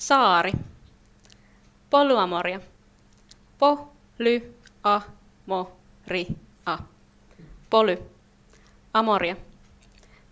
[0.00, 0.52] Saari.
[1.90, 2.60] Polyamoria.
[3.58, 3.88] Po,
[4.18, 5.00] ly, a,
[5.46, 5.72] mo,
[6.06, 6.26] ri,
[6.66, 6.78] a.
[7.70, 7.98] Poly.
[8.94, 9.36] Amoria.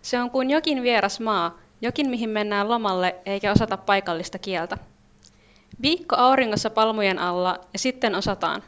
[0.01, 4.77] Se on kuin jokin vieras maa, jokin mihin mennään lomalle eikä osata paikallista kieltä.
[5.81, 8.63] Viikko auringossa palmujen alla ja sitten osataan.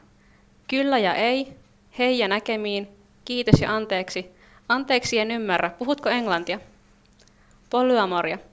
[0.68, 1.54] Kyllä ja ei,
[1.98, 2.88] hei ja näkemiin,
[3.26, 4.32] kiitos ja anteeksi.
[4.70, 6.60] Anteeksi en ymmärrä, puhutko englantia?
[7.70, 8.51] Polyamoria.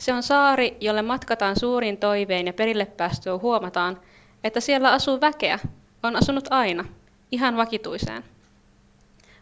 [0.00, 4.00] Se on saari, jolle matkataan suurin toivein ja perille päästyä huomataan,
[4.44, 5.58] että siellä asuu väkeä,
[6.02, 6.84] on asunut aina,
[7.30, 8.24] ihan vakituiseen.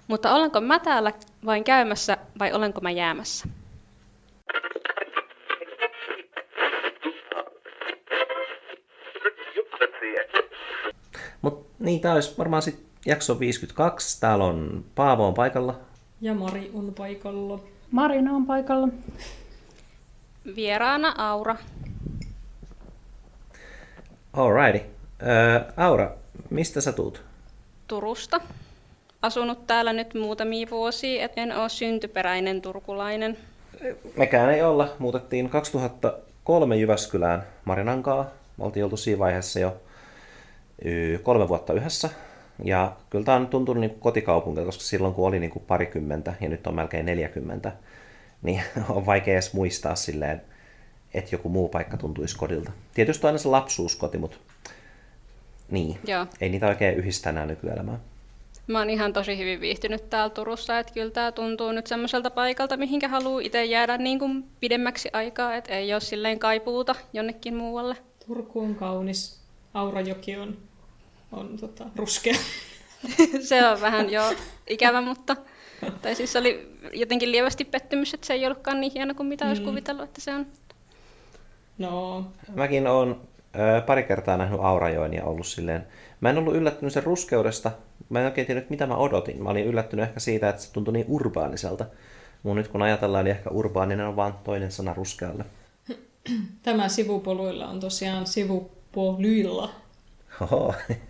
[0.09, 1.13] Mutta olenko mä täällä
[1.47, 3.49] vain käymässä vai olenko mä jäämässä?
[11.43, 14.21] Mut niin, tää olisi varmaan sitten jakso 52.
[14.21, 15.81] Täällä on Paavo on paikalla.
[16.21, 17.61] Ja Mari on paikalla.
[17.91, 18.89] Marina on paikalla.
[20.57, 21.57] Vieraana Aura.
[24.33, 24.87] Alrighty.
[25.23, 26.11] Äh, Aura,
[26.51, 27.23] mistä sä tuut?
[27.87, 28.41] Turusta.
[29.23, 33.37] Asunut täällä nyt muutamia vuosia, et en ole syntyperäinen turkulainen.
[34.17, 34.95] Mekään ei olla.
[34.99, 38.31] Muutettiin 2003 Jyväskylään Marinankaa.
[38.57, 39.77] Me oltiin oltu siinä vaiheessa jo
[41.23, 42.11] kolme vuotta yhdessä.
[42.65, 46.49] Ja kyllä tämä on tuntunut niin kotikaupunkilta, koska silloin kun oli niin kuin parikymmentä ja
[46.49, 47.73] nyt on melkein 40,
[48.43, 50.43] niin on vaikea edes muistaa silleen,
[51.15, 52.73] että joku muu paikka tuntuisi kodilta.
[52.95, 54.37] Tietysti on aina se lapsuuskoti, mutta
[55.71, 56.27] niin, Joo.
[56.41, 58.01] ei niitä oikein yhdistä enää nykyelämään.
[58.67, 62.77] Mä oon ihan tosi hyvin viihtynyt täällä Turussa, että kyllä tää tuntuu nyt semmoiselta paikalta,
[62.77, 67.97] mihinkä haluaa itse jäädä niin kuin pidemmäksi aikaa, että ei ole silleen kaipuuta jonnekin muualle.
[68.27, 69.39] Turku on kaunis.
[69.75, 70.57] Aurajoki on,
[71.33, 72.35] on tota, ruskea.
[73.49, 74.23] se on vähän jo
[74.67, 75.37] ikävä, mutta
[76.03, 79.63] tai siis oli jotenkin lievästi pettymys, että se ei ollutkaan niin hieno kuin mitä olisi
[79.63, 80.47] kuvitellut, että se on.
[81.79, 82.25] No,
[82.55, 83.17] Mäkin olen
[83.57, 85.87] ö, pari kertaa nähnyt Aurajoen ja ollut silleen,
[86.21, 87.71] mä en ollut yllättynyt sen ruskeudesta,
[88.09, 89.43] mä en oikein tiennyt mitä mä odotin.
[89.43, 91.87] Mä olin yllättynyt ehkä siitä, että se tuntui niin urbaaniselta.
[92.43, 95.45] Mun nyt kun ajatellaan, niin ehkä urbaaninen on vaan toinen sana ruskealle.
[96.63, 99.71] tämä sivupoluilla on tosiaan sivupoluilla.
[100.41, 100.75] Oho.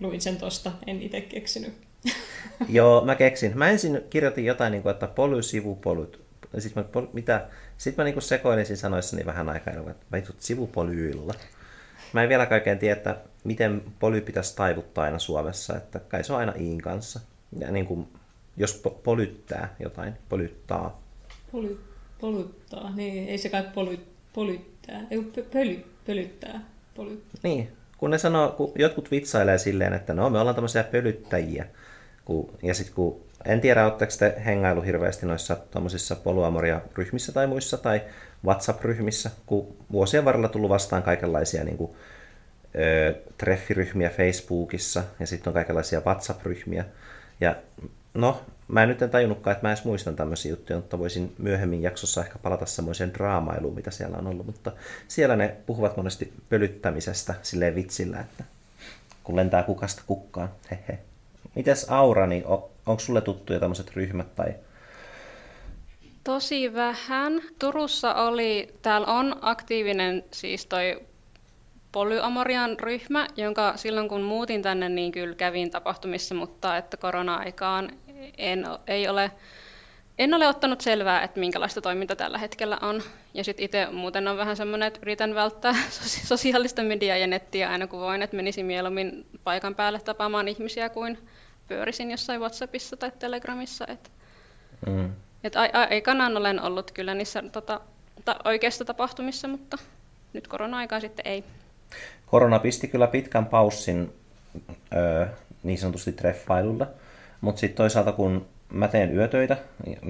[0.00, 1.85] Luin sen tosta, en itse keksinyt.
[2.68, 3.58] Joo, mä keksin.
[3.58, 6.20] Mä ensin kirjoitin jotain, niin kuin, että poly, sivu, polyt.
[6.58, 7.46] Sitten mä, pol, mitä?
[7.78, 11.34] Sitten mä niin sekoilin siinä sanoissani vähän aikaa, että mä itse sivupolyilla.
[12.12, 16.32] Mä en vielä oikein tiedä, että miten poly pitäisi taivuttaa aina Suomessa, että kai se
[16.32, 17.20] on aina iin kanssa.
[17.58, 18.08] Ja niin kuin,
[18.56, 21.02] jos po- polyttää jotain, polyttaa.
[21.52, 21.80] Poly,
[22.20, 23.98] polyttaa, niin ei se kai poly,
[24.32, 26.60] polyttää, ei pö, pöly, pölyttää,
[26.94, 27.22] poly.
[27.42, 27.68] Niin,
[27.98, 31.66] kun ne sanoo, kun jotkut vitsailee silleen, että no me ollaan tämmöisiä pölyttäjiä.
[32.26, 37.76] Kun, ja sitten kun, en tiedä, oletteko te hengailu hirveästi noissa tuommoisissa polyamoria-ryhmissä tai muissa,
[37.76, 38.02] tai
[38.44, 41.90] WhatsApp-ryhmissä, kun vuosien varrella tullut vastaan kaikenlaisia niin kuin,
[42.74, 46.84] ö, treffiryhmiä Facebookissa, ja sitten on kaikenlaisia WhatsApp-ryhmiä.
[47.40, 47.56] Ja
[48.14, 51.82] no, mä en nyt en tajunnutkaan, että mä edes muistan tämmöisiä juttuja, mutta voisin myöhemmin
[51.82, 54.46] jaksossa ehkä palata semmoiseen draamailuun, mitä siellä on ollut.
[54.46, 54.72] Mutta
[55.08, 58.44] siellä ne puhuvat monesti pölyttämisestä silleen vitsillä, että
[59.24, 60.98] kun lentää kukasta kukkaan, hehe.
[61.56, 64.54] Mites Aura, niin on, onko sulle tuttuja tämmöiset ryhmät tai
[66.24, 67.42] Tosi vähän.
[67.58, 71.02] Turussa oli, täällä on aktiivinen siis toi
[71.92, 77.90] polyamorian ryhmä, jonka silloin kun muutin tänne, niin kyllä kävin tapahtumissa, mutta että korona-aikaan
[78.38, 79.30] en, ei ole,
[80.18, 83.02] en ole ottanut selvää, että minkälaista toiminta tällä hetkellä on.
[83.34, 87.70] Ja sitten itse muuten on vähän semmoinen, että yritän välttää sosi- sosiaalista mediaa ja nettiä
[87.70, 91.18] aina kun voin, että menisin mieluummin paikan päälle tapaamaan ihmisiä kuin
[91.68, 93.86] pyörisin jossain WhatsAppissa tai Telegramissa.
[93.88, 94.10] Että
[94.86, 95.12] mm.
[95.44, 97.80] et ai- ai- aikanaan olen ollut kyllä niissä tota,
[98.24, 99.78] ta- oikeissa tapahtumissa, mutta
[100.32, 101.44] nyt korona-aikaa sitten ei.
[102.26, 104.12] Korona pisti kyllä pitkän paussin
[104.96, 105.26] öö,
[105.62, 106.86] niin sanotusti treffailulla,
[107.40, 109.56] mutta sitten toisaalta kun mä teen yötöitä,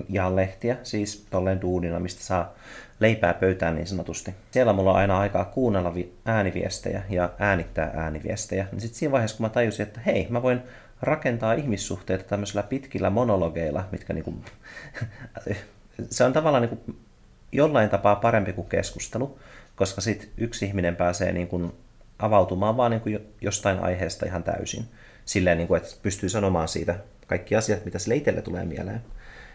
[0.09, 2.55] ja lehtiä, siis tolleen duunina, mistä saa
[3.01, 4.35] leipää pöytään niin sanotusti.
[4.51, 8.67] Siellä mulla on aina aikaa kuunnella vi- ääniviestejä ja äänittää ääniviestejä.
[8.73, 10.63] Niin sitten siinä vaiheessa, kun mä tajusin, että hei, mä voin
[11.03, 14.35] rakentaa ihmissuhteita tämmöisillä pitkillä monologeilla, mitkä niinku,
[16.11, 16.95] se on tavallaan niinku
[17.53, 19.39] jollain tapaa parempi kuin keskustelu,
[19.77, 21.75] koska sitten yksi ihminen pääsee niinku
[22.19, 23.09] avautumaan vaan niinku
[23.41, 24.85] jostain aiheesta ihan täysin.
[25.25, 29.03] Silleen, niinku, että pystyy sanomaan siitä kaikki asiat, mitä sille itselle tulee mieleen.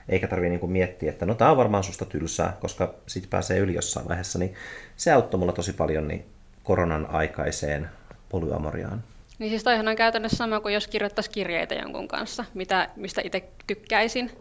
[0.09, 3.73] Eikä tarvitse niinku miettiä, että no tämä on varmaan susta tylsää, koska sitten pääsee yli
[3.73, 4.39] jossain vaiheessa.
[4.39, 4.53] Niin
[4.97, 6.25] se auttoi mulla tosi paljon niin
[6.63, 7.89] koronan aikaiseen
[8.29, 9.03] polyamoriaan.
[9.41, 13.43] Niin siis toihan on käytännössä sama kuin jos kirjoittaisi kirjeitä jonkun kanssa, mitä, mistä itse
[13.67, 14.31] tykkäisin.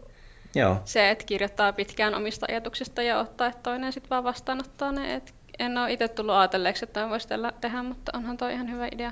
[0.55, 0.81] Joo.
[0.85, 5.15] Se, että kirjoittaa pitkään omista ajatuksista ja ottaa, että toinen sitten vaan vastaanottaa ne.
[5.15, 7.27] Et en ole itse tullut ajatelleeksi, että voisi
[7.61, 9.11] tehdä, mutta onhan toi ihan hyvä idea.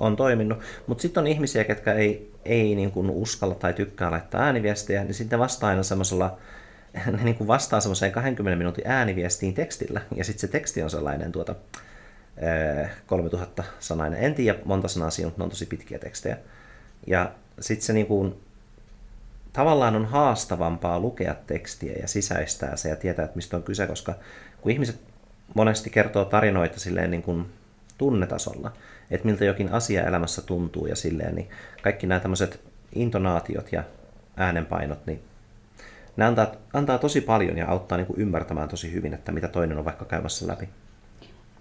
[0.00, 0.58] On toiminut.
[0.86, 5.14] Mutta sitten on ihmisiä, ketkä ei, ei niin kuin uskalla tai tykkää laittaa ääniviestiä, niin
[5.14, 6.38] sitten vastaa aina semmoisella,
[7.12, 11.32] ne niin kuin vastaa semmoiseen 20 minuutin ääniviestiin tekstillä, ja sitten se teksti on sellainen
[11.32, 11.54] tuota,
[13.06, 14.24] 3000 sanainen.
[14.24, 16.36] En tiedä monta sanaa siinä, mutta ne on tosi pitkiä tekstejä.
[17.06, 18.34] Ja sitten se niin kuin,
[19.52, 24.14] tavallaan on haastavampaa lukea tekstiä ja sisäistää se ja tietää, että mistä on kyse, koska
[24.60, 25.00] kun ihmiset
[25.54, 27.46] monesti kertoo tarinoita silleen niin kuin
[27.98, 28.72] tunnetasolla,
[29.10, 31.50] että miltä jokin asia elämässä tuntuu ja silleen, niin
[31.82, 32.60] kaikki nämä tämmöiset
[32.94, 33.84] intonaatiot ja
[34.36, 35.22] äänenpainot, niin
[36.16, 39.78] ne antaa, antaa tosi paljon ja auttaa niin kuin ymmärtämään tosi hyvin, että mitä toinen
[39.78, 40.68] on vaikka käymässä läpi.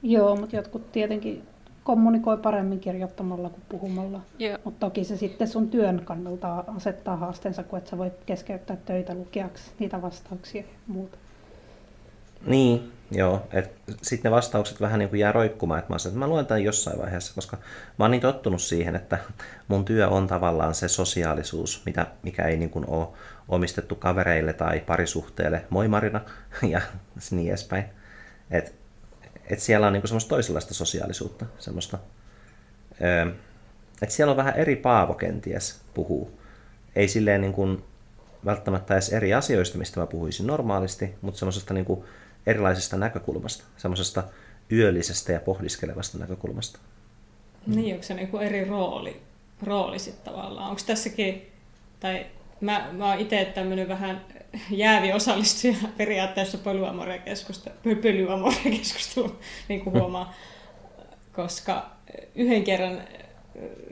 [0.04, 1.44] Joo, mutta jotkut tietenkin
[1.84, 4.22] kommunikoi paremmin kirjoittamalla kuin puhumalla.
[4.64, 9.14] Mutta toki se sitten sun työn kannalta asettaa haasteensa, kun et sä voit keskeyttää töitä
[9.14, 11.18] lukijaksi niitä vastauksia ja muuta.
[12.46, 13.42] Niin, joo.
[14.02, 17.00] Sitten ne vastaukset vähän niin kuin jää roikkumaan, että mä, että mä luen tämän jossain
[17.00, 17.58] vaiheessa, koska
[18.00, 19.18] mä oon niin tottunut siihen, että
[19.68, 23.08] mun työ on tavallaan se sosiaalisuus, mitä, mikä ei niin kuin ole
[23.48, 26.22] omistettu kavereille tai parisuhteelle, moi Marina,
[26.74, 26.82] ja
[27.32, 27.86] niin edespäin.
[28.52, 28.83] Et
[29.50, 31.98] että siellä on niinku semmoista toisenlaista sosiaalisuutta, semmoista,
[33.02, 33.34] öö,
[34.02, 36.40] että siellä on vähän eri Paavo kenties puhuu.
[36.96, 37.84] Ei silleen niin kuin
[38.46, 42.04] välttämättä edes eri asioista, mistä mä puhuisin normaalisti, mutta semmoisesta niin kuin
[42.46, 44.24] erilaisesta näkökulmasta, semmoisesta
[44.72, 46.80] yöllisestä ja pohdiskelevasta näkökulmasta.
[47.68, 49.22] Niin, onko se niin kuin eri rooli,
[49.64, 50.70] rooli sitten tavallaan?
[50.70, 51.52] Onko tässäkin,
[52.00, 52.26] tai
[52.64, 54.26] mä, mä oon itse tämmöinen vähän
[54.72, 60.34] jäävi osallistuja periaatteessa polyamoria-keskusteluun, niin kuin huomaa,
[61.32, 61.92] koska
[62.36, 63.02] yhden kerran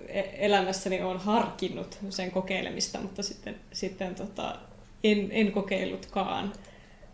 [0.08, 4.56] e-, elämässäni olen harkinnut sen kokeilemista, mutta sitten, sitten tota,
[5.04, 6.54] en, en kokeillutkaan.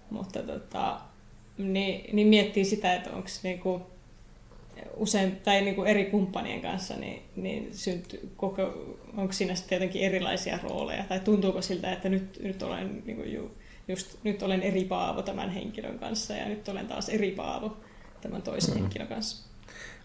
[0.09, 0.99] Mutta tota,
[1.57, 3.81] niin, niin miettii sitä, että onko niinku,
[4.95, 8.61] usein, tai niinku eri kumppanien kanssa, niin, niin synty, koko,
[9.17, 13.51] onko siinä sitten jotenkin erilaisia rooleja, tai tuntuuko siltä, että nyt, nyt olen niinku ju,
[13.87, 17.77] just, nyt olen eri Paavo tämän henkilön kanssa, ja nyt olen taas eri Paavo
[18.21, 18.81] tämän toisen mm.
[18.81, 19.47] henkilön kanssa.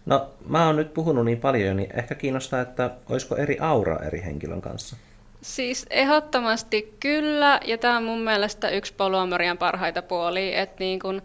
[0.05, 4.21] No, mä oon nyt puhunut niin paljon, niin ehkä kiinnostaa, että olisiko eri aura eri
[4.25, 4.95] henkilön kanssa?
[5.41, 11.21] Siis ehdottomasti kyllä, ja tämä on mun mielestä yksi polyamorian parhaita puolia, että niin kun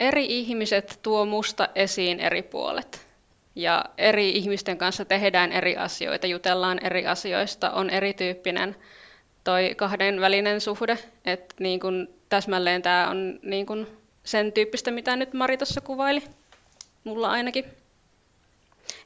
[0.00, 3.06] eri ihmiset tuo musta esiin eri puolet.
[3.54, 8.76] Ja eri ihmisten kanssa tehdään eri asioita, jutellaan eri asioista, on erityyppinen
[9.44, 13.86] toi kahden välinen suhde, että niin kun täsmälleen tämä on niin kun
[14.24, 16.22] sen tyyppistä, mitä nyt Mari tuossa kuvaili,
[17.04, 17.64] mulla ainakin.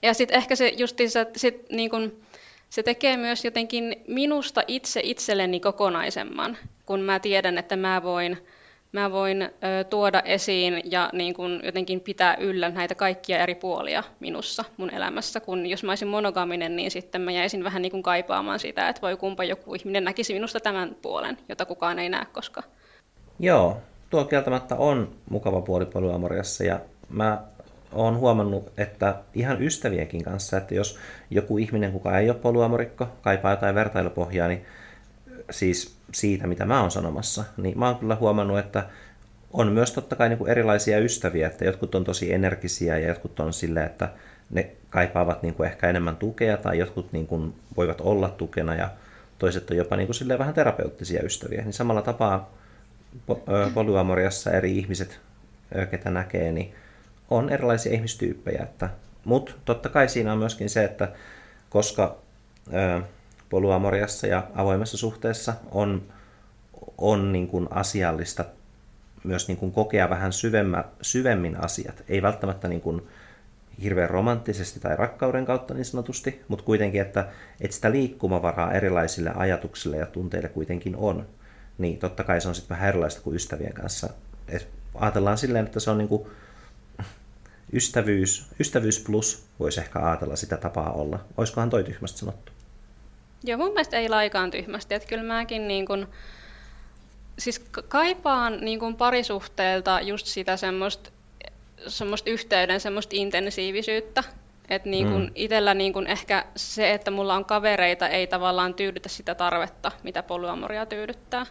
[0.02, 2.22] Ja sitten ehkä se justiinsa, sit niin kun,
[2.70, 8.46] se tekee myös jotenkin minusta itse itselleni kokonaisemman, kun mä tiedän, että mä voin
[8.92, 14.02] mä voin ö, tuoda esiin ja niin kun jotenkin pitää yllä näitä kaikkia eri puolia
[14.20, 18.02] minussa, mun elämässä, kun jos mä olisin monogaminen, niin sitten mä jäisin vähän niin kuin
[18.02, 22.26] kaipaamaan sitä, että voi kumpa joku ihminen näkisi minusta tämän puolen, jota kukaan ei näe
[22.32, 22.62] koska.
[23.38, 23.76] Joo,
[24.10, 27.42] tuo kieltämättä on mukava puoli polyamoriassa ja mä
[27.92, 30.98] oon huomannut, että ihan ystävienkin kanssa, että jos
[31.30, 34.64] joku ihminen, kuka ei ole polyamorikko, kaipaa jotain vertailupohjaa, niin
[35.50, 38.86] siis siitä, mitä mä oon sanomassa, niin mä oon kyllä huomannut, että
[39.52, 43.40] on myös totta kai niin kuin erilaisia ystäviä, että jotkut on tosi energisiä ja jotkut
[43.40, 44.08] on silleen, että
[44.50, 48.90] ne kaipaavat niin kuin ehkä enemmän tukea tai jotkut niin kuin voivat olla tukena ja
[49.38, 51.62] toiset on jopa niin kuin silleen vähän terapeuttisia ystäviä.
[51.62, 52.50] Niin samalla tapaa
[53.74, 55.20] polyamoriassa eri ihmiset,
[55.90, 56.74] ketä näkee, niin
[57.30, 58.66] on erilaisia ihmistyyppejä.
[59.24, 61.08] Mutta totta kai siinä on myöskin se, että
[61.70, 62.16] koska
[63.50, 66.02] polyamoriassa ja avoimessa suhteessa on,
[66.98, 68.44] on niin kuin asiallista
[69.24, 72.04] myös niin kuin kokea vähän syvemmä, syvemmin asiat.
[72.08, 73.02] Ei välttämättä niin kuin
[73.82, 77.28] hirveän romanttisesti tai rakkauden kautta niin sanotusti, mutta kuitenkin, että,
[77.60, 81.26] että sitä liikkumavaraa erilaisille ajatuksille ja tunteille kuitenkin on.
[81.78, 84.10] Niin totta kai se on sitten vähän erilaista kuin ystävien kanssa.
[84.48, 86.26] Et ajatellaan silleen, että se on niin kuin
[87.72, 91.24] ystävyys, ystävyys plus voisi ehkä ajatella sitä tapaa olla.
[91.36, 92.52] Olisikohan toi tyhmästi sanottu?
[93.44, 94.94] Joo, mun mielestä ei laikaan tyhmästi.
[94.94, 96.08] Että kyllä mäkin niin kun,
[97.38, 101.10] siis kaipaan niin kun parisuhteelta just sitä semmoista
[101.86, 104.24] semmoista yhteyden, semmoista intensiivisyyttä.
[104.68, 105.30] Että niin kun mm.
[105.34, 110.22] itsellä niin kun ehkä se, että mulla on kavereita, ei tavallaan tyydytä sitä tarvetta, mitä
[110.22, 111.46] polyamoria tyydyttää.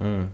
[0.00, 0.28] Mm.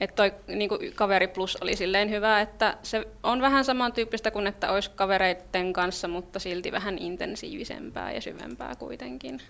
[0.00, 4.46] Että toi niin kuin kaveri plus oli silleen hyvä, että se on vähän samantyyppistä kuin
[4.46, 9.40] että olisi kavereiden kanssa, mutta silti vähän intensiivisempää ja syvempää kuitenkin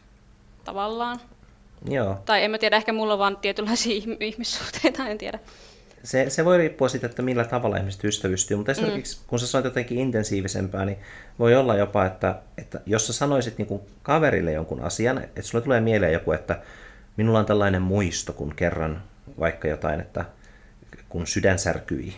[0.65, 1.21] tavallaan.
[1.89, 2.23] Joo.
[2.25, 5.39] Tai en mä tiedä, ehkä mulla on vaan tietynlaisia ihmissuhteita, en tiedä.
[6.03, 9.25] Se, se voi riippua siitä, että millä tavalla ihmiset ystävystyy, mutta esimerkiksi mm.
[9.27, 10.99] kun sä sanoit jotenkin intensiivisempää, niin
[11.39, 15.65] voi olla jopa, että, että jos sä sanoisit niin kuin kaverille jonkun asian, että sulle
[15.65, 16.61] tulee mieleen joku, että
[17.17, 19.03] minulla on tällainen muisto, kun kerran
[19.39, 20.25] vaikka jotain, että
[21.09, 22.17] kun sydän särkyi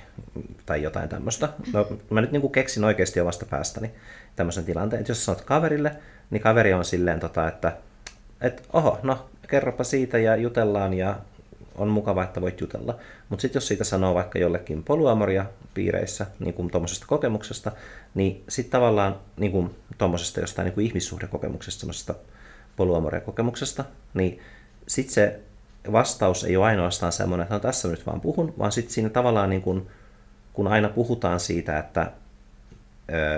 [0.67, 1.49] tai jotain tämmöistä.
[1.73, 3.91] No, mä nyt niin kuin keksin oikeasti jo vasta päästäni
[4.37, 5.97] tämmöisen tilanteen, että jos sä sanot kaverille,
[6.31, 7.77] niin kaveri on silleen, tota, että
[8.41, 11.17] et, oho, no kerropa siitä ja jutellaan ja
[11.75, 12.99] on mukava, että voit jutella.
[13.29, 17.73] Mutta sitten jos siitä sanoo vaikka jollekin poluamoria piireissä, niin kuin tuommoisesta kokemuksesta,
[18.15, 22.15] niin sitten tavallaan niin kuin tuommoisesta jostain niin kuin ihmissuhdekokemuksesta, semmoisesta
[22.77, 24.41] poluamoria kokemuksesta, niin
[24.89, 25.41] sitten se
[25.93, 29.51] vastaus ei ole ainoastaan semmoinen, että no tässä nyt vaan puhun, vaan sitten siinä tavallaan
[29.51, 29.87] niin kuin,
[30.53, 32.11] kun aina puhutaan siitä, että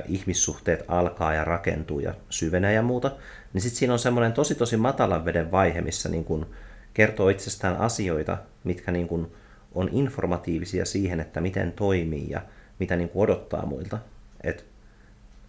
[0.09, 3.11] ihmissuhteet alkaa ja rakentuu ja syvenee ja muuta,
[3.53, 6.47] niin sitten siinä on semmoinen tosi tosi matalan veden vaihe, missä niin kuin
[6.95, 9.33] kertoo itsestään asioita, mitkä niin kuin
[9.75, 12.43] on informatiivisia siihen, että miten toimii ja
[12.79, 13.99] mitä niin kuin odottaa muilta.
[14.43, 14.65] Et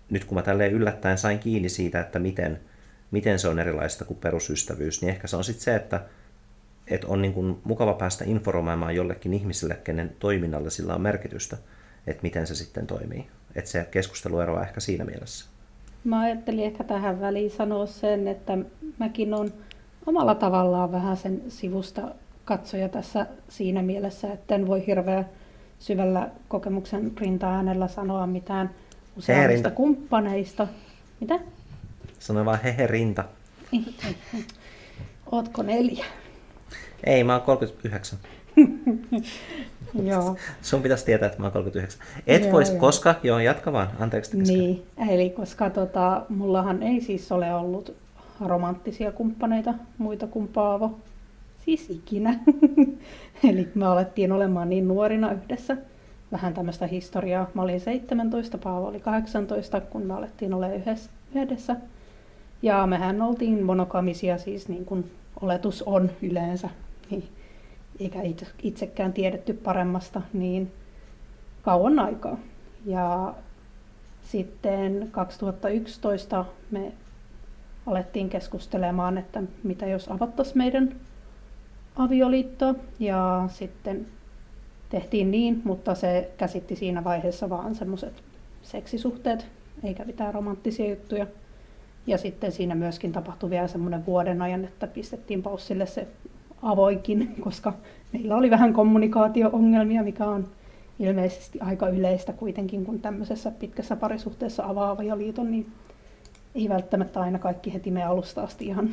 [0.10, 2.60] nyt kun mä tälleen yllättäen sain kiinni siitä, että miten,
[3.12, 6.02] miten se on erilaista kuin perusystävyys, niin ehkä se on sitten se, että
[6.88, 11.58] että on niin kuin mukava päästä informoimaan jollekin ihmiselle, kenen toiminnalle sillä on merkitystä,
[12.08, 13.28] että miten se sitten toimii.
[13.60, 15.46] Että se keskustelu eroaa ehkä siinä mielessä.
[16.04, 18.58] Mä ajattelin ehkä tähän väliin sanoa sen, että
[18.98, 19.54] mäkin on
[20.06, 22.02] omalla tavallaan vähän sen sivusta
[22.46, 25.30] katsoja tässä siinä mielessä, että en voi hirveän
[25.80, 28.70] syvällä kokemuksen rinta-äänellä sanoa mitään
[29.18, 30.68] useammista kumppaneista.
[31.20, 31.40] Mitä?
[32.20, 33.24] Sano vaan hehe rinta.
[35.32, 36.06] Ootko neljä?
[37.04, 38.20] Ei, mä oon 39.
[40.04, 40.36] joo.
[40.62, 42.02] Sun pitäisi tietää, että mä oon 39.
[42.28, 42.80] Et joo, vois, joo.
[42.80, 44.38] koska, joo, jatka vaan, anteeksi.
[44.38, 47.96] Niin, eli koska tota, mullahan ei siis ole ollut
[48.46, 51.00] romanttisia kumppaneita, muita kuin Paavo.
[51.66, 52.40] Siis ikinä.
[53.50, 55.78] eli me alettiin olemaan niin nuorina yhdessä.
[56.32, 57.50] Vähän tämmöistä historiaa.
[57.54, 60.68] Mä olin 17, Paavo oli 18, kun me alettiin olla
[61.36, 61.76] yhdessä.
[62.62, 66.70] Ja mehän oltiin monokamisia, siis niin kuin oletus on yleensä
[67.10, 67.24] niin,
[68.00, 70.72] eikä itse, itsekään tiedetty paremmasta niin
[71.62, 72.38] kauan aikaa.
[72.86, 73.34] Ja
[74.22, 76.92] sitten 2011 me
[77.86, 80.96] alettiin keskustelemaan, että mitä jos avattaisiin meidän
[81.96, 84.08] avioliitto ja sitten
[84.90, 88.24] tehtiin niin, mutta se käsitti siinä vaiheessa vaan semmoiset
[88.64, 89.48] seksisuhteet,
[89.84, 91.28] eikä mitään romanttisia juttuja.
[92.08, 96.08] Ja sitten siinä myöskin tapahtui vielä semmoinen vuoden ajan, että pistettiin paussille se
[96.62, 97.74] avoinkin, koska
[98.14, 100.48] meillä oli vähän kommunikaatio-ongelmia, mikä on
[101.00, 105.72] ilmeisesti aika yleistä kuitenkin, kun tämmöisessä pitkässä parisuhteessa avaa ja liiton, niin
[106.56, 108.90] ei välttämättä aina kaikki heti me alusta asti ihan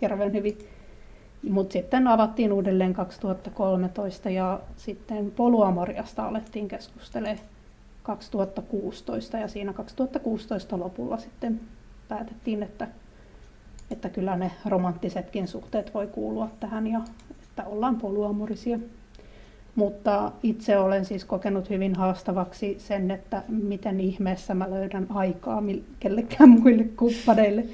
[0.00, 0.58] hirveän hyvin.
[1.50, 7.38] Mutta sitten avattiin uudelleen 2013 ja sitten poluamoriasta alettiin keskustelemaan
[8.02, 11.60] 2016 ja siinä 2016 lopulla sitten
[12.08, 12.88] päätettiin, että
[13.90, 17.00] että kyllä ne romanttisetkin suhteet voi kuulua tähän ja
[17.42, 18.78] että ollaan poluamorisia.
[19.74, 25.62] Mutta itse olen siis kokenut hyvin haastavaksi sen, että miten ihmeessä mä löydän aikaa
[26.00, 27.64] kellekään muille kumppaneille.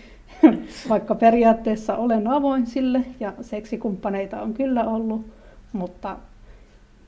[0.88, 5.26] Vaikka periaatteessa olen avoin sille ja seksikumppaneita on kyllä ollut,
[5.72, 6.16] mutta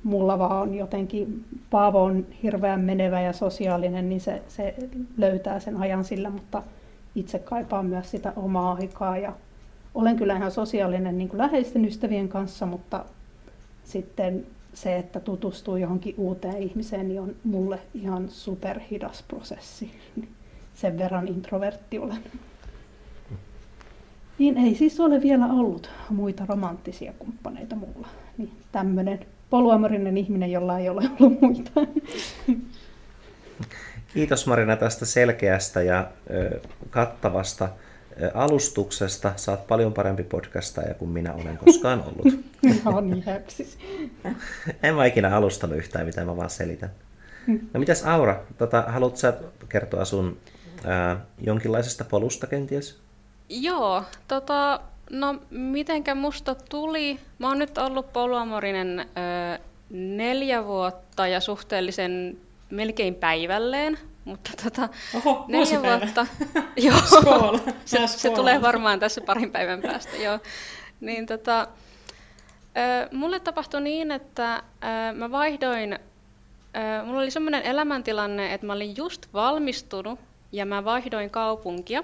[0.05, 4.75] mulla vaan on jotenkin, Paavo on hirveän menevä ja sosiaalinen, niin se, se
[5.17, 6.63] löytää sen ajan sillä, mutta
[7.15, 9.33] itse kaipaan myös sitä omaa aikaa ja
[9.95, 13.05] olen kyllä ihan sosiaalinen niin kuin läheisten ystävien kanssa, mutta
[13.85, 19.91] sitten se, että tutustuu johonkin uuteen ihmiseen, niin on mulle ihan superhidas prosessi.
[20.75, 22.23] Sen verran introvertti olen.
[24.39, 28.09] Niin ei siis ole vielä ollut muita romanttisia kumppaneita mulla.
[28.39, 31.71] Niin tämmöinen poluamorinen ihminen, jolla ei ole ollut muita.
[34.15, 37.69] Kiitos Marina tästä selkeästä ja ö, kattavasta
[38.23, 39.33] ö, alustuksesta.
[39.37, 42.41] Saat paljon parempi podcastaja kuin minä olen koskaan ollut.
[42.85, 43.25] no niin,
[44.83, 46.91] En mä ikinä alustanut yhtään mitä mä vaan selitän.
[47.47, 49.35] No mitäs Aura, tota, haluatko sä
[49.69, 50.37] kertoa sun
[50.85, 52.99] ää, jonkinlaisesta polusta kenties?
[53.49, 54.81] Joo, tota,
[55.11, 59.05] no mitenkä musta tuli, mä oon nyt ollut poluamorinen ö,
[59.91, 62.37] neljä vuotta ja suhteellisen
[62.75, 66.27] melkein päivälleen, mutta tota, Oho, neljä vuotta.
[66.87, 70.17] joo, se, se, tulee varmaan tässä parin päivän päästä.
[70.17, 70.39] Joo.
[71.01, 71.69] Niin, tota,
[73.13, 74.63] mulle tapahtui niin, että
[75.15, 75.99] mä vaihdoin,
[77.05, 80.21] mulla oli semmoinen elämäntilanne, että mä olin just valmistunut
[80.53, 82.03] ja mä vaihdoin kaupunkia.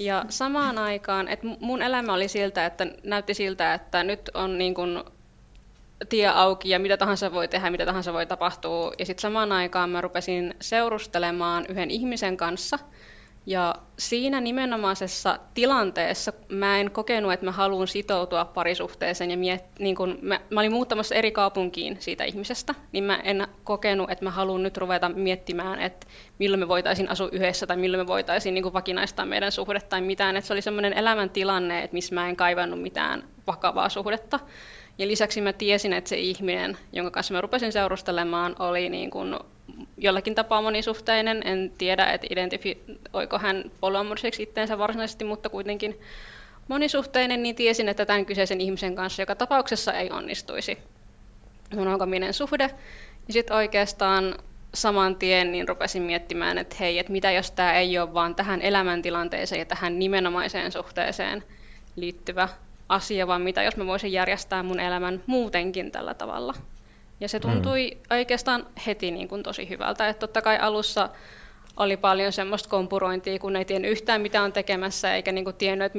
[0.00, 4.74] Ja samaan aikaan, että mun elämä oli siltä, että näytti siltä, että nyt on niin
[4.74, 5.02] kuin
[6.08, 8.92] tie auki ja mitä tahansa voi tehdä, mitä tahansa voi tapahtua.
[8.98, 12.78] Ja sitten samaan aikaan mä rupesin seurustelemaan yhden ihmisen kanssa–
[13.48, 19.96] ja siinä nimenomaisessa tilanteessa mä en kokenut, että mä haluan sitoutua parisuhteeseen ja miet, niin
[19.96, 24.30] kun mä, mä olin muuttamassa eri kaupunkiin siitä ihmisestä, niin mä en kokenut, että mä
[24.30, 26.06] haluan nyt ruveta miettimään, että
[26.38, 30.36] milloin me voitaisiin asua yhdessä tai milloin me voitaisiin niin vakinaistaa meidän suhde tai mitään.
[30.36, 34.40] Että se oli semmoinen elämäntilanne, että missä mä en kaivannut mitään vakavaa suhdetta.
[34.98, 39.36] Ja lisäksi mä tiesin, että se ihminen, jonka kanssa mä rupesin seurustelemaan, oli niin kuin
[39.98, 41.42] jollakin tapaa monisuhteinen.
[41.46, 46.00] En tiedä, että identifioiko hän polyamoriseksi itteensä varsinaisesti, mutta kuitenkin
[46.68, 50.78] monisuhteinen, niin tiesin, että tämän kyseisen ihmisen kanssa joka tapauksessa ei onnistuisi
[51.76, 52.70] mun alkaminen suhde.
[53.26, 54.34] Ja sitten oikeastaan
[54.74, 58.62] saman tien niin rupesin miettimään, että hei, että mitä jos tämä ei ole vaan tähän
[58.62, 61.44] elämäntilanteeseen ja tähän nimenomaiseen suhteeseen
[61.96, 62.48] liittyvä
[62.88, 66.54] asia, vaan mitä jos mä voisin järjestää mun elämän muutenkin tällä tavalla.
[67.20, 68.16] Ja se tuntui mm.
[68.16, 70.08] oikeastaan heti niin kuin tosi hyvältä.
[70.08, 71.08] Että totta kai alussa
[71.76, 75.86] oli paljon semmoista kompurointia, kun ei tiennyt yhtään mitä on tekemässä, eikä niin kuin tiennyt,
[75.86, 75.98] että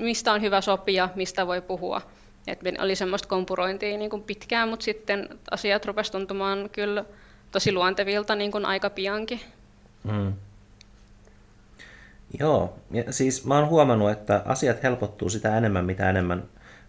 [0.00, 2.00] mistä on hyvä sopia, mistä voi puhua.
[2.46, 7.04] Et oli semmoista kompurointia niin kuin pitkään, mutta sitten asiat rupesivat tuntumaan kyllä
[7.50, 9.40] tosi luontevilta niin kuin aika piankin.
[10.04, 10.32] Mm.
[12.38, 16.42] Joo, ja siis mä oon huomannut, että asiat helpottuu sitä enemmän, mitä enemmän,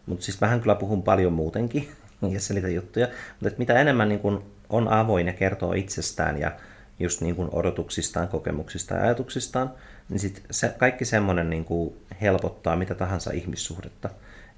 [0.06, 1.92] mutta siis mähän kyllä puhun paljon muutenkin
[2.34, 6.52] ja selitä juttuja, mutta että mitä enemmän niin kun on avoin ja kertoo itsestään ja
[7.00, 9.72] just niin kuin odotuksistaan, kokemuksistaan ja ajatuksistaan,
[10.10, 11.66] niin sit se, kaikki semmoinen niin
[12.22, 14.10] helpottaa mitä tahansa ihmissuhdetta,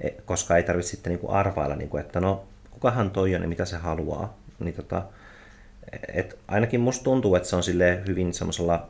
[0.01, 3.41] e, koska ei tarvitse sitten niin kuin arvailla, niin kuin, että no kukahan toi on
[3.41, 4.37] ja mitä se haluaa.
[4.59, 5.03] Niin tota,
[6.13, 7.63] et ainakin musta tuntuu, että se on
[8.07, 8.89] hyvin semmoisella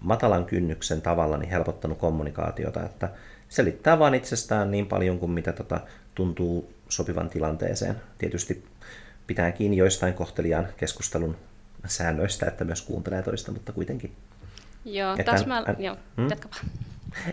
[0.00, 3.08] matalan kynnyksen tavalla niin helpottanut kommunikaatiota, että
[3.48, 5.80] selittää vaan itsestään niin paljon kuin mitä tota,
[6.14, 7.96] tuntuu sopivan tilanteeseen.
[8.18, 8.64] Tietysti
[9.26, 11.36] pitää kiinni joistain kohteliaan keskustelun
[11.86, 14.16] säännöistä, että myös kuuntelee toista, mutta kuitenkin.
[14.84, 15.64] Joo, että tässä mä...
[15.78, 16.30] Joo, hmm?
[16.30, 16.56] jatkapa.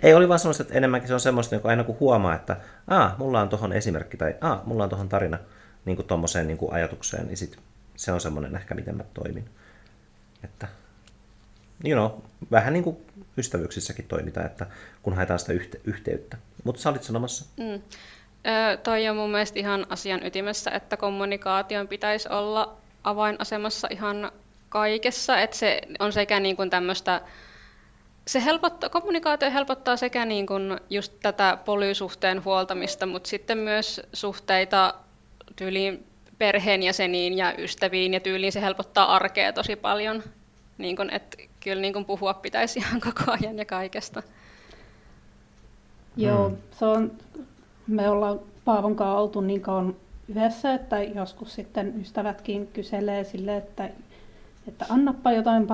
[0.03, 2.57] Ei, oli vaan semmoista, että enemmänkin se on semmoista, että aina kun huomaa, että
[2.87, 5.37] Aa, mulla on tuohon esimerkki tai Aa, mulla on tuohon tarina
[5.85, 7.57] niin kuin tommoseen niin kuin ajatukseen, niin sit
[7.95, 9.49] se on semmoinen ehkä, miten mä toimin.
[10.43, 10.67] Että
[11.85, 12.19] you know,
[12.51, 12.97] vähän niin kuin
[13.37, 14.65] ystävyyksissäkin toimitaan, että
[15.03, 16.37] kun haetaan sitä yhte- yhteyttä.
[16.63, 17.45] Mutta sä olit sanomassa.
[17.57, 17.73] Mm.
[17.73, 24.31] Ö, toi on mun mielestä ihan asian ytimessä, että kommunikaation pitäisi olla avainasemassa ihan
[24.69, 27.21] kaikessa, että se on sekä niin kuin tämmöistä
[28.27, 34.93] se helpottaa, kommunikaatio helpottaa sekä niin kuin just tätä polysuhteen huoltamista, mutta sitten myös suhteita
[35.55, 40.23] tyyliin perheenjäseniin ja ystäviin ja tyyliin se helpottaa arkea tosi paljon.
[40.77, 44.23] Niin kun, että kyllä niin kun puhua pitäisi ihan koko ajan ja kaikesta.
[46.17, 46.57] Joo, mm.
[46.71, 47.11] se on,
[47.87, 49.95] me ollaan Paavon kanssa oltu niin kauan
[50.29, 53.89] yhdessä, että joskus sitten ystävätkin kyselee sille, että,
[54.67, 55.67] että annappa jotain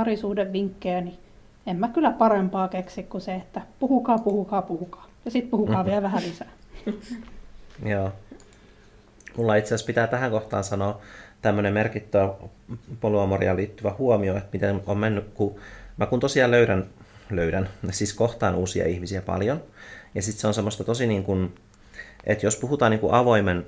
[0.53, 1.19] vinkkejä, niin
[1.67, 5.07] en mä kyllä parempaa keksi kuin se, että puhukaa, puhukaa, puhukaa.
[5.25, 5.89] Ja sitten puhukaa mm-hmm.
[5.89, 6.51] vielä vähän lisää.
[7.85, 8.11] Joo.
[9.37, 11.01] Mulla itse asiassa pitää tähän kohtaan sanoa
[11.41, 12.33] tämmöinen merkittävä
[12.99, 15.55] polyamoria liittyvä huomio, että miten on mennyt, kun
[15.97, 16.85] mä kun tosiaan löydän,
[17.29, 19.63] löydän, siis kohtaan uusia ihmisiä paljon,
[20.15, 21.55] ja sitten se on semmoista tosi niin kuin,
[22.25, 23.65] että jos puhutaan niin kuin avoimen,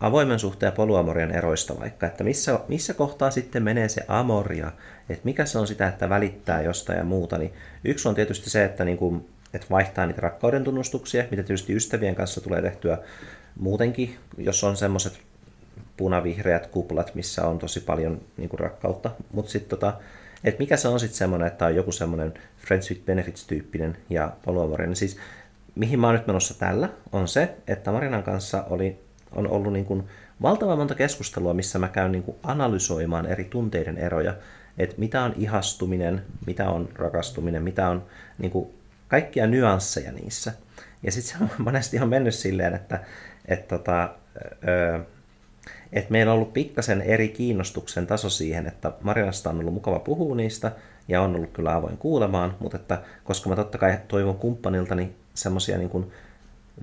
[0.00, 4.72] avoimen suhteen ja polyamorian eroista vaikka, että missä, missä kohtaa sitten menee se amoria,
[5.08, 7.52] että mikä se on sitä, että välittää jostain ja muuta, niin
[7.84, 12.14] yksi on tietysti se, että, niin kuin, että vaihtaa niitä rakkauden tunnustuksia, mitä tietysti ystävien
[12.14, 12.98] kanssa tulee tehtyä
[13.58, 15.20] muutenkin, jos on semmoiset
[15.96, 19.10] punavihreät kuplat, missä on tosi paljon niin kuin rakkautta.
[19.32, 19.94] Mutta sitten tota,
[20.44, 24.86] että mikä se on sitten semmoinen, että on joku semmoinen Friends with Benefits-tyyppinen ja polyamoria.
[24.86, 25.16] Niin siis
[25.74, 28.98] mihin mä oon nyt menossa tällä, on se, että Marinan kanssa oli,
[29.32, 30.04] on ollut niin kuin
[30.42, 34.34] valtavan monta keskustelua, missä mä käyn niin kuin analysoimaan eri tunteiden eroja,
[34.78, 38.06] että mitä on ihastuminen, mitä on rakastuminen, mitä on
[38.38, 38.68] niin kuin
[39.08, 40.52] kaikkia nyansseja niissä.
[41.02, 43.00] Ja sitten se on monesti on mennyt silleen, että,
[43.48, 44.14] että tota,
[45.92, 50.36] että meillä on ollut pikkasen eri kiinnostuksen taso siihen, että Marinasta on ollut mukava puhua
[50.36, 50.72] niistä
[51.08, 55.78] ja on ollut kyllä avoin kuulemaan, mutta että koska mä totta kai toivon kumppaniltani semmoisia
[55.78, 56.12] niin kuin,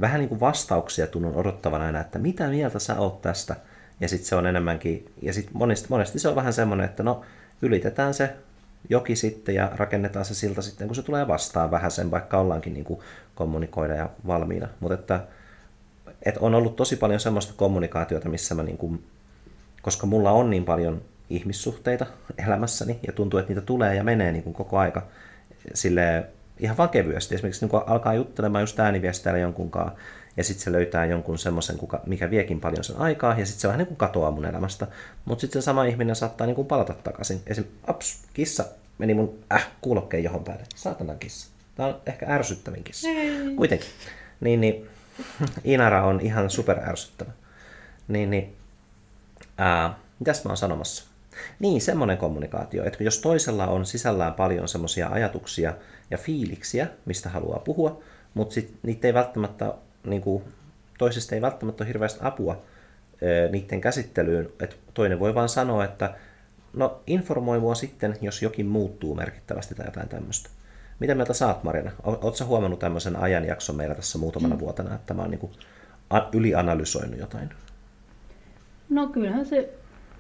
[0.02, 3.56] vähän niin kuin vastauksia tunnun odottavana aina, että mitä mieltä sä oot tästä,
[4.00, 7.22] ja sitten se on enemmänkin, ja sitten monesti, monesti se on vähän semmoinen, että no
[7.62, 8.36] ylitetään se
[8.90, 12.74] joki sitten ja rakennetaan se silta sitten, kun se tulee vastaan vähän sen, vaikka ollaankin
[12.74, 13.00] niin kuin
[13.36, 15.20] kommunikoida ja valmiina, mutta että
[16.24, 19.04] et on ollut tosi paljon semmoista kommunikaatiota, missä mä niin kuin,
[19.82, 22.06] koska mulla on niin paljon ihmissuhteita
[22.48, 25.08] elämässäni ja tuntuu, että niitä tulee ja menee niin kuin koko aika
[25.74, 26.24] sille
[26.60, 27.36] ihan vaan kevyesti.
[27.36, 29.98] Esimerkiksi niin alkaa juttelemaan just ääniviestillä jonkun kanssa,
[30.38, 33.78] ja sitten se löytää jonkun semmoisen, mikä viekin paljon sen aikaa, ja sitten se vähän
[33.78, 34.88] niin kuin katoaa mun elämästä.
[35.26, 37.42] Mutta sitten se sama ihminen saattaa niin kuin palata takaisin.
[37.48, 37.64] Esim.
[37.88, 38.66] aps, kissa
[38.98, 40.64] meni mun äh, kuulokkeen johon päälle.
[40.76, 41.52] Saatana kissa.
[41.76, 43.10] Tämä on ehkä ärsyttävin kissa.
[43.10, 43.56] Ei.
[43.56, 43.90] Kuitenkin.
[44.42, 44.90] Niin, niin
[45.64, 47.32] Inara on ihan super ärsyttävä.
[48.08, 48.56] Niin, niin
[49.58, 51.06] ää, mitäs mä oon sanomassa?
[51.60, 55.74] Niin, semmoinen kommunikaatio, että jos toisella on sisällään paljon semmoisia ajatuksia
[56.12, 58.04] ja fiiliksiä, mistä haluaa puhua,
[58.34, 60.44] mutta sit niitä ei välttämättä, niin kuin,
[60.98, 62.62] toisesta ei välttämättä ole hirveästi apua
[63.52, 66.14] niiden käsittelyyn, että toinen voi vaan sanoa, että
[66.74, 70.50] no informoi mua sitten, jos jokin muuttuu merkittävästi tai jotain tämmöistä.
[71.02, 71.92] Mitä mieltä saat, Marina?
[72.04, 74.60] Oletko huomannut tämmöisen ajanjakson meillä tässä muutamana mm.
[74.60, 75.52] vuotena, että mä oon niin
[76.34, 77.50] ylianalysoinut jotain?
[78.90, 79.74] No kyllähän se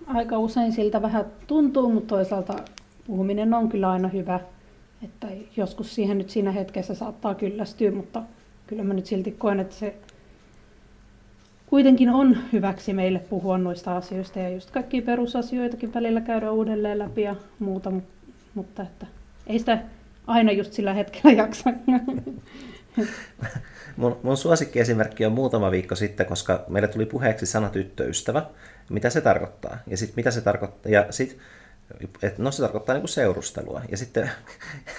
[0.08, 2.56] aika usein siltä vähän tuntuu, mutta toisaalta
[3.08, 4.40] puhuminen on kyllä aina hyvä.
[5.04, 8.24] Että joskus siihen nyt siinä hetkessä saattaa kyllästyä, mutta
[8.68, 9.96] kyllä mä nyt silti koen, että se
[11.66, 17.22] kuitenkin on hyväksi meille puhua noista asioista ja just kaikkia perusasioitakin välillä käydä uudelleen läpi
[17.22, 17.92] ja muuta,
[18.56, 19.08] mutta että
[19.48, 19.82] ei sitä
[20.32, 21.70] aina just sillä hetkellä jaksa.
[23.98, 28.46] Mun, mun suosikkiesimerkki on muutama viikko sitten, koska meille tuli puheeksi sana tyttöystävä,
[28.90, 29.78] mitä se tarkoittaa.
[29.88, 31.38] Ja sitten mitä se tarkoittaa, ja sit,
[32.22, 33.82] et, no se tarkoittaa niinku seurustelua.
[33.92, 34.32] Ja sitten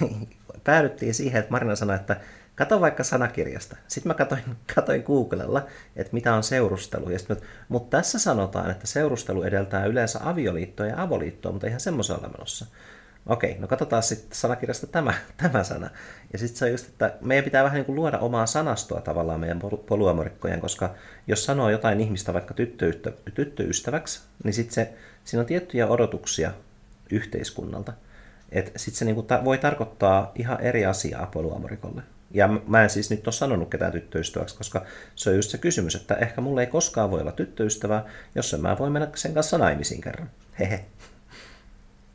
[0.65, 2.17] päädyttiin siihen, että Marina sanoi, että
[2.55, 3.77] kato vaikka sanakirjasta.
[3.89, 4.43] Sitten mä katoin,
[4.75, 5.67] katoin Googlella,
[5.97, 7.11] että mitä on seurustelu.
[7.11, 7.37] Ja sitten,
[7.69, 12.67] mutta tässä sanotaan, että seurustelu edeltää yleensä avioliittoa ja avoliittoa, mutta eihän semmoisen ole menossa.
[13.27, 15.91] Okei, no katsotaan sitten sanakirjasta tämä, tämä sana.
[16.33, 19.41] Ja sitten se on just, että meidän pitää vähän niin kuin luoda omaa sanastoa tavallaan
[19.41, 20.95] meidän poluamorikkojen, koska
[21.27, 24.93] jos sanoo jotain ihmistä vaikka tyttöystä, tyttöystäväksi, niin sitten se,
[25.25, 26.53] siinä on tiettyjä odotuksia
[27.11, 27.93] yhteiskunnalta.
[28.53, 32.03] Että sitten se niin kuin ta- voi tarkoittaa ihan eri asiaa poluamorikolle.
[32.31, 35.95] Ja mä en siis nyt ole sanonut ketään tyttöystäväksi, koska se on just se kysymys,
[35.95, 38.05] että ehkä mulle ei koskaan voi olla tyttöystävää,
[38.35, 40.31] jos en mä voi mennä sen kanssa naimisiin kerran.
[40.59, 40.85] Hehe.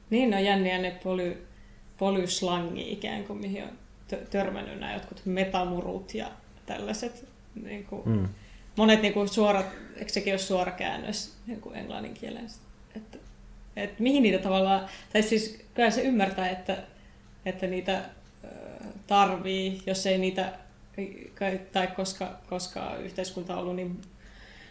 [0.09, 1.47] Niin, no jänniä ne poly,
[1.97, 3.69] polyslangi ikään kuin, mihin on
[4.29, 6.31] törmännyt nämä jotkut metamurut ja
[6.65, 7.27] tällaiset.
[7.63, 8.27] Niin kuin, mm.
[8.75, 9.65] Monet niin kuin suorat,
[9.95, 12.47] eikö sekin ole suora käännös niin kuin englannin kielen?
[12.95, 13.17] Että,
[13.75, 16.77] että mihin niitä tavallaan, tai siis kyllä se ymmärtää, että,
[17.45, 18.01] että niitä
[19.07, 20.53] tarvii, jos ei niitä,
[21.73, 24.01] tai koska, koska yhteiskunta on ollut niin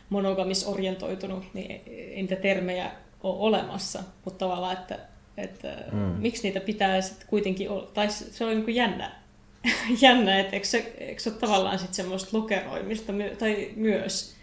[0.08, 2.90] monogamisorientoitunut, niin ei niitä termejä
[3.22, 4.98] ole olemassa, mutta tavallaan, että
[5.36, 5.98] että mm.
[5.98, 9.12] miksi niitä pitää sitten kuitenkin olla, tai se on niin jännä,
[10.02, 14.36] jännä että eikö se, eikö se ole tavallaan sitten semmoista lokeroimista, tai myös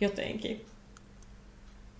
[0.00, 0.64] jotenkin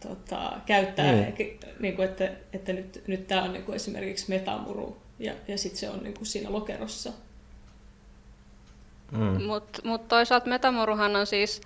[0.00, 1.32] tota, käyttää, mm.
[1.80, 5.80] niin kuin, että, että nyt, nyt tämä on niin kuin esimerkiksi metamuru, ja, ja sitten
[5.80, 7.12] se on niin kuin siinä lokerossa.
[9.12, 9.42] Mm.
[9.42, 11.60] Mutta mut toisaalta metamuruhan on siis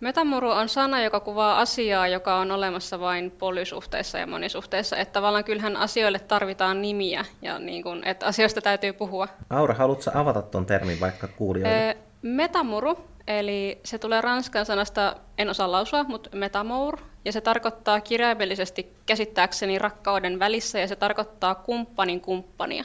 [0.00, 4.96] Metamuru on sana, joka kuvaa asiaa, joka on olemassa vain polysuhteissa ja monisuhteissa.
[4.96, 9.28] Että tavallaan kyllähän asioille tarvitaan nimiä ja niin kun, että asioista täytyy puhua.
[9.50, 11.96] Aura, haluatko avata tuon termin vaikka kuulijoille?
[12.22, 16.96] metamuru, eli se tulee ranskan sanasta, en osaa lausua, mutta metamour.
[17.24, 22.84] Ja se tarkoittaa kirjaimellisesti käsittääkseni rakkauden välissä ja se tarkoittaa kumppanin kumppania.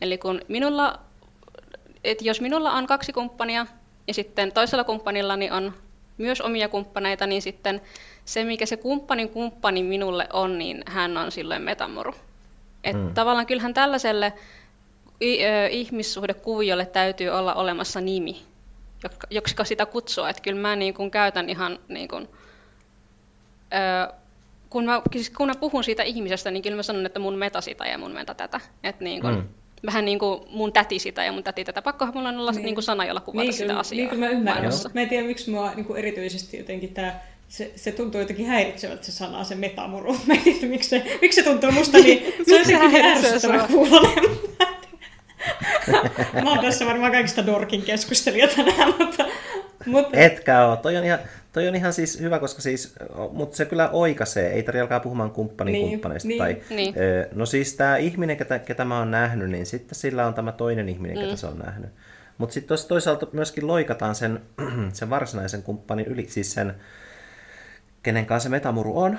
[0.00, 0.98] Eli kun minulla,
[2.04, 3.66] et jos minulla on kaksi kumppania
[4.08, 5.72] ja sitten toisella kumppanillani on
[6.18, 7.80] myös omia kumppaneita, niin sitten
[8.24, 12.14] se, mikä se kumppanin kumppani minulle on, niin hän on silloin metamuru.
[12.84, 13.14] Että mm.
[13.14, 14.32] tavallaan kyllähän tällaiselle
[15.70, 18.42] ihmissuhdekuviolle täytyy olla olemassa nimi,
[19.30, 20.30] joksi sitä kutsua.
[20.30, 22.28] Että kyllä mä niin kuin käytän ihan, niin kuin,
[24.70, 27.60] kun, mä, siis kun mä puhun siitä ihmisestä, niin kyllä mä sanon, että mun meta
[27.60, 28.60] sitä ja mun meta tätä.
[28.82, 29.48] Että niin kuin, mm
[29.86, 31.82] vähän niin kuin mun täti sitä ja mun täti tätä.
[31.82, 32.64] Pakkohan mulla on olla niin.
[32.64, 33.96] Niin kuin sana, jolla kuvata niin, sitä asiaa.
[33.96, 37.72] Niin kuin mä ymmärrän, mä en tiedä, miksi mua niin kuin erityisesti jotenkin tämä se,
[37.76, 40.16] se tuntuu jotenkin häiritsevältä se sana, se metamuru.
[40.26, 44.24] Mä en tiedä, miksi se, miksi se tuntuu musta niin, se on jotenkin ärsyttävä kuulonen.
[46.44, 49.24] Mä oon tässä varmaan kaikista Dorkin keskustelija tänään, mutta...
[49.86, 50.18] mutta...
[50.18, 50.76] Etkä oo.
[50.76, 51.18] Toi on ihan,
[51.56, 52.94] Toi on ihan siis hyvä, koska siis,
[53.32, 56.28] mutta se kyllä oikaisee, ei tarvitse alkaa puhumaan kumppanin niin, kumppaneista.
[56.28, 56.94] Niin, tai, niin.
[57.34, 60.88] No siis tämä ihminen, ketä, ketä mä oon nähnyt, niin sitten sillä on tämä toinen
[60.88, 61.24] ihminen, mm.
[61.24, 61.90] ketä se on nähnyt.
[62.38, 64.40] Mutta sitten toisaalta myöskin loikataan sen,
[64.92, 66.74] sen varsinaisen kumppanin yli, siis sen,
[68.02, 69.18] kenen kanssa se metamuru on.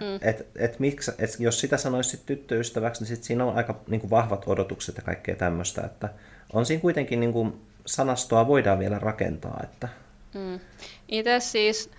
[0.00, 0.18] Mm.
[0.20, 4.00] Et, et miksi, et jos sitä sanoisi sit tyttöystäväksi, niin sit siinä on aika niin
[4.00, 5.82] kuin vahvat odotukset ja kaikkea tämmöistä.
[5.82, 6.08] Että
[6.52, 9.60] on siinä kuitenkin niin kuin, sanastoa voidaan vielä rakentaa.
[9.64, 9.88] Että...
[10.34, 10.60] Mm.
[11.08, 11.90] Itse siis,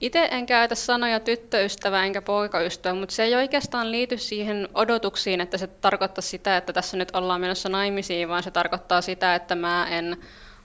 [0.00, 5.58] Itse en käytä sanoja tyttöystävä enkä poikaystävä, mutta se ei oikeastaan liity siihen odotuksiin, että
[5.58, 9.88] se tarkoittaa sitä, että tässä nyt ollaan menossa naimisiin, vaan se tarkoittaa sitä, että mä
[9.90, 10.16] en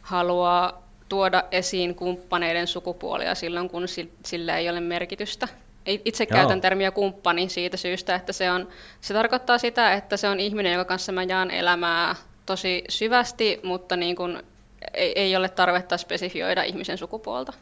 [0.01, 3.85] halua tuoda esiin kumppaneiden sukupuolia silloin, kun
[4.25, 5.47] sillä ei ole merkitystä.
[5.85, 6.37] Itse Joo.
[6.37, 8.67] käytän termiä kumppani siitä syystä, että se, on,
[9.01, 13.95] se tarkoittaa sitä, että se on ihminen, joka kanssa mä jaan elämää tosi syvästi, mutta
[13.95, 14.43] niin kuin
[14.93, 17.53] ei, ei ole tarvetta spesifioida ihmisen sukupuolta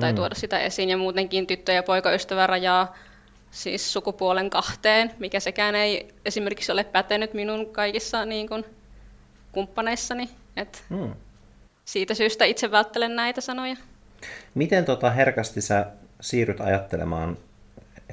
[0.00, 0.16] tai mm.
[0.16, 0.90] tuoda sitä esiin.
[0.90, 2.96] Ja muutenkin tyttö- ja poikaystävä rajaa
[3.50, 8.64] siis sukupuolen kahteen, mikä sekään ei esimerkiksi ole pätenyt minun kaikissa niin kuin,
[9.52, 10.30] kumppaneissani.
[10.56, 11.14] Et mm.
[11.84, 13.76] Siitä syystä itse välttelen näitä sanoja.
[14.54, 15.86] Miten tota herkästi sä
[16.20, 17.36] siirryt ajattelemaan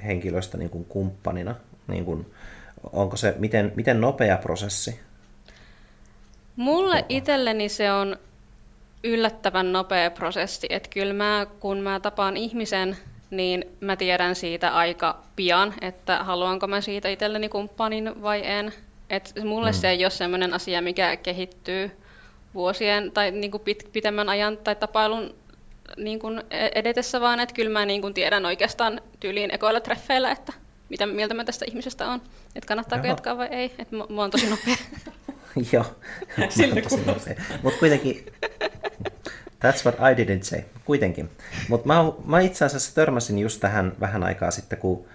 [0.05, 1.55] henkilöstä niin kuin kumppanina?
[1.87, 2.33] Niin kuin,
[2.91, 4.99] onko se, miten, miten nopea prosessi?
[6.55, 8.17] Mulle itselleni se on
[9.03, 10.67] yllättävän nopea prosessi.
[10.69, 12.97] Että kyllä mä, kun mä tapaan ihmisen,
[13.29, 18.73] niin mä tiedän siitä aika pian, että haluanko mä siitä itselleni kumppanin vai en.
[19.09, 19.75] Et mulle mm.
[19.75, 21.91] se ei ole sellainen asia, mikä kehittyy
[22.53, 25.35] vuosien tai niin kuin pit, pitemmän ajan tai tapailun
[25.97, 26.41] niin kuin
[26.75, 30.53] edetessä, vaan että kyllä mä niin kuin tiedän oikeastaan tyyliin ekoilla treffeillä, että
[30.89, 32.21] mitä mieltä mä tästä ihmisestä on,
[32.55, 33.11] että kannattaako Jaha.
[33.11, 34.75] jatkaa vai ei, että mä, mä oon tosi nopea.
[35.71, 35.85] Joo,
[37.63, 38.25] mutta kuitenkin,
[39.65, 41.29] that's what I didn't say, kuitenkin.
[41.69, 45.05] Mutta mä, mä itse asiassa törmäsin just tähän vähän aikaa sitten, kun,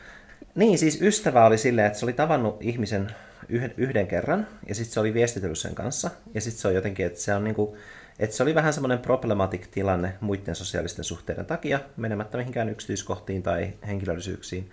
[0.55, 3.11] niin siis ystävä oli silleen, että se oli tavannut ihmisen
[3.49, 7.07] yhden, yhden kerran, ja sitten se oli viestitellyt sen kanssa, ja sitten se on jotenkin,
[7.07, 7.77] että se on niinku,
[8.19, 13.73] että se oli vähän semmoinen problematic tilanne muiden sosiaalisten suhteiden takia, menemättä mihinkään yksityiskohtiin tai
[13.87, 14.71] henkilöllisyyksiin.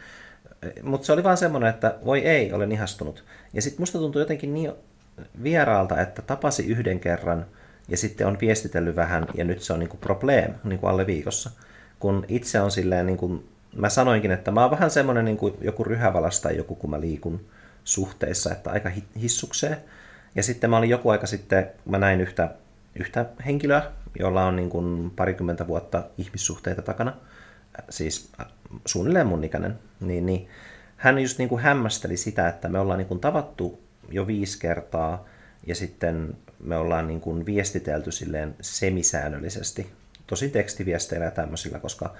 [0.83, 3.23] Mutta se oli vaan semmoinen, että voi ei, olen ihastunut.
[3.53, 4.71] Ja sitten musta tuntui jotenkin niin
[5.43, 7.45] vieraalta, että tapasi yhden kerran
[7.87, 11.51] ja sitten on viestitellyt vähän ja nyt se on niinku problem niinku alle viikossa.
[11.99, 13.43] Kun itse on silleen, niinku,
[13.75, 17.45] mä sanoinkin, että mä oon vähän semmoinen niinku joku ryhävalas tai joku, kun mä liikun
[17.83, 19.77] suhteissa, että aika hissukseen.
[20.35, 22.49] Ja sitten mä olin joku aika sitten, mä näin yhtä,
[22.95, 23.83] yhtä henkilöä,
[24.19, 27.13] jolla on niin kuin parikymmentä vuotta ihmissuhteita takana,
[27.89, 28.31] siis
[28.85, 30.47] suunnilleen mun ikäinen, niin, niin
[30.97, 35.25] hän just niin kuin hämmästeli sitä, että me ollaan niin kuin tavattu jo viisi kertaa
[35.67, 39.91] ja sitten me ollaan niin kuin viestitelty silleen semisäännöllisesti,
[40.27, 42.13] tosi tekstiviesteillä ja tämmöisillä, koska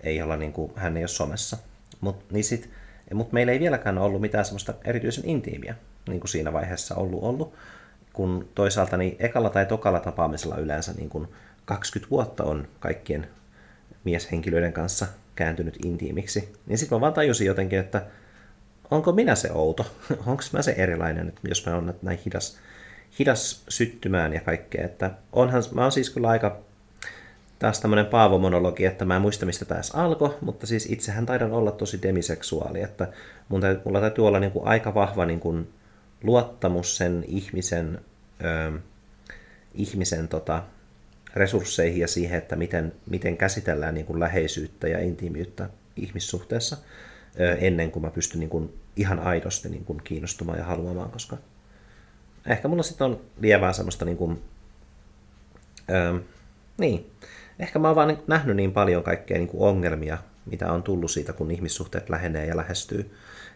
[0.00, 1.56] ei olla niin kuin, hän ei ole somessa.
[2.00, 2.70] Mut, niin sit,
[3.14, 5.74] mutta meillä ei vieläkään ollut mitään semmoista erityisen intiimiä
[6.08, 7.54] niin kuin siinä vaiheessa ollut ollut,
[8.12, 11.28] kun toisaalta niin ekalla tai tokalla tapaamisella yleensä niin kuin
[11.64, 13.28] 20 vuotta on kaikkien
[14.04, 18.02] mieshenkilöiden kanssa kääntynyt intiimiksi, niin sitten mä vaan tajusin jotenkin, että
[18.94, 19.86] onko minä se outo?
[20.26, 22.58] Onko mä se erilainen, että jos mä oon näin hidas,
[23.18, 24.84] hidas syttymään ja kaikkea.
[24.84, 26.60] Että onhan, mä oon siis kyllä aika
[27.58, 31.72] taas tämmöinen Paavo-monologi, että mä en muista mistä tämä alkoi, mutta siis itsehän taidan olla
[31.72, 33.08] tosi demiseksuaali, että
[33.48, 35.68] mun täytyy, mulla täytyy olla niin kuin aika vahva niin kuin
[36.22, 38.00] luottamus sen ihmisen,
[38.44, 38.78] ö,
[39.74, 40.62] ihmisen tota,
[41.34, 46.76] resursseihin ja siihen, että miten, miten käsitellään niin kuin läheisyyttä ja intiimiyttä ihmissuhteessa
[47.40, 51.36] ö, ennen kuin mä pystyn niin kuin ihan aidosti niin kuin kiinnostumaan ja haluamaan, koska
[52.46, 54.42] ehkä mulla sitten on lievää semmoista niin kuin,
[55.90, 56.20] ö,
[56.78, 57.10] niin,
[57.58, 61.32] ehkä mä oon vaan nähnyt niin paljon kaikkea niin kuin ongelmia, mitä on tullut siitä,
[61.32, 63.14] kun ihmissuhteet lähenee ja lähestyy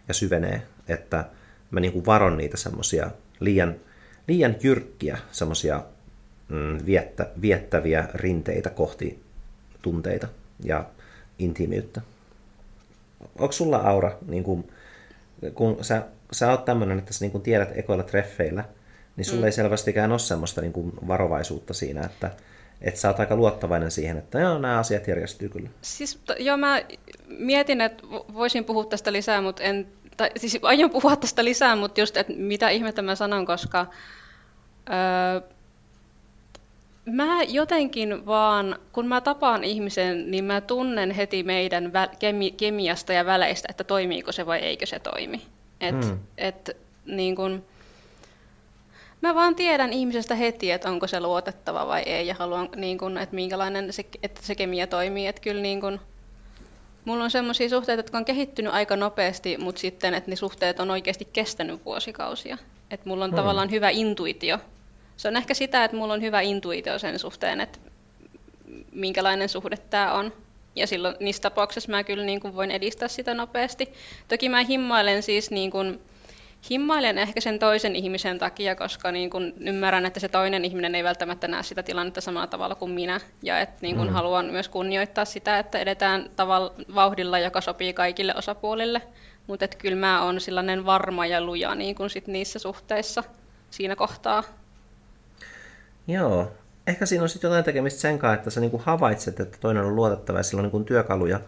[0.09, 1.25] ja syvenee, että
[1.71, 3.75] mä niin kuin varon niitä semmoisia liian,
[4.29, 5.83] liian jyrkkiä semmoisia
[6.49, 9.23] mm, viettä, viettäviä rinteitä kohti
[9.83, 10.29] tunteita
[10.65, 10.85] ja
[11.39, 12.01] intiimiyttä.
[13.39, 14.73] Onko sulla Aura, niin kuin,
[15.55, 18.65] kun sä, sä oot tämmöinen, että sä niin tiedät ekoilla treffeillä,
[19.17, 19.47] niin sulla mm.
[19.47, 22.31] ei selvästikään ole semmoista niin kuin varovaisuutta siinä, että
[22.81, 25.69] että sä oot aika luottavainen siihen, että joo, nämä asiat järjestyy kyllä.
[25.83, 26.83] Siis, joo, mä
[27.27, 28.03] mietin, että
[28.35, 32.33] voisin puhua tästä lisää, mutta en, tai siis aion puhua tästä lisää, mutta just, että
[32.37, 33.87] mitä ihmettä mä sanon, koska
[34.91, 35.41] öö,
[37.13, 43.13] mä jotenkin vaan, kun mä tapaan ihmisen, niin mä tunnen heti meidän vä- kemi- kemiasta
[43.13, 45.43] ja väleistä, että toimiiko se vai eikö se toimi.
[45.81, 46.19] Et, hmm.
[46.39, 47.65] et, niin kun,
[49.21, 53.19] Mä vaan tiedän ihmisestä heti, että onko se luotettava vai ei ja haluan, niin kun,
[53.19, 55.27] että minkälainen se, että se kemia toimii.
[55.27, 56.01] Että kyllä niin kun,
[57.05, 60.91] mulla on sellaisia suhteita, jotka on kehittynyt aika nopeasti, mutta sitten, että ne suhteet on
[60.91, 62.59] oikeasti kestänyt vuosikausia.
[62.91, 63.37] Että mulla on hmm.
[63.37, 64.59] tavallaan hyvä intuitio.
[65.19, 67.79] Se on ehkä sitä, että mulla on hyvä intuitio sen suhteen, että
[68.93, 70.33] minkälainen suhde tämä on.
[70.77, 73.93] Ja silloin niissä tapauksissa mä kyllä niin kuin voin edistää sitä nopeasti.
[74.29, 76.01] Toki mä himmailen siis niin kuin,
[76.71, 81.05] himmailen ehkä sen toisen ihmisen takia, koska niin kun ymmärrän, että se toinen ihminen ei
[81.05, 83.21] välttämättä näe sitä tilannetta samalla tavalla kuin minä.
[83.43, 84.13] Ja että niin kun mm.
[84.13, 89.03] haluan myös kunnioittaa sitä, että edetään tavalla, vauhdilla, joka sopii kaikille osapuolille.
[89.47, 93.25] Mutta kyllä mä oon sellainen varma ja luja niin kun sit niissä suhteissa
[93.71, 94.43] siinä kohtaa.
[96.09, 96.53] Joo,
[96.87, 99.97] ehkä siinä on sitten jotain tekemistä sen kanssa, että sä niinku havaitset, että toinen on
[99.97, 101.41] luotettava ja sillä on niinku työkaluja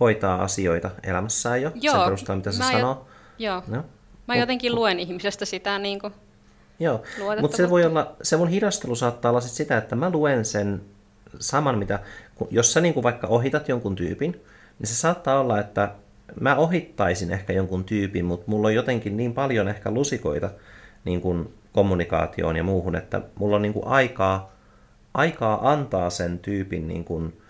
[0.00, 3.06] hoitaa asioita elämässään jo, Joo, sen perusteella, mitä se sanoo.
[3.38, 3.62] Joo.
[3.66, 3.84] No.
[4.28, 6.14] Mä jotenkin luen ihmisestä sitä niin kuin
[6.80, 7.02] Joo,
[7.40, 10.80] mutta se voi olla, se mun hidastelu saattaa olla sit sitä, että mä luen sen
[11.38, 12.00] saman, mitä,
[12.50, 14.32] jos sä niin kuin vaikka ohitat jonkun tyypin,
[14.78, 15.90] niin se saattaa olla, että
[16.40, 20.50] mä ohittaisin ehkä jonkun tyypin, mutta mulla on jotenkin niin paljon ehkä lusikoita
[21.04, 24.52] niin kuin kommunikaatioon ja muuhun, että mulla on niin kuin aikaa,
[25.14, 27.40] aikaa antaa sen tyypin niin kuin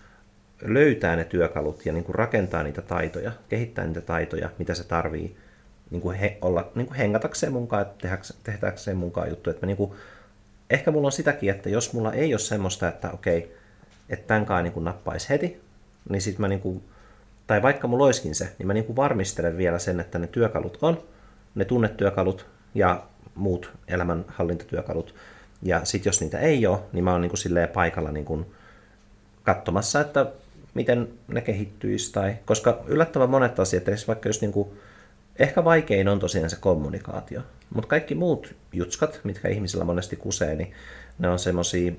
[0.61, 5.37] löytää ne työkalut ja niin kuin rakentaa niitä taitoja, kehittää niitä taitoja, mitä se tarvii
[5.91, 7.85] niin kuin he, olla, niin kuin hengatakseen mukaan,
[8.43, 9.49] tehdäkseen mukaan juttu.
[9.49, 9.91] Että mä niin kuin,
[10.69, 13.55] ehkä mulla on sitäkin, että jos mulla ei ole semmoista, että okei,
[14.09, 15.61] että tämänkaan niin kuin nappaisi heti,
[16.09, 16.83] niin sitten mä niin kuin,
[17.47, 20.77] tai vaikka mulla olisikin se, niin mä niin kuin varmistelen vielä sen, että ne työkalut
[20.81, 21.03] on,
[21.55, 23.03] ne tunnetyökalut ja
[23.35, 25.15] muut elämänhallintatyökalut.
[25.61, 28.45] Ja sitten jos niitä ei ole, niin mä oon niin kuin silleen paikalla niin kuin
[29.43, 30.31] katsomassa, että
[30.73, 32.13] miten ne kehittyisi.
[32.13, 34.69] Tai, koska yllättävän monet asiat, vaikka jos niin kuin
[35.39, 37.41] Ehkä vaikein on tosiaan se kommunikaatio,
[37.73, 40.73] mutta kaikki muut jutskat, mitkä ihmisillä monesti kusee, niin
[41.19, 41.91] ne on semmosia,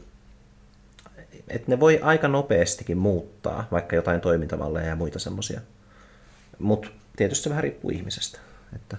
[1.49, 5.61] että ne voi aika nopeastikin muuttaa, vaikka jotain toimintamalleja ja muita semmoisia.
[6.59, 8.39] Mutta tietysti se vähän riippuu ihmisestä.
[8.77, 8.97] Että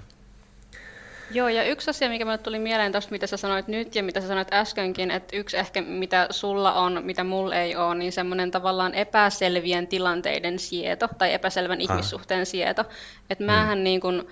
[1.32, 4.22] Joo, ja yksi asia, mikä minulle tuli mieleen tuosta, mitä sä sanoit nyt ja mitä
[4.22, 8.52] sä sanoit äskenkin, että yksi ehkä, mitä sulla on, mitä mulla ei ole, niin semmoinen
[8.52, 11.84] tavallaan epäselvien tilanteiden sieto tai epäselvän ah.
[11.92, 12.84] ihmissuhteen sieto.
[13.30, 13.46] Että mm.
[13.46, 14.28] mähän niin kun,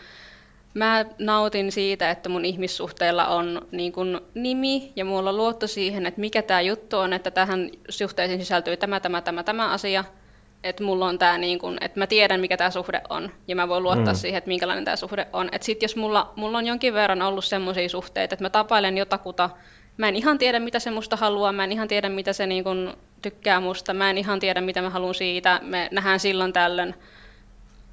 [0.75, 6.05] mä nautin siitä, että mun ihmissuhteilla on niin kun nimi ja mulla on luotto siihen,
[6.05, 10.03] että mikä tämä juttu on, että tähän suhteeseen sisältyy tämä, tämä, tämä, tämä asia,
[10.65, 13.67] että mulla on tää niin kun, että mä tiedän mikä tämä suhde on ja mä
[13.67, 14.17] voin luottaa mm.
[14.17, 15.49] siihen, että minkälainen tämä suhde on.
[15.51, 19.49] Että sit jos mulla, mulla on jonkin verran ollut semmoisia suhteita, että mä tapailen jotakuta,
[19.97, 22.63] mä en ihan tiedä mitä se musta haluaa, mä en ihan tiedä mitä se niin
[22.63, 26.95] kun tykkää musta, mä en ihan tiedä mitä mä haluan siitä, me nähdään silloin tällöin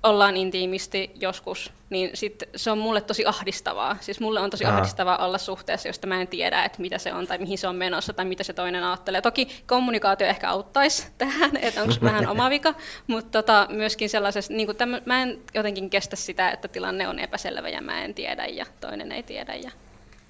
[0.02, 3.96] ollaan intiimisti joskus, niin sit se on mulle tosi ahdistavaa.
[4.00, 4.76] Siis mulle on tosi Aha.
[4.76, 7.76] ahdistavaa olla suhteessa, josta mä en tiedä, että mitä se on tai mihin se on
[7.76, 9.20] menossa tai mitä se toinen ajattelee.
[9.20, 12.74] Toki kommunikaatio ehkä auttaisi tähän, että onko vähän oma vika,
[13.06, 17.68] mutta tota, myöskin sellaisessa, niin tämmö, mä en jotenkin kestä sitä, että tilanne on epäselvä
[17.68, 19.70] ja mä en tiedä ja toinen ei tiedä ja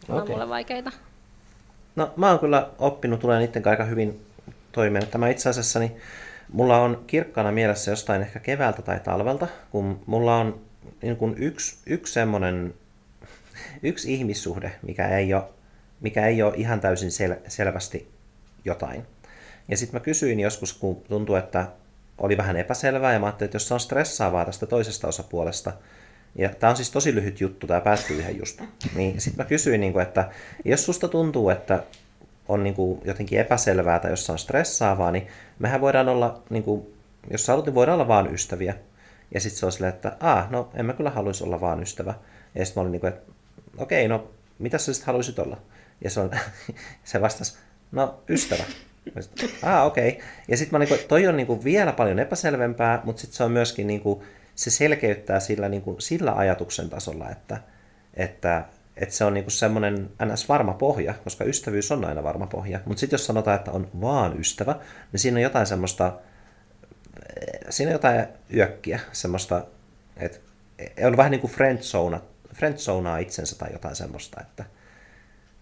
[0.09, 0.23] okay.
[0.23, 0.93] on mulle vaikeita.
[1.97, 4.27] No mä oon kyllä oppinut, tulee niiden aika hyvin
[4.73, 5.07] toimeen.
[5.07, 5.97] Tämä itse asiassa niin
[6.53, 10.61] Mulla on kirkkana mielessä jostain ehkä keväältä tai talvelta, kun mulla on
[11.03, 12.75] niin kuin yksi, yksi semmoinen,
[13.83, 15.45] yksi ihmissuhde, mikä ei ole,
[16.01, 18.11] mikä ei ole ihan täysin sel, selvästi
[18.65, 19.03] jotain.
[19.69, 21.67] Ja sitten mä kysyin joskus, kun tuntui, että
[22.19, 25.73] oli vähän epäselvää, ja mä ajattelin, että jos se on stressaavaa tästä toisesta osapuolesta,
[26.35, 28.63] ja tämä on siis tosi lyhyt juttu, tämä päättyy ihan just,
[28.95, 30.31] niin sitten mä kysyin, niin kuin, että
[30.65, 31.83] jos susta tuntuu, että
[32.49, 35.27] on niin kuin jotenkin epäselvää tai jos on stressaavaa, niin
[35.59, 36.95] mehän voidaan olla, niin kuin,
[37.31, 38.75] jos haluat, niin voidaan olla vaan ystäviä.
[39.35, 42.15] Ja sitten se on silleen, että ah, no en mä kyllä haluaisi olla vaan ystävä.
[42.55, 43.33] Ja sitten mä olin niin kuin, että
[43.79, 45.57] okei, no mitä sä sitten haluaisit olla?
[46.05, 46.31] Ja se, on,
[47.05, 47.59] se vastasi,
[47.93, 48.65] no ystävä.
[49.63, 50.09] Ah, okei.
[50.09, 50.21] Okay.
[50.49, 53.45] Ja sitten mä niin kuin, toi on niin kuin vielä paljon epäselvempää, mutta sitten se
[53.45, 54.23] on myöskin, niin kuin,
[54.55, 57.61] se selkeyttää sillä, niin kuin, sillä ajatuksen tasolla, että,
[58.15, 58.65] että
[58.97, 60.49] että se on niinku semmoinen ns.
[60.49, 62.81] varma pohja, koska ystävyys on aina varma pohja.
[62.85, 64.77] Mutta sitten jos sanotaan, että on vaan ystävä,
[65.13, 66.13] niin siinä on jotain semmoista,
[67.71, 69.65] siinä on jotain yökkiä, semmoista,
[70.17, 70.39] että
[71.07, 72.21] on vähän niin kuin friendzone,
[72.55, 74.65] friendzonaa itsensä tai jotain semmoista, että,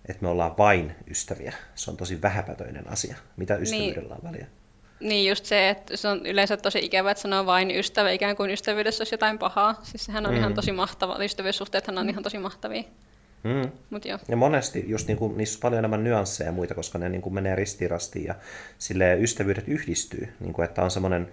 [0.09, 1.53] että me ollaan vain ystäviä.
[1.75, 3.17] Se on tosi vähäpätöinen asia.
[3.37, 3.63] Mitä niin.
[3.63, 4.47] ystävyydellä on väliä?
[5.01, 8.51] Niin just se, että se on yleensä tosi ikävä, että sanoo vain ystävä, ikään kuin
[8.51, 9.79] ystävyydessä olisi jotain pahaa.
[9.83, 10.39] Siis sehän on mm.
[10.39, 12.83] ihan tosi mahtava, ystävyyssuhteethan on ihan tosi mahtavia.
[13.45, 13.71] Mm.
[13.91, 14.19] Mut jo.
[14.29, 17.23] Ja monesti just niin kuin, niissä on paljon enemmän nyansseja ja muita, koska ne niin
[17.23, 18.35] kuin menee ristirastiin ja
[18.79, 20.29] sille ystävyydet yhdistyy.
[20.41, 21.29] Niin kuin, että on semmoinen,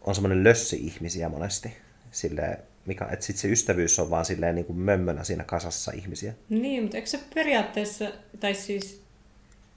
[0.00, 1.76] on semmoinen lössi ihmisiä monesti.
[2.10, 6.34] Sille, mikä, että sit se ystävyys on vaan silleen niin kuin mömmönä siinä kasassa ihmisiä.
[6.48, 9.02] Niin, mutta eikö se periaatteessa, tai siis,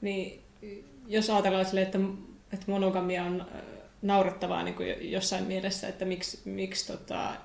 [0.02, 0.40] niin,
[1.08, 2.00] jos ajatellaan silleen, että,
[2.54, 3.46] että monogamia on
[4.02, 7.36] naurettavaa niin kuin jossain mielessä, että miksi, miksi tota,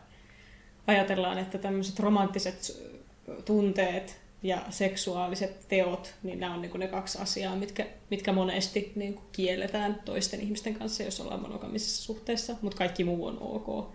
[0.86, 2.82] ajatellaan, että tämmöiset romanttiset
[3.44, 9.14] tunteet ja seksuaaliset teot, niin nämä on niin ne kaksi asiaa, mitkä, mitkä monesti niin
[9.14, 13.94] kuin kielletään toisten ihmisten kanssa, jos ollaan monogamisessa suhteessa, mutta kaikki muu on ok.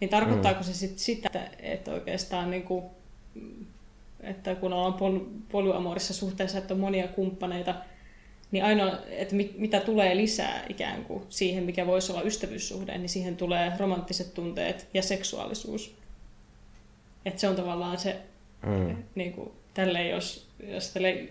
[0.00, 0.64] Niin tarkoittaako mm.
[0.64, 2.84] se sit sitä, että oikeastaan niin kuin,
[4.20, 7.74] että kun ollaan pol- polyamorissa suhteessa, että on monia kumppaneita,
[8.50, 13.08] niin ainoa, että mit, mitä tulee lisää ikään kuin siihen, mikä voisi olla ystävyyssuhde, niin
[13.08, 15.96] siihen tulee romanttiset tunteet ja seksuaalisuus.
[17.24, 18.20] Että se on tavallaan se,
[18.66, 18.96] mm.
[19.14, 21.28] niin kuin, tälleen, jos, jos tälleen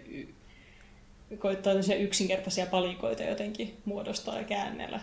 [1.40, 5.00] koittaa yksinkertaisia palikoita jotenkin muodostaa ja käännellä,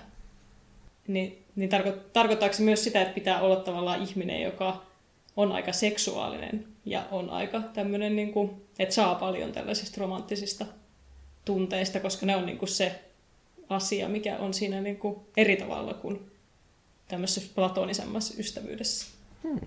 [1.06, 4.82] niin, niin tarko, tarkoittaako se myös sitä, että pitää olla tavallaan ihminen, joka
[5.36, 10.66] on aika seksuaalinen ja on aika tämmöinen, niin kuin, että saa paljon tällaisista romanttisista
[11.44, 13.00] tunteista, koska ne on niin kuin se
[13.68, 16.30] asia, mikä on siinä niin kuin eri tavalla kuin
[17.08, 19.06] tämmöisessä platonisemmassa ystävyydessä.
[19.42, 19.60] Hmm.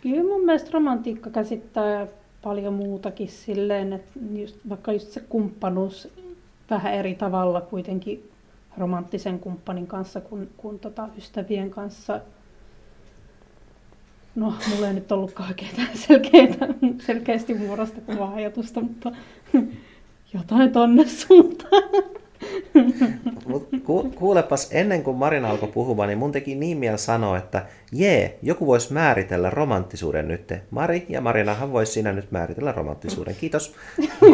[0.00, 2.06] Kyllä mun mielestä romantiikka käsittää
[2.42, 6.08] paljon muutakin silleen, että just, vaikka just se kumppanuus
[6.70, 8.30] vähän eri tavalla kuitenkin
[8.78, 12.20] romanttisen kumppanin kanssa kuin, kuin tota ystävien kanssa.
[14.34, 15.70] No, mulla ei nyt ollutkaan oikein
[16.06, 16.68] selkeitä,
[17.06, 19.12] selkeästi muodostettua ajatusta, mutta
[20.34, 21.82] jotain tonne suuntaan.
[23.48, 27.66] Mut ku, kuulepas, ennen kuin Marina alkoi puhumaan, niin mun teki niin mieli sanoa, että
[27.92, 30.54] jee, joku voisi määritellä romanttisuuden nyt.
[30.70, 33.36] Mari ja Marinahan voisi siinä nyt määritellä romanttisuuden.
[33.40, 33.74] Kiitos.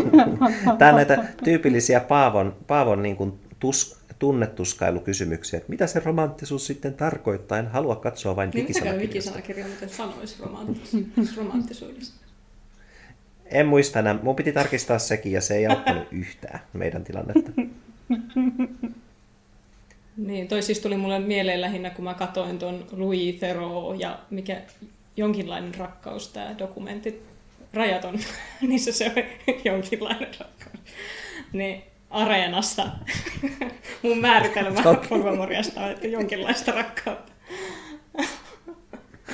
[0.78, 5.57] Tämä on näitä tyypillisiä Paavon, Paavon niin kuin tus, tunnetuskailukysymyksiä.
[5.57, 7.59] Että mitä se romanttisuus sitten tarkoittaa?
[7.59, 9.68] En halua katsoa vain niin, wikisanakirjaa.
[9.68, 10.36] miten sanoisi
[11.36, 12.24] romanttisuudesta?
[13.44, 14.18] En muista enää.
[14.22, 17.50] Mun piti tarkistaa sekin ja se ei auttanut yhtään meidän tilannetta.
[20.16, 24.62] Niin, toi siis tuli mulle mieleen lähinnä, kun mä katoin tuon Louis Theroux ja mikä
[25.16, 27.22] jonkinlainen rakkaus, tämä dokumentti,
[27.72, 28.18] rajaton,
[28.61, 29.22] niissä se on
[29.64, 30.80] jonkinlainen rakkaus.
[31.52, 32.86] Niin Areenasta
[34.02, 34.82] mun määritelmä
[35.76, 37.32] on, että jonkinlaista rakkautta.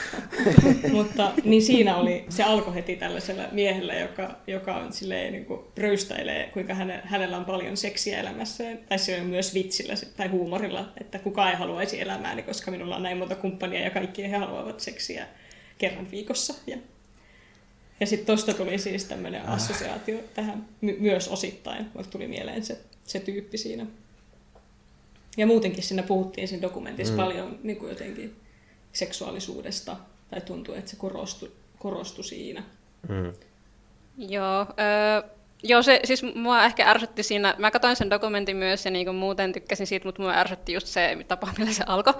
[0.93, 5.61] Mutta niin siinä oli, se alkoi heti tällaisella miehellä, joka, joka on silleen, niin kuin
[5.77, 8.79] röystäilee, kuinka häne, hänellä on paljon seksiä elämässään.
[8.89, 13.03] Tai se on myös vitsillä tai huumorilla, että kuka ei haluaisi elämääni, koska minulla on
[13.03, 15.27] näin monta kumppania ja kaikki he haluavat seksiä
[15.79, 16.55] kerran viikossa.
[16.67, 16.77] Ja,
[18.01, 19.55] ja sitten tosta tuli siis tämmöinen ah.
[19.55, 23.87] assosiaatio tähän my- myös osittain, mutta tuli mieleen se, se tyyppi siinä.
[25.37, 27.17] Ja muutenkin siinä puhuttiin siinä dokumentissa mm.
[27.17, 28.37] paljon niin kuin jotenkin
[28.93, 29.97] seksuaalisuudesta
[30.31, 32.63] tai tuntuu, että se korostui, korostui siinä.
[33.09, 33.33] Mm.
[34.19, 35.31] Joo, öö,
[35.63, 39.53] joo se, siis mua ehkä ärsytti siinä, mä katsoin sen dokumentin myös ja niin muuten
[39.53, 42.15] tykkäsin siitä, mutta mua ärsytti just se tapa, millä se alkoi.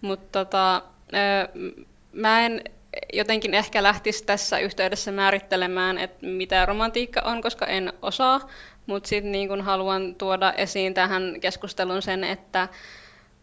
[0.00, 0.82] Mutta tota,
[1.14, 1.48] öö,
[2.12, 2.64] mä en
[3.12, 8.48] jotenkin ehkä lähtisi tässä yhteydessä määrittelemään, että mitä romantiikka on, koska en osaa,
[8.86, 12.68] mutta sitten niin haluan tuoda esiin tähän keskusteluun sen, että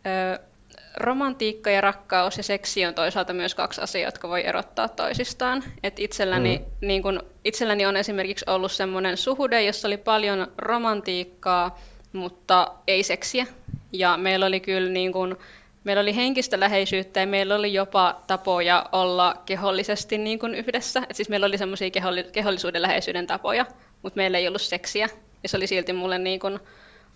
[0.06, 0.51] öö,
[0.98, 5.64] romantiikka ja rakkaus ja seksi on toisaalta myös kaksi asiaa, jotka voi erottaa toisistaan.
[5.84, 6.88] Et itselläni, mm.
[6.88, 11.80] niin kun, itselläni on esimerkiksi ollut sellainen suhde, jossa oli paljon romantiikkaa,
[12.14, 13.46] mutta ei seksiä.
[13.92, 15.38] Ja meillä oli kyllä niin kun,
[15.84, 21.02] meillä oli henkistä läheisyyttä ja meillä oli jopa tapoja olla kehollisesti niin kun yhdessä.
[21.10, 23.66] Et siis meillä oli semmoisia keholli, kehollisuuden läheisyyden tapoja,
[24.02, 25.10] mutta meillä ei ollut seksiä.
[25.44, 26.60] Ja se oli silti mulle niin kun,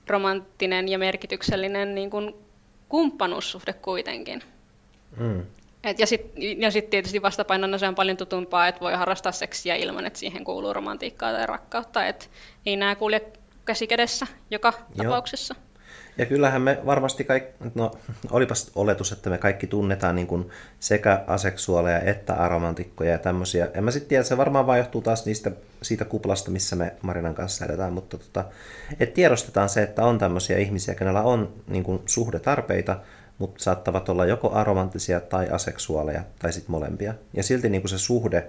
[0.07, 2.44] romanttinen ja merkityksellinen niin kun,
[2.89, 4.43] kumppanuussuhde kuitenkin.
[5.17, 5.45] Mm.
[5.83, 9.75] Et ja sitten ja sit tietysti vastapainona se on paljon tutumpaa, että voi harrastaa seksiä
[9.75, 12.05] ilman, että siihen kuuluu romantiikkaa tai rakkautta.
[12.05, 12.31] Et
[12.65, 13.21] ei nämä kulje
[13.65, 15.03] käsi kädessä joka Joo.
[15.03, 15.55] tapauksessa.
[16.17, 17.91] Ja kyllähän me varmasti kaikki, no
[18.31, 20.49] olipas oletus, että me kaikki tunnetaan niin kuin
[20.79, 23.67] sekä aseksuaaleja että aromantikkoja ja tämmöisiä.
[23.73, 25.51] En mä sitten tiedä, se varmaan vaan johtuu taas niistä,
[25.81, 28.45] siitä kuplasta, missä me Marinan kanssa edetään, mutta tota,
[28.99, 32.99] et tiedostetaan se, että on tämmöisiä ihmisiä, kenellä on niin kuin suhdetarpeita,
[33.37, 37.13] mutta saattavat olla joko aromanttisia tai aseksuaaleja tai sitten molempia.
[37.33, 38.47] Ja silti niin kuin se suhde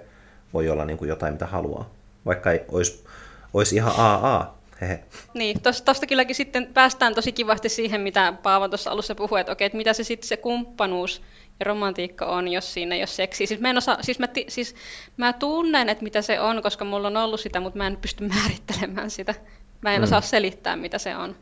[0.53, 1.89] voi olla niin kuin jotain, mitä haluaa,
[2.25, 3.05] vaikka ei olisi,
[3.53, 5.03] olisi ihan AA, Hehe.
[5.33, 9.65] Niin, tuosta kylläkin sitten päästään tosi kivasti siihen, mitä Paavo tuossa alussa puhui, että okei,
[9.65, 11.21] että mitä se sitten se kumppanuus
[11.59, 13.45] ja romantiikka on, jos siinä ei ole seksi.
[13.45, 14.75] Siis mä, en osaa, siis mä, siis
[15.17, 18.27] mä tunnen, että mitä se on, koska mulla on ollut sitä, mutta mä en pysty
[18.35, 19.35] määrittelemään sitä.
[19.81, 20.03] Mä en mm.
[20.03, 21.35] osaa selittää, mitä se on.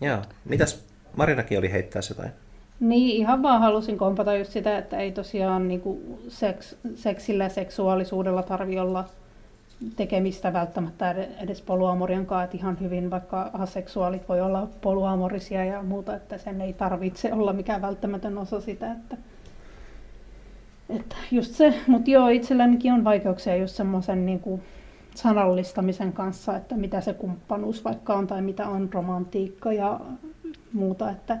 [0.00, 0.18] Joo.
[0.44, 0.84] Mitäs
[1.16, 2.30] Marinakin oli heittää jotain?
[2.80, 7.50] Niin, ihan vaan halusin kompata just sitä, että ei tosiaan niin kuin seks, seksillä ja
[7.50, 9.04] seksuaalisuudella tarvi olla
[9.96, 11.10] tekemistä välttämättä
[11.40, 16.72] edes poluamorian kanssa, ihan hyvin vaikka aseksuaalit voi olla poluamorisia ja muuta, että sen ei
[16.72, 19.16] tarvitse olla mikään välttämätön osa sitä, että,
[20.88, 24.62] että just se, mutta joo, itsellänikin on vaikeuksia just semmoisen niin
[25.14, 30.00] sanallistamisen kanssa, että mitä se kumppanuus vaikka on tai mitä on romantiikka ja
[30.72, 31.38] muuta, että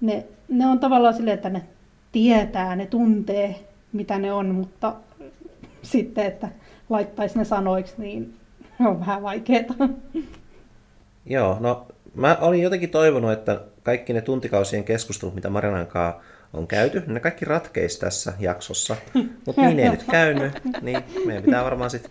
[0.00, 1.62] ne, ne on tavallaan silleen, että ne
[2.12, 3.54] tietää, ne tuntee,
[3.92, 4.94] mitä ne on, mutta
[5.82, 6.48] sitten, että
[6.90, 8.34] laittaisi ne sanoiksi, niin
[8.86, 9.74] on vähän vaikeaa.
[11.26, 16.20] Joo, no mä olin jotenkin toivonut, että kaikki ne tuntikausien keskustelut, mitä Marinan kanssa
[16.52, 18.96] on käyty, ne kaikki ratkeisi tässä jaksossa.
[19.46, 22.10] Mutta niin ei nyt käynyt, niin meidän pitää varmaan sitten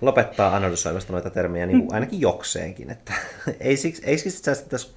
[0.00, 2.90] lopettaa analysoimasta noita termejä niin kuin ainakin jokseenkin.
[2.90, 3.12] Että
[3.60, 4.88] ei siksi, ei siksi tässä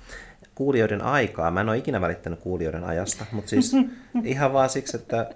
[0.56, 1.52] kuulijoiden aikaa.
[1.52, 3.72] Mä en ole ikinä välittänyt kuulijoiden ajasta, mutta siis
[4.24, 5.30] ihan vaan siksi, että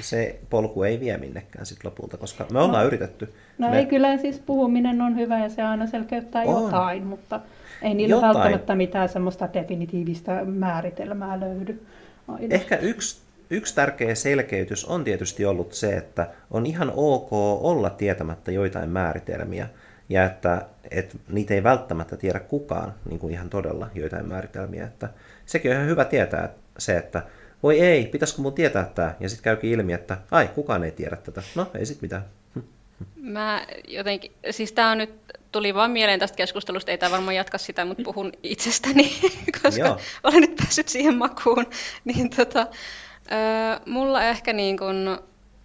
[0.00, 3.32] se polku ei vie minnekään sit lopulta, koska me ollaan no, yritetty.
[3.58, 3.78] No me...
[3.78, 6.64] ei, kyllä siis puhuminen on hyvä ja se aina selkeyttää on.
[6.64, 7.40] jotain, mutta
[7.82, 8.34] ei niillä jotain.
[8.34, 11.82] välttämättä mitään semmoista definitiivistä määritelmää löydy.
[12.28, 12.54] Aina.
[12.54, 13.20] Ehkä yksi,
[13.50, 19.68] yksi tärkeä selkeytys on tietysti ollut se, että on ihan ok olla tietämättä joitain määritelmiä
[20.08, 24.84] ja että, että niitä ei välttämättä tiedä kukaan niin kuin ihan todella joitain määritelmiä.
[24.84, 25.08] Että
[25.46, 27.22] sekin on ihan hyvä tietää se, että
[27.62, 29.14] voi ei, pitäisikö mun tietää tämä?
[29.20, 31.42] Ja sitten käykin ilmi, että ai, kukaan ei tiedä tätä.
[31.54, 32.24] No, ei sit mitään.
[33.16, 35.14] Mä jotenkin, siis tää on nyt,
[35.52, 39.12] tuli vaan mieleen tästä keskustelusta, ei tämä varmaan jatka sitä, mutta puhun itsestäni,
[39.62, 39.98] koska Joo.
[40.24, 41.66] olen nyt päässyt siihen makuun.
[42.04, 45.08] Niin tota, äh, mulla ehkä niin kun,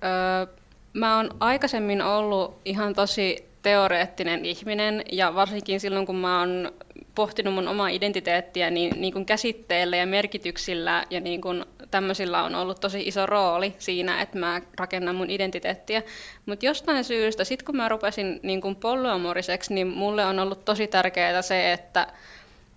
[0.04, 0.56] äh,
[0.94, 6.74] mä oon aikaisemmin ollut ihan tosi teoreettinen ihminen, ja varsinkin silloin, kun mä oon
[7.16, 12.56] pohtinut mun omaa identiteettiä, niin, niin kuin käsitteillä ja merkityksillä ja niin kuin tämmöisillä on
[12.56, 16.04] ollut tosi iso rooli siinä, että mä rakennan mun identiteettiä.
[16.46, 20.88] Mutta jostain syystä, sit kun mä rupesin niin kuin polyamoriseksi, niin mulle on ollut tosi
[20.88, 22.08] tärkeää se, että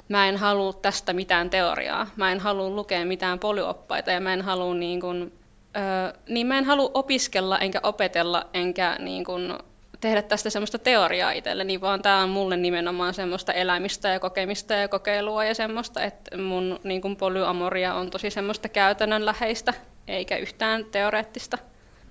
[0.09, 2.07] mä en halua tästä mitään teoriaa.
[2.17, 5.33] Mä en halua lukea mitään polyoppaita ja mä en halua niin kuin,
[5.77, 9.53] ö, niin mä en halua opiskella enkä opetella enkä niin kuin
[10.01, 14.89] tehdä tästä semmoista teoriaa itselleni, vaan tämä on mulle nimenomaan semmoista elämistä ja kokemista ja
[14.89, 19.75] kokeilua ja semmoista, että mun niin kuin polyamoria on tosi semmoista käytännönläheistä,
[20.09, 21.59] eikä yhtään teoreettista.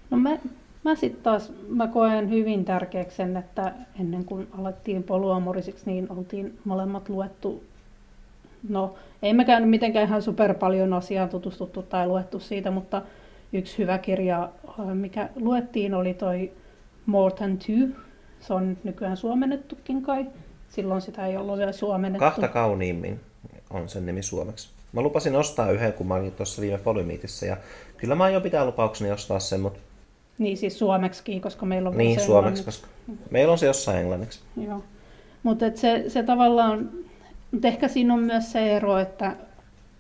[0.10, 0.38] No mä,
[0.84, 6.60] mä sitten taas mä koen hyvin tärkeäksi sen, että ennen kuin alettiin polyamorisiksi, niin oltiin
[6.66, 7.64] molemmat luettu,
[8.70, 13.02] no ei mekään mitenkään ihan super paljon asiaan tutustuttu tai luettu siitä, mutta
[13.54, 14.50] yksi hyvä kirja,
[14.94, 16.52] mikä luettiin, oli toi
[17.08, 18.02] More Than Two.
[18.40, 20.26] Se on nykyään suomennettukin kai.
[20.70, 22.20] Silloin sitä ei ollut vielä suomennettu.
[22.20, 23.20] Kahta kauniimmin
[23.70, 24.70] on sen nimi suomeksi.
[24.94, 27.58] Mä lupasin ostaa yhden, kun mä olin tuossa viime Polymiitissä, ja
[27.98, 29.80] kyllä mä jo pitää lupaukseni ostaa sen, mutta...
[30.38, 32.88] Niin siis suomeksi, koska meillä on Niin, suomeksi, koska
[33.30, 34.40] meillä on se jossain englanniksi.
[34.66, 34.84] Joo.
[35.44, 36.90] Mutta se, se tavallaan,
[37.52, 39.36] mutta ehkä siinä on myös se ero, että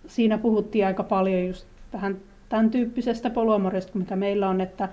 [0.07, 2.17] siinä puhuttiin aika paljon just vähän
[2.49, 4.89] tämän tyyppisestä poluamorista, mikä meillä on, että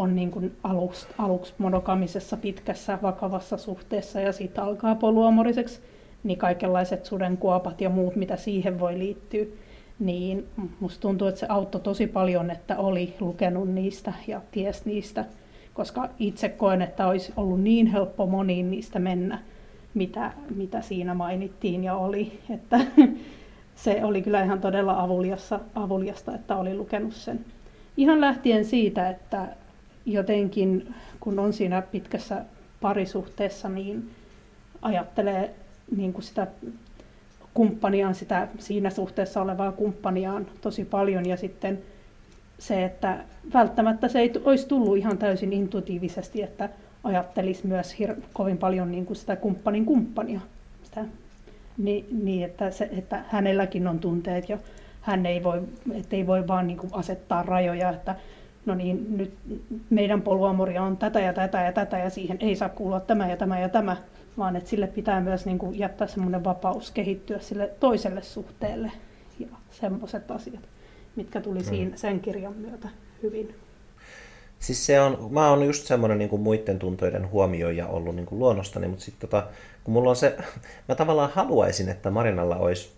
[0.00, 5.80] on niin kuin aluksi, aluksi monogamisessa pitkässä vakavassa suhteessa ja sitten alkaa poluamoriseksi,
[6.24, 9.44] niin kaikenlaiset sudenkuopat ja muut, mitä siihen voi liittyä,
[9.98, 10.46] niin
[10.80, 15.24] musta tuntuu, että se auttoi tosi paljon, että oli lukenut niistä ja ties niistä,
[15.74, 19.38] koska itse koen, että olisi ollut niin helppo moniin niistä mennä,
[19.94, 22.80] mitä, mitä siinä mainittiin ja oli, että
[23.74, 25.02] se oli kyllä ihan todella
[25.74, 27.44] avuliasta, että oli lukenut sen.
[27.96, 29.48] Ihan lähtien siitä, että
[30.12, 32.44] jotenkin, kun on siinä pitkässä
[32.80, 34.10] parisuhteessa, niin
[34.82, 35.54] ajattelee
[35.96, 36.46] niin kuin sitä
[37.54, 41.78] kumppaniaan, sitä siinä suhteessa olevaa kumppaniaan tosi paljon ja sitten
[42.58, 43.18] se, että
[43.54, 46.68] välttämättä se ei olisi tullut ihan täysin intuitiivisesti, että
[47.04, 50.40] ajattelisi myös hir- kovin paljon niin kuin sitä kumppanin kumppania.
[50.82, 51.04] Sitä,
[51.78, 54.58] niin, niin että, se, että hänelläkin on tunteet ja
[55.00, 55.62] hän ei voi,
[56.10, 58.16] ei voi vaan niin kuin asettaa rajoja, että
[58.66, 59.34] no niin, nyt
[59.90, 63.36] meidän poluamoria on tätä ja tätä ja tätä ja siihen ei saa kuulua tämä ja
[63.36, 63.96] tämä ja tämä,
[64.38, 68.92] vaan että sille pitää myös niin kuin jättää semmoinen vapaus kehittyä sille toiselle suhteelle
[69.38, 70.62] ja semmoiset asiat,
[71.16, 71.64] mitkä tuli mm.
[71.64, 72.88] siinä sen kirjan myötä
[73.22, 73.54] hyvin.
[74.58, 78.38] Siis se on, mä oon just semmoinen niin kuin muiden tuntoiden huomioija ollut niin kuin
[78.38, 79.46] luonnostani, mutta sitten tota,
[79.84, 80.36] kun mulla on se,
[80.88, 82.92] mä tavallaan haluaisin, että Marinalla olisi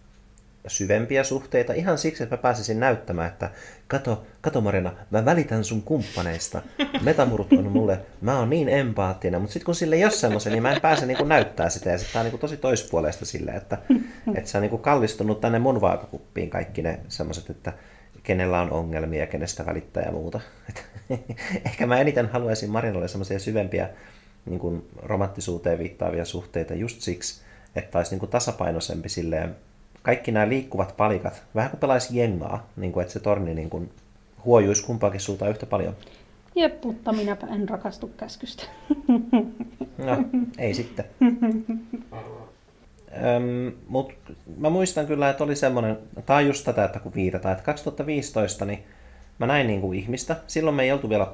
[0.67, 3.51] syvempiä suhteita ihan siksi, että mä pääsisin näyttämään, että
[3.89, 6.63] kato, kato Marina, mä välitän sun kumppaneista.
[7.03, 10.63] Metamurut on mulle, mä oon niin empaattinen, mutta sitten kun sille ei ole semmoisen, niin
[10.63, 13.79] mä en pääse niin näyttää sitä ja sitten tää on niin tosi toispuoleista sille, että,
[14.35, 17.73] että se on niin kallistunut tänne mun vaakakuppiin kaikki ne semmoiset, että
[18.23, 20.41] kenellä on ongelmia, kenestä välittää ja muuta.
[20.69, 20.85] Et,
[21.67, 23.89] ehkä mä eniten haluaisin Marinalle semmoisia syvempiä
[24.47, 27.43] niin kuin romanttisuuteen viittaavia suhteita just siksi,
[27.77, 29.57] että olisi niin kuin tasapainoisempi silleen
[30.03, 33.91] kaikki nämä liikkuvat palikat, vähän kuin pelaisi jengaa, niin kuin, että se torni niin kuin
[34.45, 35.97] huojuisi kumpaakin suuntaan yhtä paljon.
[36.55, 38.63] Jep, mutta minäpä en rakastu käskystä.
[39.99, 40.25] No,
[40.59, 41.05] ei sitten.
[43.37, 44.13] Öm, mut
[44.57, 48.65] mä muistan kyllä, että oli semmoinen, tämä on just tätä, että kun viitataan, että 2015
[48.65, 48.85] niin
[49.39, 51.27] mä näin niin kuin ihmistä, silloin me ei oltu vielä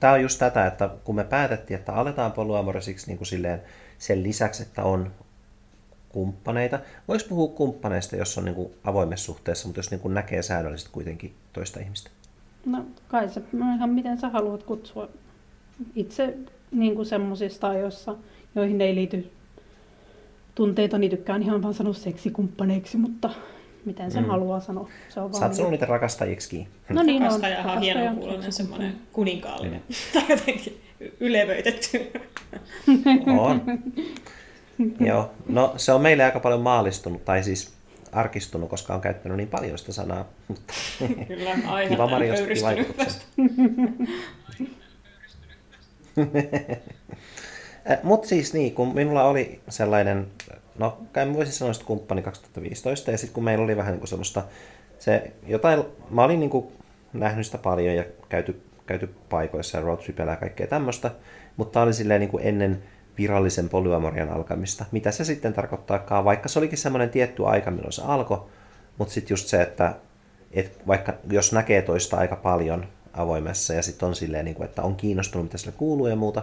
[0.00, 3.62] tämä on just tätä, että kun me päätettiin, että aletaan polyamorisiksi niin kuin silleen
[3.98, 5.10] sen lisäksi, että on
[6.12, 6.78] kumppaneita.
[7.08, 10.90] Voisi puhua kumppaneista, jos on niin kuin avoimessa suhteessa, mutta jos niin kuin näkee säännöllisesti
[10.92, 12.10] kuitenkin toista ihmistä.
[12.66, 15.08] No kai se no ihan miten sä haluat kutsua
[15.96, 16.34] itse
[16.70, 18.16] niin kuin semmoisista ajoissa,
[18.54, 19.30] joihin ei liity
[20.54, 23.30] tunteita, niin tykkään ihan vaan sanoa seksikumppaneiksi, mutta
[23.84, 24.30] miten sen mm.
[24.30, 24.88] haluaa sanoa.
[25.08, 26.68] Se on Saat sanonut niitä rakastajiksi.
[26.88, 29.82] No niin, Rakastajahan on hieno kuulonen semmoinen kuninkaallinen.
[29.88, 29.94] Mm.
[30.20, 30.80] tai jotenkin
[31.20, 32.12] ylevöitetty.
[33.38, 33.62] on.
[35.08, 37.72] Joo, no se on meille aika paljon maalistunut, tai siis
[38.12, 40.24] arkistunut, koska on käyttänyt niin paljon sitä sanaa.
[41.28, 42.28] Kyllä, aihe kiva Mari,
[48.02, 50.26] Mutta siis niin, kun minulla oli sellainen,
[50.78, 54.08] no kai voisin sanoa että kumppani 2015, ja sitten kun meillä oli vähän niin kuin
[54.08, 54.44] semmoista,
[54.98, 56.66] se jotain, mä olin niin kuin
[57.12, 61.10] nähnyt sitä paljon ja käyty, käyty paikoissa ja roadtripillä ja kaikkea tämmöistä,
[61.56, 62.82] mutta oli silleen niin kuin ennen
[63.18, 64.84] virallisen polyamorian alkamista.
[64.92, 68.44] Mitä se sitten tarkoittaakaan, vaikka se olikin semmoinen tietty aika, milloin se alkoi,
[68.98, 69.94] mutta sitten just se, että
[70.52, 74.82] et vaikka jos näkee toista aika paljon avoimessa ja sitten on silleen, niin kuin, että
[74.82, 76.42] on kiinnostunut, mitä sille kuuluu ja muuta,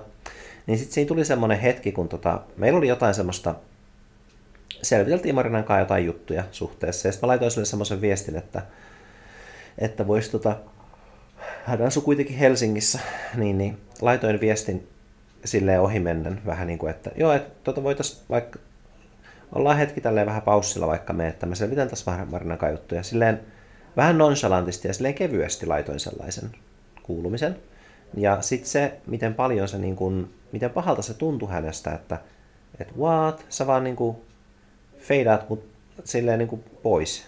[0.67, 3.55] niin sitten siinä tuli semmoinen hetki, kun tota, meillä oli jotain semmoista,
[4.81, 8.61] selviteltiin Marinan kanssa jotain juttuja suhteessa, ja sitten mä laitoin sille semmoisen viestin, että,
[9.77, 10.55] että voisi tota,
[11.65, 12.99] hän asui kuitenkin Helsingissä,
[13.35, 14.87] niin, niin laitoin viestin
[15.45, 18.59] silleen ohimennen vähän niin kuin, että joo, että tota voitaisiin vaikka,
[19.55, 23.03] ollaan hetki tälleen vähän paussilla vaikka me, että mä selvitän tässä Marinan juttuja.
[23.03, 23.39] Silleen
[23.97, 26.49] vähän nonchalantisti ja silleen kevyesti laitoin sellaisen
[27.03, 27.55] kuulumisen.
[28.17, 32.17] Ja sitten se, miten paljon se, niin kuin, miten pahalta se tuntui hänestä, että
[32.79, 34.17] että what, sä vaan niin kuin
[34.97, 35.63] feidaat mut
[36.03, 37.25] silleen niin kuin pois.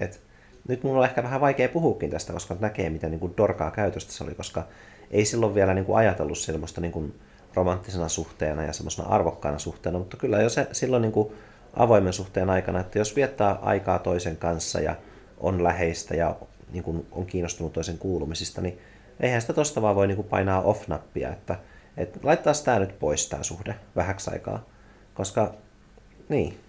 [0.00, 0.20] Et
[0.68, 4.12] nyt mulla on ehkä vähän vaikea puhuakin tästä, koska näkee, miten niin kuin dorkaa käytöstä
[4.12, 4.66] se oli, koska
[5.10, 7.14] ei silloin vielä niin kuin ajatellut sellaista niin kuin
[7.54, 11.32] romanttisena suhteena ja semmoisena arvokkaana suhteena, mutta kyllä jo se silloin niin kuin
[11.74, 14.96] avoimen suhteen aikana, että jos viettää aikaa toisen kanssa ja
[15.40, 16.36] on läheistä ja
[16.72, 18.78] niin kuin on kiinnostunut toisen kuulumisista, niin
[19.20, 21.58] eihän sitä tosta vaan voi niin kuin painaa off-nappia, että,
[21.96, 24.64] että laittaa tämä nyt pois tämä suhde vähäksi aikaa,
[25.14, 25.54] koska
[26.28, 26.60] niin,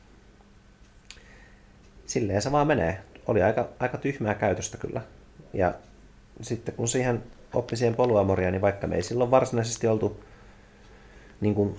[2.05, 2.99] silleen se vaan menee.
[3.27, 5.01] Oli aika, aika tyhmää käytöstä kyllä.
[5.53, 5.73] Ja
[6.41, 7.23] sitten kun siihen
[7.53, 10.23] oppi siihen poluamoria, niin vaikka me ei silloin varsinaisesti oltu
[11.43, 11.75] niin kuin,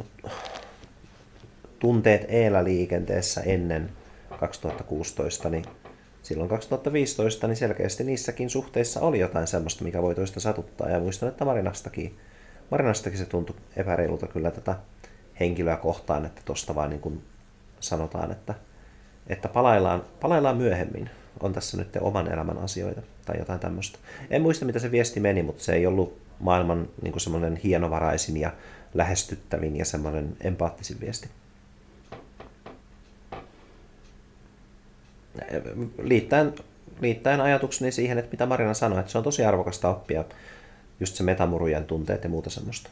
[1.79, 3.91] tunteet eellä liikenteessä ennen
[4.41, 5.65] 2016, niin
[6.23, 10.89] silloin 2015 niin selkeästi niissäkin suhteissa oli jotain semmoista, mikä voi toista satuttaa.
[10.89, 12.19] Ja muistan, että Marinastakin,
[12.71, 14.77] Marinastakin se tuntui epäreilulta kyllä tätä
[15.41, 17.23] henkilöä kohtaan, että tuosta vaan niin kuin
[17.81, 18.55] sanotaan, että,
[19.27, 21.11] että palaillaan, palaillaan myöhemmin.
[21.41, 23.99] On tässä nyt oman elämän asioita tai jotain tämmöistä.
[24.31, 28.53] En muista, mitä se viesti meni, mutta se ei ollut maailman niin semmoinen hienovaraisin ja
[28.95, 31.29] lähestyttävin ja semmoinen empaattisin viesti.
[36.03, 36.55] Liittäen,
[37.01, 40.25] liittäen ajatukseni siihen, että mitä Marina sanoi, että se on tosi arvokasta oppia
[41.01, 42.91] just se metamurujen tunteet ja muuta semmoista.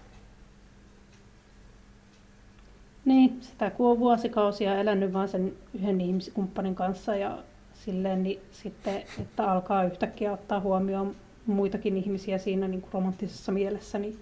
[3.05, 7.39] Niin, sitä kun on vuosikausia elänyt vaan sen yhden ihmiskumppanin kanssa ja
[7.85, 13.99] silleen, niin sitten, että alkaa yhtäkkiä ottaa huomioon muitakin ihmisiä siinä niin kuin romanttisessa mielessä,
[13.99, 14.19] niin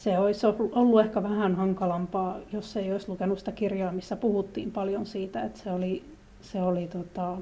[0.00, 5.06] se olisi ollut ehkä vähän hankalampaa, jos ei olisi lukenut sitä kirjaa, missä puhuttiin paljon
[5.06, 6.04] siitä, että se oli,
[6.40, 7.36] se oli tota,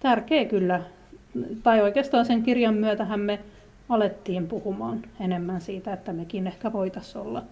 [0.00, 0.82] tärkeä kyllä.
[1.62, 3.38] Tai oikeastaan sen kirjan myötähän me
[3.88, 7.42] alettiin puhumaan enemmän siitä, että mekin ehkä voitaisiin olla.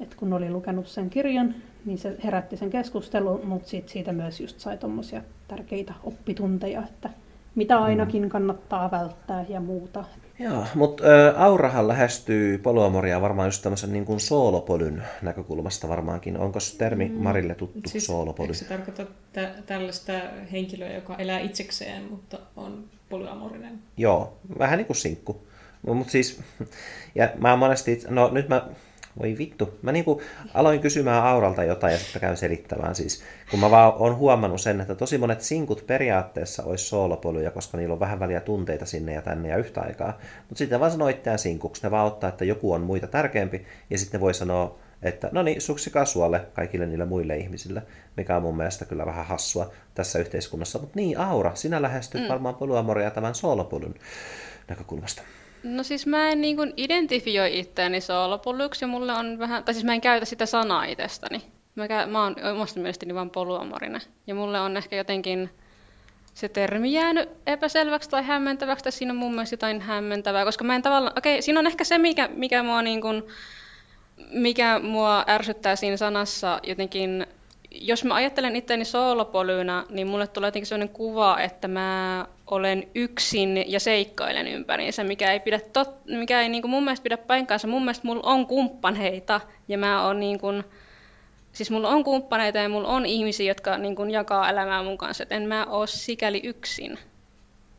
[0.00, 1.54] Et kun oli lukenut sen kirjan,
[1.84, 7.10] niin se herätti sen keskustelun, mutta sit siitä myös just sai tuommoisia tärkeitä oppitunteja, että
[7.54, 7.82] mitä mm.
[7.82, 10.04] ainakin kannattaa välttää ja muuta.
[10.40, 11.04] Joo, mutta
[11.36, 16.38] Aurahan lähestyy poluamoria varmaan just tämmöisen niin kuin soolopolyn näkökulmasta varmaankin.
[16.38, 17.14] Onko termi mm.
[17.14, 18.46] Marille tuttu siis, soolopoly?
[18.46, 20.12] Eikö se tarkoita tä- tällaista
[20.52, 23.78] henkilöä, joka elää itsekseen, mutta on polyamorinen?
[23.96, 25.46] Joo, vähän niin kuin sinkku.
[25.86, 26.40] Mutta siis,
[27.14, 28.68] ja mä monesti, no nyt mä
[29.20, 29.78] voi vittu.
[29.82, 30.22] Mä niinku
[30.54, 33.22] aloin kysymään Auralta jotain ja sitten käyn selittämään siis.
[33.50, 37.92] Kun mä vaan oon huomannut sen, että tosi monet sinkut periaatteessa olisi soolopoluja, koska niillä
[37.92, 40.18] on vähän väliä tunteita sinne ja tänne ja yhtä aikaa.
[40.48, 41.82] Mutta sitten vaan sanoo itseään sinkuksi.
[41.82, 45.60] Ne vaan ottaa, että joku on muita tärkeämpi ja sitten voi sanoa, että no niin,
[45.60, 47.82] suksi kasualle kaikille niille muille ihmisille,
[48.16, 50.78] mikä on mun mielestä kyllä vähän hassua tässä yhteiskunnassa.
[50.78, 52.28] Mutta niin, Aura, sinä lähestyt mm.
[52.28, 53.94] varmaan poluamoria tämän soolopolun
[54.68, 55.22] näkökulmasta.
[55.62, 59.94] No siis mä en niin kuin identifioi itseäni soolopoluksi mulle on vähän, tai siis mä
[59.94, 61.42] en käytä sitä sanaa itsestäni.
[61.74, 64.00] Mä, käy, mä oon omasta mielestäni vaan poluamorinen.
[64.26, 65.50] Ja mulle on ehkä jotenkin
[66.34, 70.74] se termi jäänyt epäselväksi tai hämmentäväksi, tai siinä on mun mielestä jotain hämmentävää, koska mä
[70.74, 73.22] en tavallaan, okei, okay, siinä on ehkä se, mikä, mikä mua niin kuin,
[74.32, 77.26] mikä mua ärsyttää siinä sanassa jotenkin,
[77.70, 83.72] jos mä ajattelen itseäni soolopolyyna, niin mulle tulee jotenkin sellainen kuva, että mä olen yksin
[83.72, 87.68] ja seikkailen ympäriinsä, mikä ei, pidä tot, mikä ei niin kuin mun mielestä pidä paikkaansa.
[87.68, 90.64] Mun mielestä mulla on kumppaneita ja mä oon niin kuin,
[91.52, 95.22] siis mulla on kumppaneita ja mulla on ihmisiä, jotka niin kuin jakaa elämää mun kanssa,
[95.22, 96.98] että en mä oo sikäli yksin,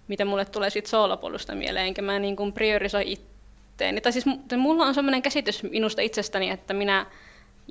[0.08, 4.02] mitä mulle tulee siitä soolopolusta mieleen, enkä mä niin kuin priorisoi itteeni.
[4.02, 4.26] Tai siis
[4.58, 7.06] mulla on sellainen käsitys minusta itsestäni, että minä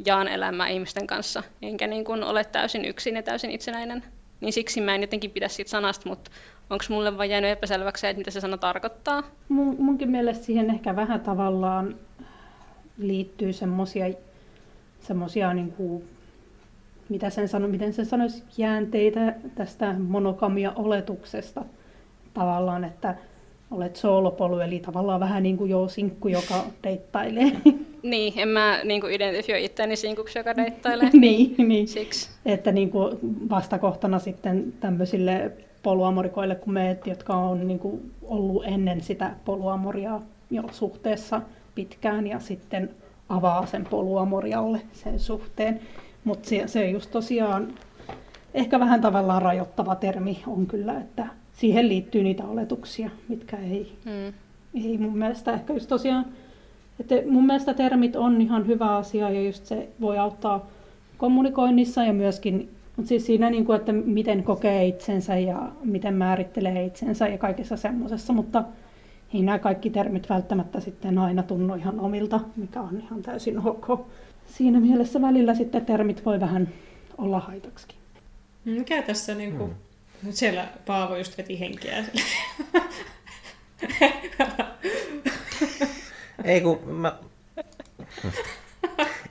[0.07, 4.05] jaan elämää ihmisten kanssa, enkä niin kuin ole täysin yksin ja täysin itsenäinen.
[4.41, 6.31] Niin siksi mä en jotenkin pidä siitä sanasta, mutta
[6.71, 9.23] onko mulle vain jäänyt epäselväksi että mitä se sana tarkoittaa?
[9.49, 11.95] Mun, munkin mielestä siihen ehkä vähän tavallaan
[12.99, 14.07] liittyy semmoisia
[15.01, 16.05] semmoisia, niin kuin,
[17.09, 21.65] mitä sen sano, miten se sanoisi, jäänteitä tästä monokamia-oletuksesta
[22.35, 23.15] tavallaan, että
[23.71, 27.53] olet soolopolu, eli tavallaan vähän niin kuin jo sinkku, joka deittailee.
[28.03, 31.11] Niin, en mä niin kuin identifioi itseäni sinkuksi, joka deittailee.
[31.21, 31.89] niin, niin.
[31.89, 32.31] Siksi.
[32.47, 33.19] Että niin kuin
[33.51, 40.21] vastakohtana sitten tämmöisille poluamorikoille kuin me, jotka on niin kuin ollut ennen sitä poluamoria
[40.51, 41.43] jo suhteessa
[41.75, 42.91] pitkään ja sitten
[43.29, 45.81] avaa sen poluamorialle sen suhteen.
[46.25, 47.75] Mutta se, se just tosiaan
[48.55, 54.35] ehkä vähän tavallaan rajoittava termi on kyllä, että siihen liittyy niitä oletuksia, mitkä ei, mm.
[54.85, 56.27] ei mun mielestä ehkä just tosiaan,
[57.01, 60.67] että mun mielestä termit on ihan hyvä asia ja just se voi auttaa
[61.19, 62.71] kommunikoinnissa ja myöskin
[63.01, 67.77] mutta siis siinä, niin kuin, että miten kokee itsensä ja miten määrittelee itsensä ja kaikessa
[67.77, 68.65] semmoisessa, mutta
[69.35, 74.07] ei nämä kaikki termit välttämättä sitten aina tunnu ihan omilta, mikä on ihan täysin ok.
[74.47, 76.69] Siinä mielessä välillä sitten termit voi vähän
[77.19, 77.97] olla haitaksikin.
[78.65, 79.71] Mikä tässä niin kuin,
[80.23, 80.33] mm.
[80.33, 82.05] siellä Paavo just veti henkeä?
[86.45, 87.17] Ei kun mä...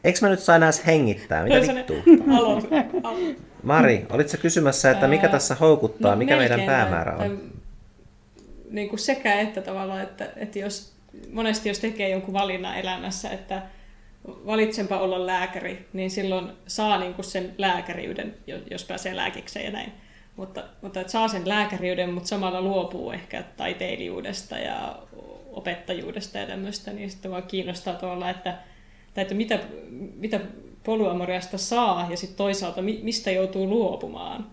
[0.04, 1.44] Eikö mä nyt saa enää hengittää?
[1.44, 1.98] Mitä vittua?
[3.64, 7.60] Mari, olitko kysymässä, että mikä tässä houkuttaa, no, mikä meidän päämäärä on?
[8.70, 10.94] niin kuin sekä että tavallaan, että, että jos,
[11.34, 13.62] monesti jos tekee jonkun valinnan elämässä, että
[14.28, 18.36] valitsenpa olla lääkäri, niin silloin saa niin kuin sen lääkäriyden,
[18.72, 19.92] jos pääsee lääkikseen ja näin.
[20.36, 25.00] Mutta, mutta että saa sen lääkäriyden, mutta samalla luopuu ehkä taiteilijuudesta ja
[25.60, 28.58] opettajuudesta ja tämmöistä, niin sitten vaan kiinnostaa tuolla, että,
[29.16, 29.60] että mitä,
[30.16, 30.40] mitä
[30.84, 34.48] poluamoriasta saa ja sitten toisaalta mistä joutuu luopumaan,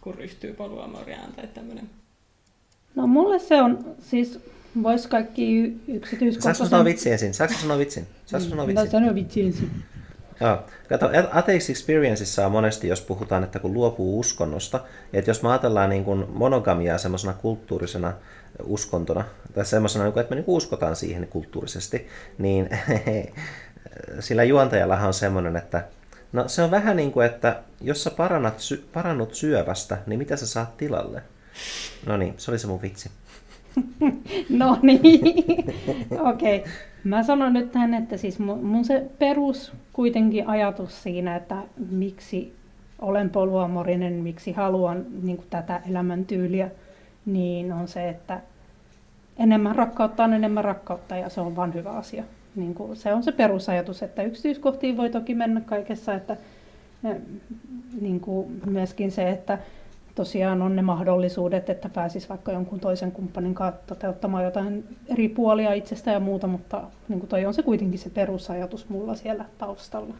[0.00, 1.90] kun ryhtyy poluamoriaan tai tämmöinen.
[2.94, 4.40] No mulle se on, siis
[4.82, 6.56] vois kaikki yksityiskohtaisen...
[6.56, 7.34] Saanko sanoa vitsi ensin?
[7.34, 8.06] Saanko sanoa vitsin?
[8.26, 8.84] Saanko sanoa vitsin?
[8.84, 9.70] No sano vitsi ensin.
[10.40, 10.58] Joo.
[10.88, 14.80] Kato, Atheist Experienceissa on monesti, jos puhutaan, että kun luopuu uskonnosta,
[15.12, 18.12] että jos me ajatellaan niin kuin monogamiaa semmoisena kulttuurisena
[18.64, 19.24] uskontona,
[19.54, 22.06] tai semmoisena, että me niin uskotaan siihen kulttuurisesti,
[22.38, 22.68] niin
[24.20, 25.84] sillä juontajallahan on semmoinen, että
[26.32, 28.54] no se on vähän niin kuin, että jos sä parannat,
[28.92, 31.22] parannut syövästä, niin mitä sä saat tilalle?
[32.06, 33.10] No niin, se oli se mun vitsi.
[34.48, 35.00] no niin,
[36.30, 36.58] okei.
[36.58, 36.72] Okay.
[37.04, 41.56] Mä sanon nyt tähän, että siis mun se perus kuitenkin ajatus siinä, että
[41.90, 42.54] miksi
[42.98, 46.70] olen poluamorinen, miksi haluan niin kuin tätä elämäntyyliä,
[47.26, 48.40] niin on se, että
[49.38, 52.24] enemmän rakkautta on enemmän rakkautta ja se on vain hyvä asia.
[52.56, 56.36] Niin kuin se on se perusajatus, että yksityiskohtiin voi toki mennä kaikessa, että
[58.00, 59.58] niin kuin myöskin se, että
[60.14, 65.72] tosiaan on ne mahdollisuudet, että pääsisi vaikka jonkun toisen kumppanin kanssa toteuttamaan jotain eri puolia
[65.72, 70.14] itsestä ja muuta, mutta niin kuin toi on se kuitenkin se perusajatus mulla siellä taustalla.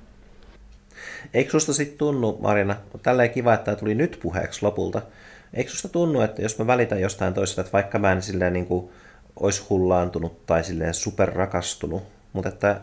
[1.34, 5.02] Eikö susta sitten tunnu, Marina, tälleen kiva, että tämä tuli nyt puheeksi lopulta,
[5.54, 8.66] eikö susta tunnu, että jos mä välitän jostain toisesta, että vaikka mä en silleen niin
[8.66, 8.90] kuin
[9.40, 12.80] olisi hullaantunut tai silleen superrakastunut, mutta että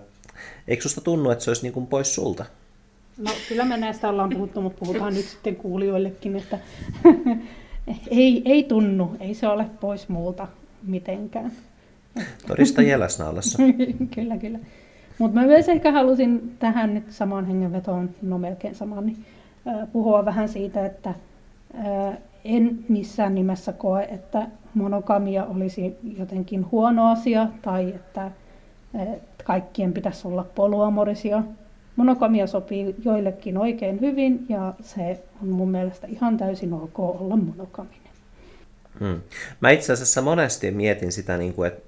[0.67, 2.45] eikö susta tunnu, että se olisi niin kuin pois sulta?
[3.17, 6.59] No kyllä me näistä ollaan puhuttu, mutta puhutaan nyt sitten kuulijoillekin, että
[8.11, 10.47] ei, ei tunnu, ei se ole pois muulta
[10.83, 11.51] mitenkään.
[12.47, 13.25] Todista jäläsnä
[14.15, 14.59] kyllä, kyllä.
[15.17, 19.25] Mutta mä myös ehkä halusin tähän nyt samaan hengenvetoon, no melkein samaan, niin,
[19.67, 27.11] äh, puhua vähän siitä, että äh, en missään nimessä koe, että monogamia olisi jotenkin huono
[27.11, 29.07] asia tai että äh,
[29.43, 31.43] kaikkien pitäisi olla poluamorisia.
[31.95, 37.99] Monogamia sopii joillekin oikein hyvin ja se on mun mielestä ihan täysin ok olla monogaminen.
[38.99, 39.21] Hmm.
[39.61, 41.81] Mä itse asiassa monesti mietin sitä, niin että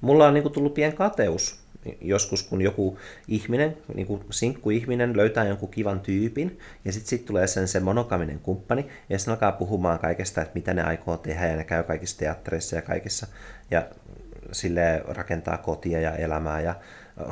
[0.00, 1.60] mulla on niin kuin tullut pien kateus
[2.00, 7.46] joskus, kun joku ihminen, niin kuin sinkku-ihminen löytää jonkun kivan tyypin, ja sitten sit tulee
[7.46, 11.56] sen se monokaminen kumppani, ja sitten alkaa puhumaan kaikesta, että mitä ne aikoo tehdä, ja
[11.56, 13.26] ne käy kaikissa teattereissa ja kaikissa,
[13.70, 13.86] ja
[14.52, 16.74] sille rakentaa kotia ja elämää, ja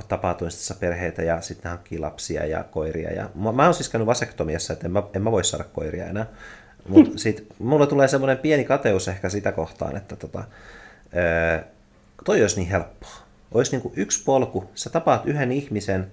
[0.09, 3.13] tapaa toistensa perheitä, ja sitten hankkii lapsia ja koiria.
[3.13, 6.07] Ja mä, mä oon siis käynyt vasektomiassa, että en mä, en mä voi saada koiria
[6.07, 6.27] enää.
[6.89, 10.39] Mutta sitten mulle tulee semmoinen pieni kateus ehkä sitä kohtaan, että tota,
[11.15, 11.65] ää,
[12.25, 16.13] toi olisi niin helppoa olisi niin kuin yksi polku, sä tapaat yhden ihmisen,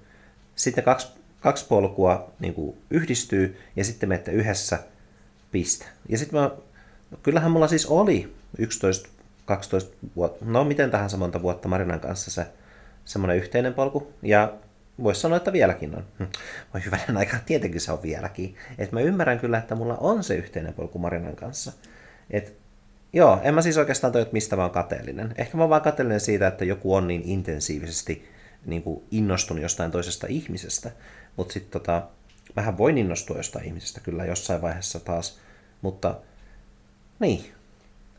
[0.55, 1.07] sitten kaksi,
[1.39, 4.79] kaksi polkua niin kuin yhdistyy ja sitten menette yhdessä
[5.51, 5.85] piste.
[6.09, 6.51] Ja sitten mä,
[7.23, 9.09] kyllähän mulla siis oli 11,
[9.45, 12.45] 12 vuotta, no miten tahansa monta vuotta Marinan kanssa se
[13.05, 14.13] semmoinen yhteinen polku.
[14.21, 14.53] Ja
[15.03, 16.05] voisi sanoa, että vieläkin on.
[16.19, 16.23] Hm.
[16.73, 18.55] Voi hyvänä aikaa, tietenkin se on vieläkin.
[18.77, 21.71] Et mä ymmärrän kyllä, että mulla on se yhteinen polku Marinan kanssa.
[22.29, 22.62] Et
[23.13, 25.33] Joo, en mä siis oikeastaan toi, mistä vaan kateellinen.
[25.37, 28.27] Ehkä mä oon vaan kateellinen siitä, että joku on niin intensiivisesti
[28.65, 30.91] niin kuin innostunut jostain toisesta ihmisestä.
[31.35, 32.03] Mutta sitten tota,
[32.55, 35.39] mähän voin innostua jostain ihmisestä kyllä jossain vaiheessa taas.
[35.81, 36.15] Mutta
[37.19, 37.45] niin,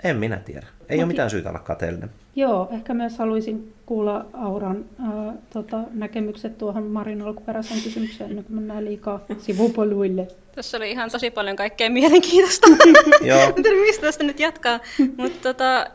[0.05, 0.67] en minä tiedä.
[0.89, 2.11] Ei Mut ole mitään syytä olla kateellinen.
[2.37, 8.57] Joo, ehkä myös haluaisin kuulla Auran äh, tota, näkemykset tuohon Marin alkuperäiseen kysymykseen, ennen kuin
[8.57, 10.29] mennään liikaa sivupoluille.
[10.55, 12.67] Tässä oli ihan tosi paljon kaikkea mielenkiintoista.
[13.23, 13.53] Joo.
[13.87, 14.81] mistä tästä nyt jatkaa.
[15.17, 15.87] Mutta tota,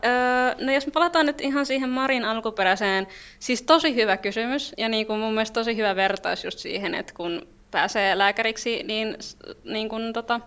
[0.60, 3.06] no jos me palataan nyt ihan siihen Marin alkuperäiseen,
[3.38, 7.14] siis tosi hyvä kysymys ja niin kuin mun mielestä tosi hyvä vertaus just siihen, että
[7.14, 9.16] kun pääsee lääkäriksi, niin,
[9.64, 10.40] niin kun tota,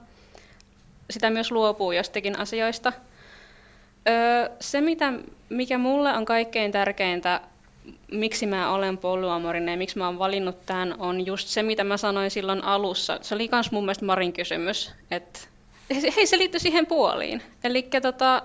[1.10, 2.94] sitä myös luopuu jostakin asioista.
[4.60, 5.14] se, mitä,
[5.50, 7.42] mikä mulle on kaikkein tärkeintä
[8.12, 11.98] miksi mä olen polyamorinen ja miksi mä oon valinnut tämän, on just se, mitä mä
[11.98, 13.20] sanoin silloin alussa.
[13.22, 15.40] Se oli myös mun mielestä Marin kysymys, että
[16.16, 17.42] hei, se liittyy siihen puoliin.
[17.64, 18.44] Eli tota,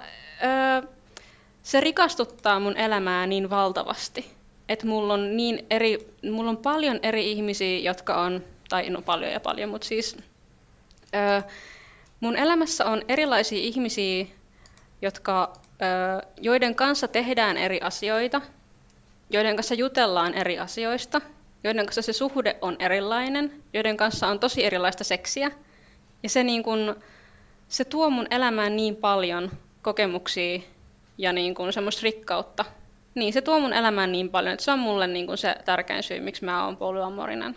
[1.62, 4.30] se rikastuttaa mun elämää niin valtavasti,
[4.68, 9.32] että mulla on, niin eri, mulla on paljon eri ihmisiä, jotka on, tai no paljon
[9.32, 10.16] ja paljon, mutta siis
[12.20, 14.26] mun elämässä on erilaisia ihmisiä,
[15.02, 15.52] jotka,
[16.40, 18.40] joiden kanssa tehdään eri asioita–
[19.30, 21.20] joiden kanssa jutellaan eri asioista,
[21.64, 25.50] joiden kanssa se suhde on erilainen, joiden kanssa on tosi erilaista seksiä.
[26.22, 26.96] Ja se, niin kun,
[27.68, 29.50] se tuo mun elämään niin paljon
[29.82, 30.60] kokemuksia
[31.18, 32.64] ja niin kun semmoista rikkautta.
[33.14, 36.02] Niin, se tuo mun elämään niin paljon, että se on mulle niin kun se tärkein
[36.02, 37.56] syy, miksi mä oon polyamorinen.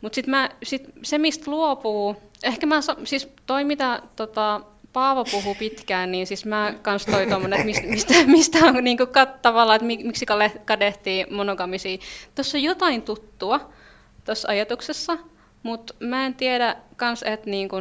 [0.00, 4.60] Mutta sitten sit se, mistä luopuu, ehkä mä, siis toi mitä tota,
[4.92, 9.74] Paavo puhuu pitkään, niin siis mä kans toi tommonen, että mistä, mistä on niinku kattavalla,
[9.74, 10.26] että miksi
[10.64, 11.98] kadehtii monogamisia.
[12.34, 13.70] Tuossa on jotain tuttua
[14.24, 15.18] tuossa ajatuksessa,
[15.62, 17.76] mutta mä en tiedä kans, että niinku,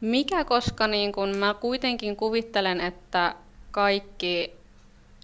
[0.00, 3.34] mikä, koska niinku, mä kuitenkin kuvittelen, että
[3.70, 4.54] kaikki,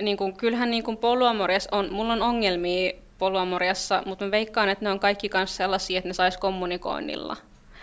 [0.03, 5.01] niinku, kyllähän niinku polyamorias on, mulla on ongelmia polyamoriassa, mutta mä veikkaan, että ne on
[5.01, 7.37] kaikki kanssa sellaisia, että ne sais kommunikoinnilla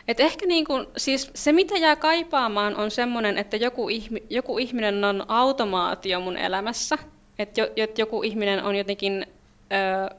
[0.08, 4.58] et ehkä niin kun, siis se, mitä jää kaipaamaan, on semmoinen, että joku, ihmi, joku
[4.58, 6.98] ihminen on automaatio mun elämässä.
[7.40, 9.26] Että jo, joku ihminen on jotenkin
[10.12, 10.16] ö,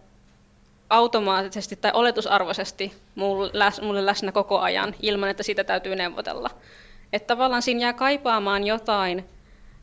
[0.91, 6.51] automaattisesti tai oletusarvoisesti mulle, läs, mulle läsnä koko ajan, ilman että siitä täytyy neuvotella.
[7.13, 9.25] Että tavallaan siinä jää kaipaamaan jotain,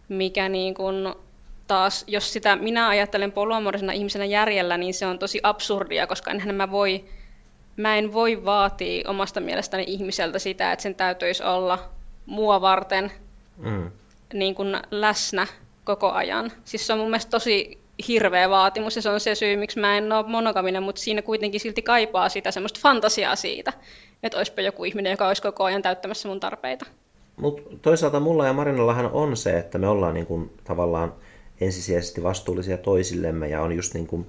[0.10, 1.16] mikä niin kun
[1.68, 6.56] taas, jos sitä minä ajattelen poluamorisena ihmisenä järjellä, niin se on tosi absurdia, koska enhän
[6.56, 7.06] mä voi
[7.78, 11.80] mä en voi vaatia omasta mielestäni ihmiseltä sitä, että sen täytyisi olla
[12.26, 13.11] mua varten
[13.57, 13.91] mm.
[14.34, 15.47] niin kuin läsnä
[15.84, 16.51] koko ajan.
[16.65, 19.97] Siis se on mun mielestä tosi hirveä vaatimus ja se on se syy, miksi mä
[19.97, 23.73] en ole monogaminen, mutta siinä kuitenkin silti kaipaa sitä semmoista fantasiaa siitä,
[24.23, 26.86] että olisipa joku ihminen, joka olisi koko ajan täyttämässä mun tarpeita.
[27.38, 31.13] Mutta toisaalta mulla ja Marinallahan on se, että me ollaan niin kuin tavallaan
[31.61, 34.26] ensisijaisesti vastuullisia toisillemme ja on just niin kuin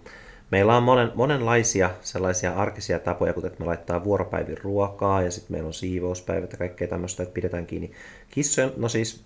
[0.50, 5.52] Meillä on monen, monenlaisia sellaisia arkisia tapoja, kuten että me laittaa vuoropäivin ruokaa ja sitten
[5.52, 7.90] meillä on siivouspäivät ja kaikkea tämmöistä, että pidetään kiinni
[8.30, 8.72] kissojen.
[8.76, 9.24] No siis,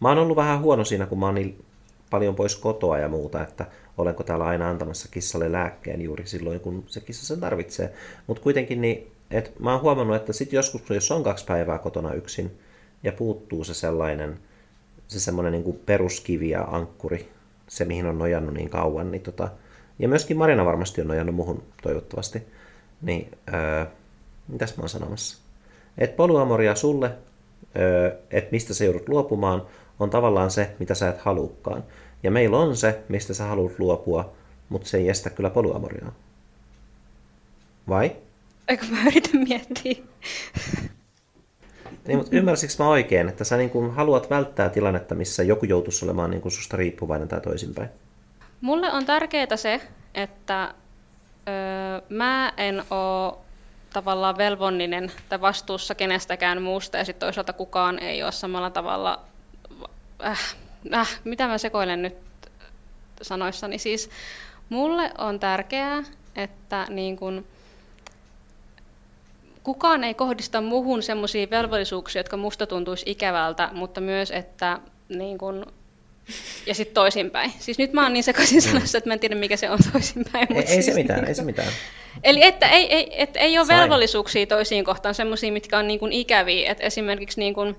[0.00, 1.64] mä oon ollut vähän huono siinä, kun mä oon niin
[2.10, 3.66] paljon pois kotoa ja muuta, että
[3.98, 7.92] olenko täällä aina antamassa kissalle lääkkeen juuri silloin, kun se kissa sen tarvitsee.
[8.26, 12.14] Mutta kuitenkin niin, että mä oon huomannut, että sitten joskus, jos on kaksi päivää kotona
[12.14, 12.58] yksin
[13.02, 14.38] ja puuttuu se sellainen,
[15.08, 17.28] se semmoinen niin peruskivi ja ankkuri,
[17.68, 19.48] se mihin on nojannut niin kauan, niin tota,
[19.98, 22.42] ja myöskin Marina varmasti on nojannut muhun toivottavasti.
[23.02, 23.86] Niin, öö,
[24.48, 25.38] mitäs mä oon sanomassa?
[25.98, 27.10] Et polyamoria sulle,
[27.78, 29.62] öö, että mistä sä joudut luopumaan,
[30.00, 31.84] on tavallaan se, mitä sä et halukkaan.
[32.22, 34.32] Ja meillä on se, mistä sä haluat luopua,
[34.68, 36.12] mutta se ei estä kyllä polyamoriaa.
[37.88, 38.16] Vai?
[38.68, 39.94] Eikö mä yritän miettiä.
[42.06, 46.04] Niin, mutta ymmärsikö mä oikein, että sä niin kun haluat välttää tilannetta, missä joku joutuisi
[46.04, 47.88] olemaan niin kun susta riippuvainen tai toisinpäin?
[48.60, 49.80] Mulle on tärkeää se,
[50.14, 50.74] että
[51.48, 53.34] öö, mä en ole
[53.92, 59.20] tavallaan velvollinen tai vastuussa kenestäkään muusta ja sitten toisaalta kukaan ei ole samalla tavalla,
[60.24, 60.56] äh,
[60.94, 62.16] äh, mitä mä sekoilen nyt
[63.22, 64.10] sanoissani, siis.
[64.68, 66.02] Mulle on tärkeää,
[66.36, 67.46] että niin kun,
[69.62, 74.78] kukaan ei kohdista muhun semmoisia velvollisuuksia, jotka musta tuntuisi ikävältä, mutta myös, että
[75.08, 75.66] niin kun,
[76.66, 77.52] ja sitten toisinpäin.
[77.58, 80.52] Siis nyt mä oon niin sekaisin sanossa, että mä en tiedä mikä se on toisinpäin.
[80.56, 81.68] Ei, siis ei se mitään, niin ei se mitään.
[82.24, 83.80] Eli että ei, ei, että ei ole Sain.
[83.80, 86.70] velvollisuuksia toisiin kohtaan, semmoisia, mitkä on niin kuin ikäviä.
[86.72, 87.76] Että esimerkiksi niin kuin,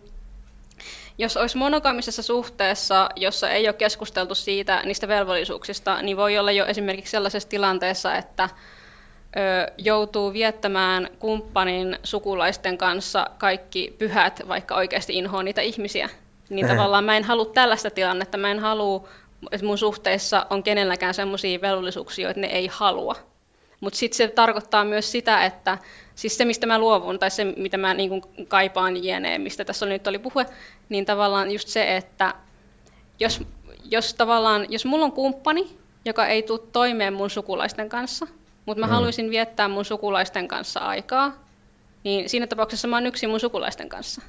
[1.17, 6.65] jos olisi monogamisessa suhteessa, jossa ei ole keskusteltu siitä niistä velvollisuuksista, niin voi olla jo
[6.65, 15.43] esimerkiksi sellaisessa tilanteessa, että ö, joutuu viettämään kumppanin sukulaisten kanssa kaikki pyhät, vaikka oikeasti inhoa
[15.43, 16.09] niitä ihmisiä.
[16.49, 19.07] Niin tavallaan mä en halua tällaista tilannetta, mä en halua,
[19.51, 23.15] että mun suhteessa on kenelläkään sellaisia velvollisuuksia, joita ne ei halua.
[23.79, 25.77] Mutta sitten se tarkoittaa myös sitä, että
[26.15, 29.93] siis se, mistä mä luovun, tai se, mitä mä niin kaipaan jne, mistä tässä oli,
[29.93, 30.45] nyt oli puhe,
[30.89, 32.33] niin tavallaan just se, että
[33.19, 33.41] jos,
[33.83, 38.27] jos, tavallaan, jos mulla on kumppani, joka ei tule toimeen mun sukulaisten kanssa,
[38.65, 38.91] mutta mä mm.
[38.93, 41.33] haluaisin viettää mun sukulaisten kanssa aikaa,
[42.03, 44.21] niin siinä tapauksessa mä oon yksin mun sukulaisten kanssa.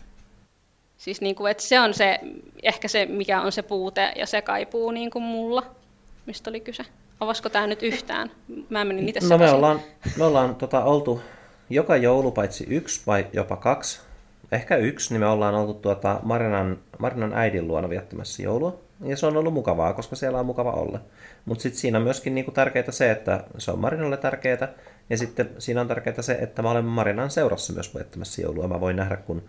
[1.00, 2.20] Siis niin kuin, että se on se,
[2.62, 5.62] ehkä se, mikä on se puute ja se kaipuu niin kuin mulla,
[6.26, 6.82] mistä oli kyse.
[7.20, 8.30] Avasko tämä nyt yhtään?
[8.68, 9.80] Mä menin itse No me ollaan,
[10.18, 11.22] me ollaan tota, oltu
[11.70, 14.00] joka joulu paitsi yksi vai jopa kaksi,
[14.52, 18.80] ehkä yksi, niin me ollaan oltu tuota Marinan, Marinan äidin luona viettämässä joulua.
[19.04, 21.00] Ja se on ollut mukavaa, koska siellä on mukava olla.
[21.44, 24.68] Mutta sitten siinä on myöskin niinku tärkeää se, että se on Marinalle tärkeää.
[25.10, 28.68] Ja sitten siinä on tärkeää se, että mä olen Marinan seurassa myös viettämässä joulua.
[28.68, 29.42] Mä voin nähdä, kun,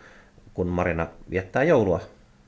[0.53, 1.99] kun Marina viettää joulua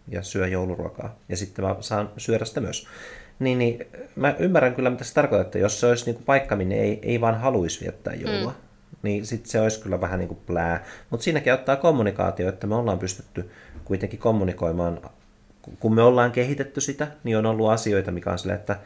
[0.08, 1.16] ja syö jouluruokaa.
[1.30, 2.88] Ja sitten mä saan syödä sitä myös.
[3.40, 3.86] Niin, niin
[4.16, 7.00] mä ymmärrän kyllä, mitä se tarkoittaa, että jos se olisi niin kuin paikka, minne ei,
[7.02, 8.98] ei vaan haluaisi viettää joulua, mm.
[9.04, 10.86] niin sitten se olisi kyllä vähän niin kuin plää.
[11.10, 13.50] Mutta siinäkin ottaa kommunikaatio, että me ollaan pystytty
[13.86, 15.02] kuitenkin kommunikoimaan,
[15.80, 18.80] kun me ollaan kehitetty sitä, niin on ollut asioita, mikä on silleen, että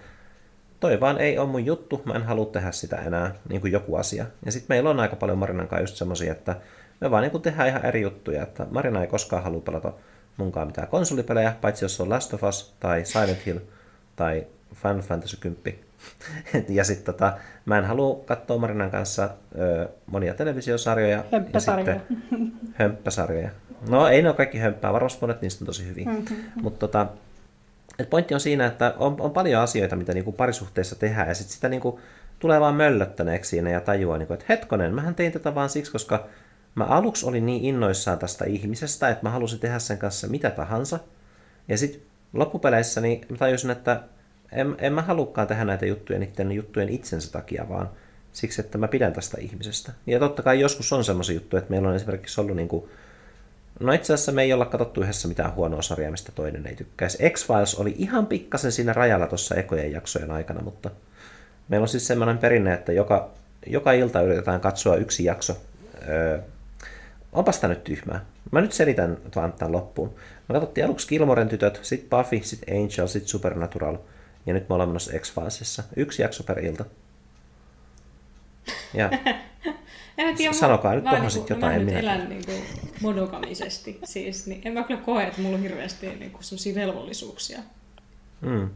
[0.80, 3.96] toi vaan ei ole mun juttu, mä en halua tehdä sitä enää, niin kuin joku
[3.96, 4.26] asia.
[4.46, 6.56] Ja sitten meillä on aika paljon Marinan kanssa just semmoisia, että
[7.02, 9.94] me vaan niin tehdään ihan eri juttuja, että Marina ei koskaan halua pelata
[10.38, 13.60] munkaan mitään konsolipelejä, paitsi jos on Last of Us tai Silent Hill–
[14.18, 15.80] tai Final Fantasy 10.
[16.70, 19.30] ja sitten tota, mä en halua katsoa Marinan kanssa
[19.60, 21.24] ö, monia televisiosarjoja.
[21.32, 22.00] Hömppäsarjoja.
[22.74, 23.50] hömppäsarjoja.
[23.90, 26.06] No ei ne ole kaikki hömppää, varmasti monet niistä on tosi hyviä.
[26.06, 26.38] Mm-hmm.
[26.62, 27.08] Mutta tota,
[28.00, 31.54] et pointti on siinä, että on, on paljon asioita, mitä niinku parisuhteessa tehdään, ja sitten
[31.54, 32.00] sitä niinku
[32.40, 36.28] tulee vaan möllöttäneeksi siinä ja tajuaa, niinku, että hetkonen, mähän tein tätä vaan siksi, koska
[36.78, 41.00] mä aluksi olin niin innoissaan tästä ihmisestä, että mä halusin tehdä sen kanssa mitä tahansa.
[41.68, 42.02] Ja sitten
[42.34, 44.04] loppupeleissä niin mä tajusin, että
[44.52, 47.90] en, en mä halukkaan tehdä näitä juttuja niiden juttujen itsensä takia, vaan
[48.34, 49.92] siksi, että mä pidän tästä ihmisestä.
[50.08, 52.70] Ja totta kai joskus on semmoisia juttuja, että meillä on esimerkiksi ollut niin
[53.80, 57.30] No itse asiassa me ei olla katsottu yhdessä mitään huonoa sarjaa, mistä toinen ei tykkäisi.
[57.30, 60.90] X-Files oli ihan pikkasen siinä rajalla tuossa ekojen jaksojen aikana, mutta
[61.68, 63.30] meillä on siis semmoinen perinne, että joka,
[63.68, 65.58] joka ilta yritetään katsoa yksi jakso.
[66.08, 66.40] Öö,
[67.32, 68.26] onpas tämä nyt tyhmää.
[68.52, 70.16] Mä nyt selitän tämän loppuun.
[70.50, 73.98] Me katsottiin aluksi Gilmoren tytöt, sitten Buffy, sitten Angel, sitten Supernatural.
[74.46, 75.84] Ja nyt me ollaan menossa x -Filesissa.
[75.96, 76.86] Yksi jakso per ilta.
[78.94, 79.10] Ja
[80.18, 81.82] en tiedä, sanokaa nyt tuohon sitten jotain.
[81.82, 82.64] Mä nyt elän niin kuin
[83.02, 84.00] monogamisesti.
[84.04, 87.60] Siis, niin en mä kyllä koe, että mulla on hirveästi niin kuin sellaisia velvollisuuksia.
[88.42, 88.70] Mm.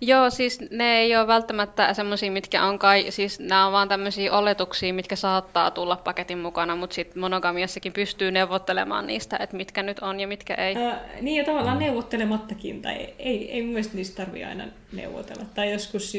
[0.00, 4.32] Joo, siis ne ei ole välttämättä semmoisia, mitkä on kai, siis nämä on vaan tämmöisiä
[4.32, 9.98] oletuksia, mitkä saattaa tulla paketin mukana, mutta sitten monogamiassakin pystyy neuvottelemaan niistä, että mitkä nyt
[9.98, 10.76] on ja mitkä ei.
[10.76, 15.44] Äh, niin ja tavallaan neuvottelemattakin, tai ei, ei, ei mun mielestä niistä tarvitse aina neuvotella.
[15.54, 16.16] Tai joskus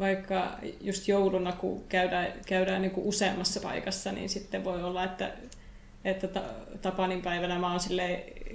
[0.00, 0.48] vaikka
[0.80, 5.32] just jouluna, kun käydään, käydään niin kuin useammassa paikassa, niin sitten voi olla, että,
[6.04, 6.28] että
[6.82, 7.80] Tapanin päivänä mä oon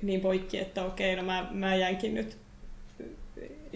[0.01, 2.37] niin poikki, että okei, no mä, mä jäänkin nyt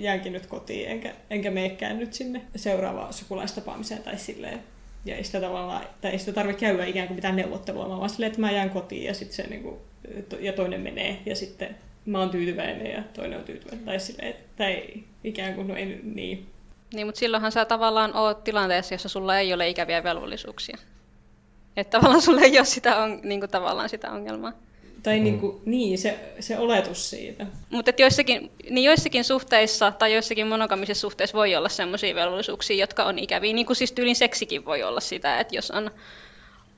[0.03, 4.63] jäänkin nyt kotiin, enkä, enkä meekään nyt sinne seuraavaan sukulaistapaamiseen tai silleen.
[5.05, 8.29] Ja ei sitä, tavallaan, tai ei sitä tarvitse käydä ikään kuin mitään neuvottelua, vaan silleen,
[8.29, 9.75] että mä jään kotiin ja, sit se, niin kuin,
[10.39, 11.75] ja toinen menee ja sitten
[12.05, 13.85] mä oon tyytyväinen ja toinen on tyytyväinen.
[13.85, 14.83] Tai, silleen, tai
[15.23, 16.49] ikään kuin, no ei, niin.
[16.93, 20.77] Niin, mutta silloinhan sä tavallaan oot tilanteessa, jossa sulla ei ole ikäviä velvollisuuksia.
[21.77, 24.53] Että tavallaan sulla ei ole sitä, on, niin kuin tavallaan sitä ongelmaa.
[25.09, 25.23] Tai mm.
[25.23, 27.45] niin, kuin, niin se, se oletus siitä.
[27.69, 33.19] Mutta joissakin, niin joissakin suhteissa tai joissakin monogamisissa suhteissa voi olla sellaisia velvollisuuksia, jotka on
[33.19, 33.53] ikäviä.
[33.53, 35.91] Niin kuin siis tyylin seksikin voi olla sitä, että jos on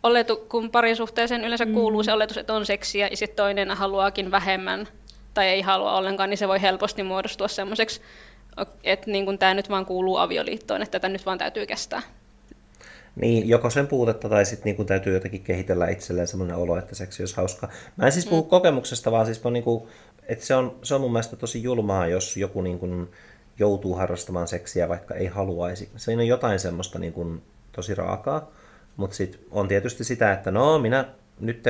[0.04, 1.74] oletu, kun parisuhteeseen yleensä mm.
[1.74, 4.88] kuuluu se oletus, että on seksiä ja sitten toinen haluaakin vähemmän
[5.34, 8.02] tai ei halua ollenkaan, niin se voi helposti muodostua semmoiseksi
[8.84, 12.02] että niin tämä nyt vaan kuuluu avioliittoon, että tätä nyt vaan täytyy kestää.
[13.16, 17.22] Niin, joko sen puutetta tai sitten niin täytyy jotenkin kehitellä itselleen semmoinen olo, että seksi
[17.24, 17.70] olisi hauska.
[17.96, 18.50] Mä en siis puhu mm.
[18.50, 19.84] kokemuksesta, vaan siis niin kuin,
[20.28, 23.10] että se on, se on mun mielestä tosi julmaa, jos joku niin kuin
[23.60, 25.90] joutuu harrastamaan seksiä, vaikka ei haluaisi.
[25.96, 27.42] Se on jotain semmoista niin kuin,
[27.72, 28.52] tosi raakaa,
[28.98, 31.06] mutta sitten on tietysti sitä, että no minä
[31.40, 31.64] nyt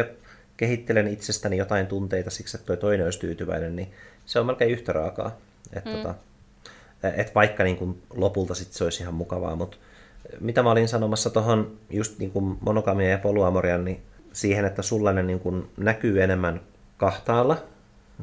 [0.58, 3.92] kehittelen itsestäni jotain tunteita siksi, että toi toinen olisi tyytyväinen, niin
[4.26, 5.38] se on melkein yhtä raakaa.
[5.74, 5.92] Et, mm.
[5.92, 6.16] tota,
[7.18, 9.78] et vaikka niin kuin lopulta sit se olisi ihan mukavaa, mutta
[10.40, 14.02] mitä mä olin sanomassa tuohon just niin kuin monogamia ja poluamorian, niin
[14.34, 16.62] siihen, että sullainen niin kuin näkyy enemmän
[16.98, 17.58] kahtaalla,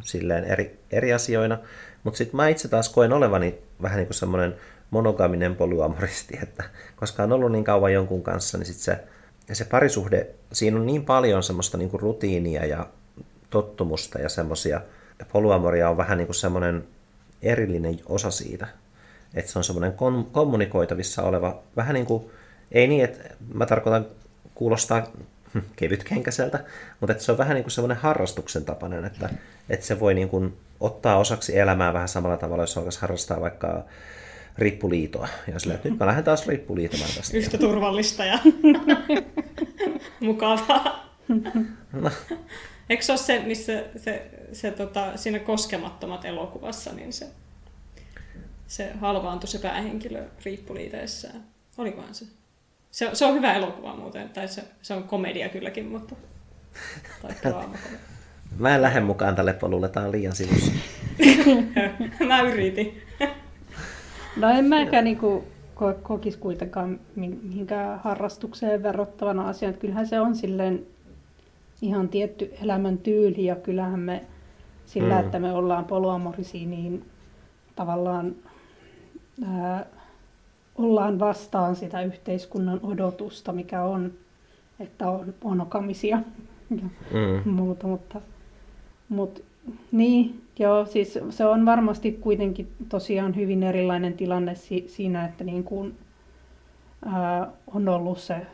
[0.00, 1.58] silleen eri, eri asioina,
[2.04, 4.54] mutta sitten mä itse taas koen olevani vähän niin kuin semmoinen
[4.90, 6.64] monogaminen poluamoristi, että
[6.96, 8.84] koska on ollut niin kauan jonkun kanssa, niin sitten
[9.48, 12.86] se, se parisuhde, siinä on niin paljon semmoista niin kuin rutiinia ja
[13.50, 14.80] tottumusta ja semmoisia,
[15.32, 16.84] poluamoria on vähän niin kuin semmoinen
[17.42, 18.66] erillinen osa siitä,
[19.34, 19.94] että se on semmoinen
[20.32, 22.30] kommunikoitavissa oleva, vähän niin kuin,
[22.72, 24.06] ei niin, että mä tarkoitan
[24.54, 25.06] kuulostaa
[25.76, 26.64] kevytkenkäiseltä,
[27.00, 29.28] mutta että se on vähän niin kuin semmoinen harrastuksen tapainen, että,
[29.68, 33.84] että se voi niin kuin ottaa osaksi elämää vähän samalla tavalla, jos alkaisi harrastaa vaikka
[34.58, 35.28] rippuliitoa.
[35.52, 37.36] Ja sillä, että nyt mä lähden taas rippuliitomaan tästä.
[37.36, 38.38] Yhtä turvallista ja
[40.20, 41.14] mukavaa.
[41.92, 42.10] No.
[42.90, 47.26] Eikö se ole se, missä se, se, tota, siinä koskemattomat elokuvassa, niin se,
[48.68, 51.44] se halvaantui se päähenkilö riippuliiteessään.
[51.78, 52.24] Olikohan se?
[52.90, 53.10] se?
[53.12, 56.16] Se on hyvä elokuva muuten, tai se, se on komedia kylläkin, mutta...
[57.42, 57.52] Tai
[58.58, 60.72] Mä en lähde mukaan tälle polulle, tää on liian sivussa.
[62.28, 63.02] Mä yritin.
[64.36, 65.44] no en mäkään niinku
[66.02, 69.74] kokis kuitenkaan mihinkään harrastukseen verrattavana asiaan.
[69.74, 70.86] Kyllähän se on silleen
[71.82, 74.24] ihan tietty elämäntyyli ja kyllähän me
[74.86, 75.20] sillä, mm.
[75.20, 77.04] että me ollaan poluamorisia, niin
[77.76, 78.34] tavallaan
[79.46, 79.86] ää,
[80.78, 84.12] ollaan vastaan sitä yhteiskunnan odotusta, mikä on,
[84.80, 86.18] että on monokamisia
[86.70, 86.82] ja
[87.12, 87.50] mm.
[87.50, 88.20] muuta, mutta,
[89.08, 89.40] mutta
[89.92, 95.64] niin, joo, siis se on varmasti kuitenkin tosiaan hyvin erilainen tilanne si- siinä, että niin
[95.64, 95.94] kuin,
[97.04, 98.46] ää, on ollut se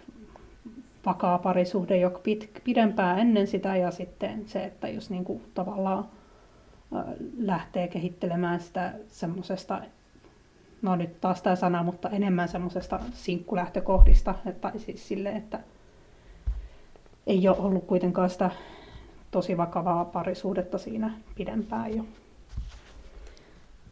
[1.06, 6.04] vakaa parisuhde jo pit, pidempään ennen sitä ja sitten se, että jos niin kuin tavallaan
[6.94, 7.04] ää,
[7.38, 9.82] lähtee kehittelemään sitä semmoisesta,
[10.84, 15.58] no nyt taas tämä sana, mutta enemmän semmoisesta sinkkulähtökohdista, että siis sille, että
[17.26, 18.50] ei ole ollut kuitenkaan sitä
[19.30, 22.04] tosi vakavaa parisuhdetta siinä pidempään jo.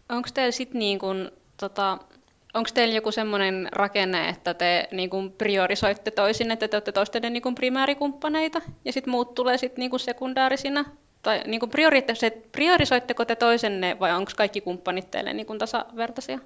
[0.09, 1.99] Onko teillä sitten niin kun, tota,
[2.55, 7.33] onko teillä joku semmoinen rakenne, että te niin kun priorisoitte toisin, että te olette toisten
[7.33, 10.85] niin kun primäärikumppaneita ja sitten muut tulee sitten niin sekundaarisina?
[11.23, 11.71] Tai niin kun
[12.53, 16.39] priorisoitteko te toisenne vai onko kaikki kumppanit teille niin kun tasavertaisia?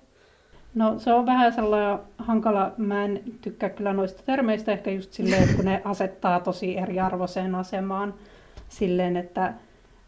[0.77, 4.73] No se on vähän sellainen hankala, mä en tykkää kyllä noista termeistä.
[4.73, 8.15] Ehkä just silleen, että kun ne asettaa tosi eriarvoiseen asemaan.
[8.69, 9.55] Silleen, että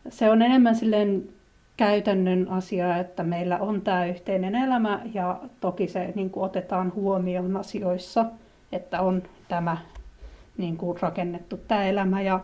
[0.09, 1.29] se on enemmän silleen
[1.77, 7.57] käytännön asia, että meillä on tämä yhteinen elämä ja toki se niin kuin otetaan huomioon
[7.57, 8.25] asioissa,
[8.73, 9.77] että on tämä
[10.59, 12.41] niin kuin rakennettu tämä elämä ja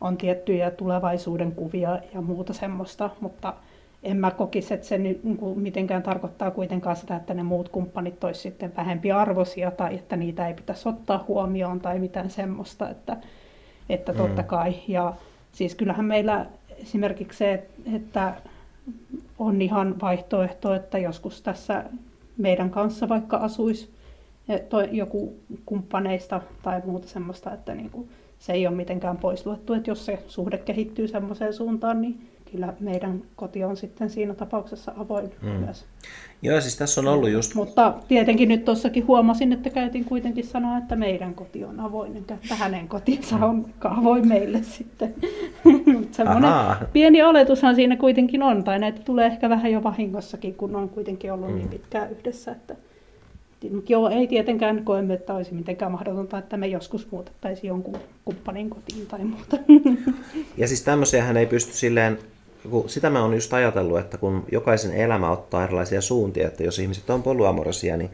[0.00, 3.54] on tiettyjä tulevaisuuden kuvia ja muuta semmoista, mutta
[4.06, 7.68] en mä kokisi, että se nyt niin kuin mitenkään tarkoittaa kuitenkaan sitä, että ne muut
[7.68, 12.90] kumppanit olisivat sitten vähempi arvoisia tai että niitä ei pitäisi ottaa huomioon tai mitään semmoista,
[12.90, 13.16] että,
[13.88, 14.48] että totta mm.
[14.48, 14.74] kai.
[14.88, 15.14] Ja
[15.52, 16.46] siis kyllähän meillä
[16.82, 18.34] esimerkiksi se, että
[19.38, 21.84] on ihan vaihtoehto, että joskus tässä
[22.36, 23.90] meidän kanssa vaikka asuisi
[24.90, 25.34] joku
[25.66, 30.06] kumppaneista tai muuta semmoista, että niin kuin se ei ole mitenkään pois luettu, että jos
[30.06, 35.48] se suhde kehittyy semmoiseen suuntaan, niin kyllä meidän koti on sitten siinä tapauksessa avoin mm.
[35.48, 35.84] myös.
[36.42, 37.54] Joo, siis tässä on ollut just...
[37.54, 42.36] Mutta tietenkin nyt tuossakin huomasin, että käytin kuitenkin sanoa, että meidän koti on avoin, että
[42.50, 45.14] hänen kotinsa on avoin meille sitten.
[46.10, 46.50] Semmoinen
[46.92, 51.32] pieni oletushan siinä kuitenkin on, tai näitä tulee ehkä vähän jo vahingossakin, kun on kuitenkin
[51.32, 51.70] ollut niin mm.
[51.70, 52.76] niin pitkään yhdessä, että
[53.70, 58.70] mutta joo, ei tietenkään koemme, että olisi mitenkään mahdotonta, että me joskus muutettaisiin jonkun kumppanin
[58.70, 59.56] kotiin tai muuta.
[60.56, 62.18] Ja siis tämmöisiähän ei pysty silleen
[62.70, 66.78] kun sitä mä oon just ajatellut, että kun jokaisen elämä ottaa erilaisia suuntia, että jos
[66.78, 68.10] ihmiset on polyamorosia, niin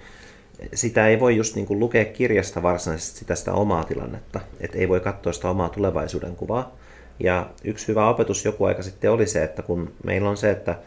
[0.75, 4.89] sitä ei voi just niin kuin lukea kirjasta varsinaisesti sitä, sitä omaa tilannetta, että ei
[4.89, 6.77] voi katsoa sitä omaa tulevaisuuden kuvaa.
[7.21, 10.79] Ja yksi hyvä opetus joku aika sitten oli se, että kun meillä on se, että,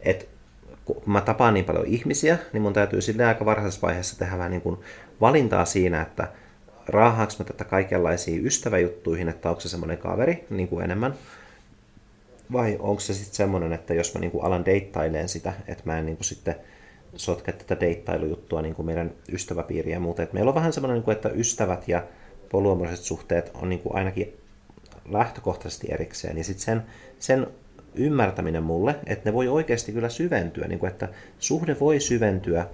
[0.00, 0.24] että
[0.84, 4.50] kun mä tapaan niin paljon ihmisiä, niin mun täytyy sille aika varhaisessa vaiheessa tehdä vähän
[4.50, 4.76] niin kuin
[5.20, 6.28] valintaa siinä, että
[6.88, 11.14] raahaanko mä tätä kaikenlaisiin ystäväjuttuihin, että onko se semmoinen kaveri niin kuin enemmän,
[12.52, 16.06] vai onko se sitten semmoinen, että jos mä niinku alan deittaileen sitä, että mä en
[16.06, 16.54] niinku sitten
[17.14, 20.22] sotkea tätä deittailujuttua niin kuin meidän ystäväpiiriä ja muuta.
[20.22, 22.04] Et meillä on vähän semmoinen, niin kuin, että ystävät ja
[22.50, 24.36] polyamoriset suhteet on niin kuin ainakin
[25.08, 26.38] lähtökohtaisesti erikseen.
[26.38, 26.82] Ja sitten sen,
[27.18, 27.46] sen
[27.94, 31.08] ymmärtäminen mulle, että ne voi oikeasti kyllä syventyä, niin kuin, että
[31.38, 32.66] suhde voi syventyä,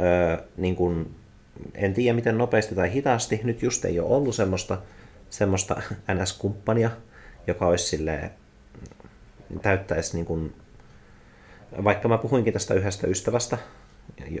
[0.00, 1.14] öö, niin kuin,
[1.74, 4.78] en tiedä miten nopeasti tai hitaasti, nyt just ei ole ollut semmoista,
[5.30, 5.82] semmoista
[6.14, 6.90] NS-kumppania,
[7.46, 8.30] joka olisi silleen,
[9.62, 10.54] täyttäisi niin kuin,
[11.84, 13.58] vaikka mä puhuinkin tästä yhdestä ystävästä,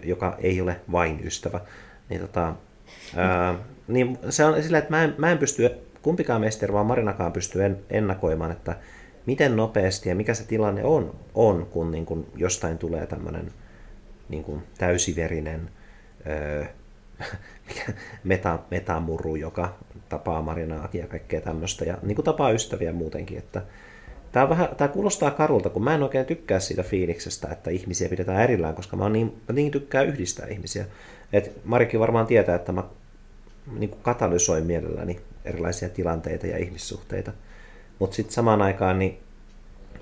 [0.02, 1.60] joka ei ole vain ystävä,
[2.08, 2.54] niin, tota,
[3.16, 3.54] ää,
[3.88, 5.70] niin se on silleen, että mä en, mä en pysty,
[6.02, 8.76] kumpikaan meistä, vaan Marinakaan pystyy en, ennakoimaan, että
[9.26, 13.52] miten nopeasti ja mikä se tilanne on, on kun niin kuin jostain tulee tämmöinen
[14.28, 15.70] niin kuin täysiverinen
[16.26, 16.64] öö,
[18.24, 19.74] meta, metamuru, joka
[20.08, 23.62] tapaa Marinaakin ja kaikkea tämmöistä, ja niin kuin tapaa ystäviä muutenkin, että
[24.32, 28.08] Tämä, on vähän, tämä kuulostaa karulta, kun mä en oikein tykkää siitä fiiliksestä, että ihmisiä
[28.08, 30.84] pidetään erillään, koska mä, niin, mä niin tykkään yhdistää ihmisiä.
[31.32, 32.84] Et Marikin varmaan tietää, että mä
[33.78, 37.32] niin kuin katalysoin mielelläni erilaisia tilanteita ja ihmissuhteita.
[37.98, 39.18] Mutta sitten samaan aikaan niin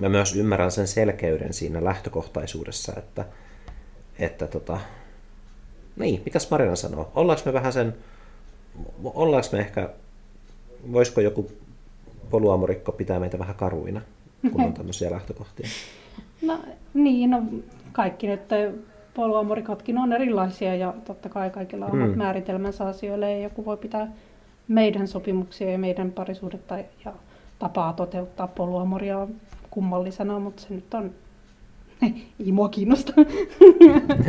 [0.00, 3.24] mä myös ymmärrän sen selkeyden siinä lähtökohtaisuudessa, että,
[4.18, 4.80] että tota,
[5.96, 7.12] niin, mitäs Marina sanoo?
[7.14, 7.94] Ollaanko me vähän sen,
[9.04, 9.90] ollaanko me ehkä,
[10.92, 11.52] voisiko joku
[12.30, 14.00] poluamorikko pitää meitä vähän karuina,
[14.50, 15.68] kun on tämmöisiä lähtökohtia?
[16.42, 16.58] No
[16.94, 17.42] niin, no
[17.92, 18.40] kaikki nyt
[19.14, 22.18] poluamorikotkin on erilaisia ja totta kai kaikilla on hmm.
[22.18, 24.12] määritelmänsä asioille ja joku voi pitää
[24.68, 27.12] meidän sopimuksia ja meidän parisuudetta ja
[27.58, 29.28] tapaa toteuttaa poluamoria
[29.70, 31.10] kummallisena, mutta se nyt on
[32.46, 33.12] ei mua kiinnosta.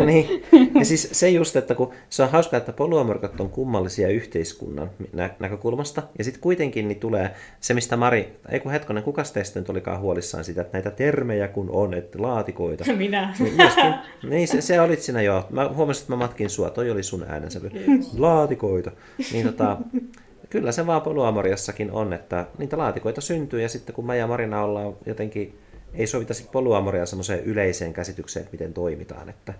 [0.06, 0.44] niin.
[0.80, 5.30] Ja siis se just, että kun se on hauskaa, että poluamorkat on kummallisia yhteiskunnan nä-
[5.40, 9.70] näkökulmasta, ja sitten kuitenkin niin tulee se, mistä Mari, ei kun hetkonen, kuka teistä nyt
[9.70, 12.94] olikaan huolissaan sitä, että näitä termejä kun on, että laatikoita.
[12.94, 13.36] Minä.
[13.40, 13.94] Niin, myöskin,
[14.30, 15.48] niin se, se olit sinä jo.
[15.50, 17.72] Mä huomasin, että mä matkin sua, toi oli sun äänensävy.
[18.18, 18.92] Laatikoita.
[19.34, 19.78] Niin tota,
[20.50, 24.64] kyllä se vaan poluamoriassakin on, että niitä laatikoita syntyy, ja sitten kun mä ja Marina
[24.64, 25.60] ollaan jotenkin
[25.94, 29.30] ei sovita sitten polyamoria semmoiseen yleiseen käsitykseen, että miten toimitaan.
[29.30, 29.54] Että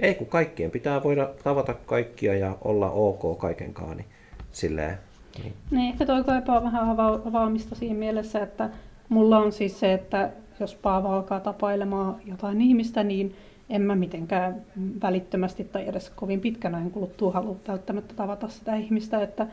[0.00, 4.06] ei kun kaikkien pitää voida tavata kaikkia ja olla ok kaikenkaan, niin
[4.52, 4.98] silleen.
[5.42, 5.52] Niin.
[5.70, 6.90] niin ehkä toi kaipaa vähän
[7.24, 8.70] avaamista siinä mielessä, että
[9.08, 10.30] mulla on siis se, että
[10.60, 13.36] jos Paavo alkaa tapailemaan jotain ihmistä, niin
[13.70, 14.62] en mä mitenkään
[15.02, 19.46] välittömästi tai edes kovin pitkän ajan kuluttua halua välttämättä tavata sitä ihmistä, että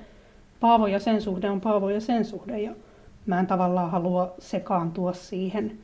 [0.60, 2.72] Paavo ja sen suhde on Paavo ja sen suhde ja
[3.26, 5.80] mä en tavallaan halua sekaantua siihen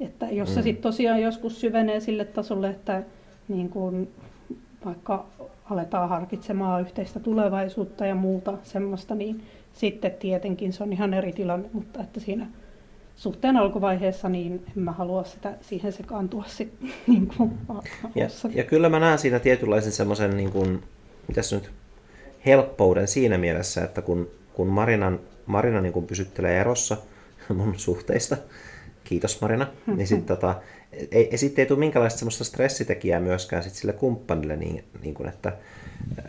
[0.00, 0.54] että jos mm.
[0.54, 3.02] se sitten tosiaan joskus syvenee sille tasolle, että
[3.48, 4.08] niin kun
[4.84, 5.26] vaikka
[5.70, 11.68] aletaan harkitsemaan yhteistä tulevaisuutta ja muuta semmoista, niin sitten tietenkin se on ihan eri tilanne,
[11.72, 12.46] mutta että siinä
[13.16, 17.58] suhteen alkuvaiheessa niin en mä halua sitä siihen sekaantua sitten niin kuin
[18.14, 20.82] ja, ja kyllä mä näen siinä tietynlaisen semmoisen niin kuin,
[21.28, 21.70] mitäs nyt,
[22.46, 26.96] helppouden siinä mielessä, että kun, kun Marinan, Marina niin kuin pysyttelee erossa
[27.56, 28.36] mun suhteista,
[29.10, 29.66] kiitos Marina,
[29.96, 30.54] niin sit, tota,
[31.10, 35.52] ei, sitten ei tule minkälaista semmoista stressitekijää myöskään sit sille kumppanille, niin, niin kuin, että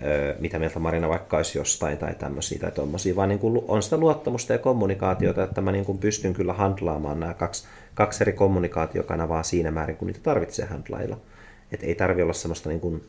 [0.04, 3.84] ö, mitä mieltä Marina vaikka olisi jostain tai tämmöisiä tai tommosia, vaan niin kuin on
[3.84, 8.34] sitä luottamusta ja kommunikaatiota, että mä niin kuin pystyn kyllä handlaamaan nämä kaksi, kaksi eri
[8.34, 11.18] kommunikaatiokanavaa siinä määrin, kun niitä tarvitsee handlailla.
[11.72, 13.04] Että ei tarvi olla semmoista niin kuin,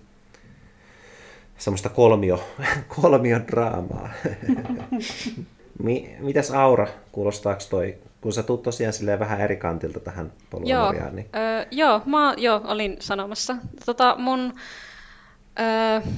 [1.59, 2.44] semmoista kolmio,
[3.01, 4.11] kolmion draamaa.
[6.20, 10.97] Mitäs Aura, kuulostaako toi kun sä tuut tosiaan silleen vähän eri kantilta tähän polvomoriaan.
[10.97, 11.28] Joo, niin...
[11.36, 13.57] öö, joo, mä joo, olin sanomassa.
[13.86, 14.55] Tota, mun,
[15.61, 16.11] öö,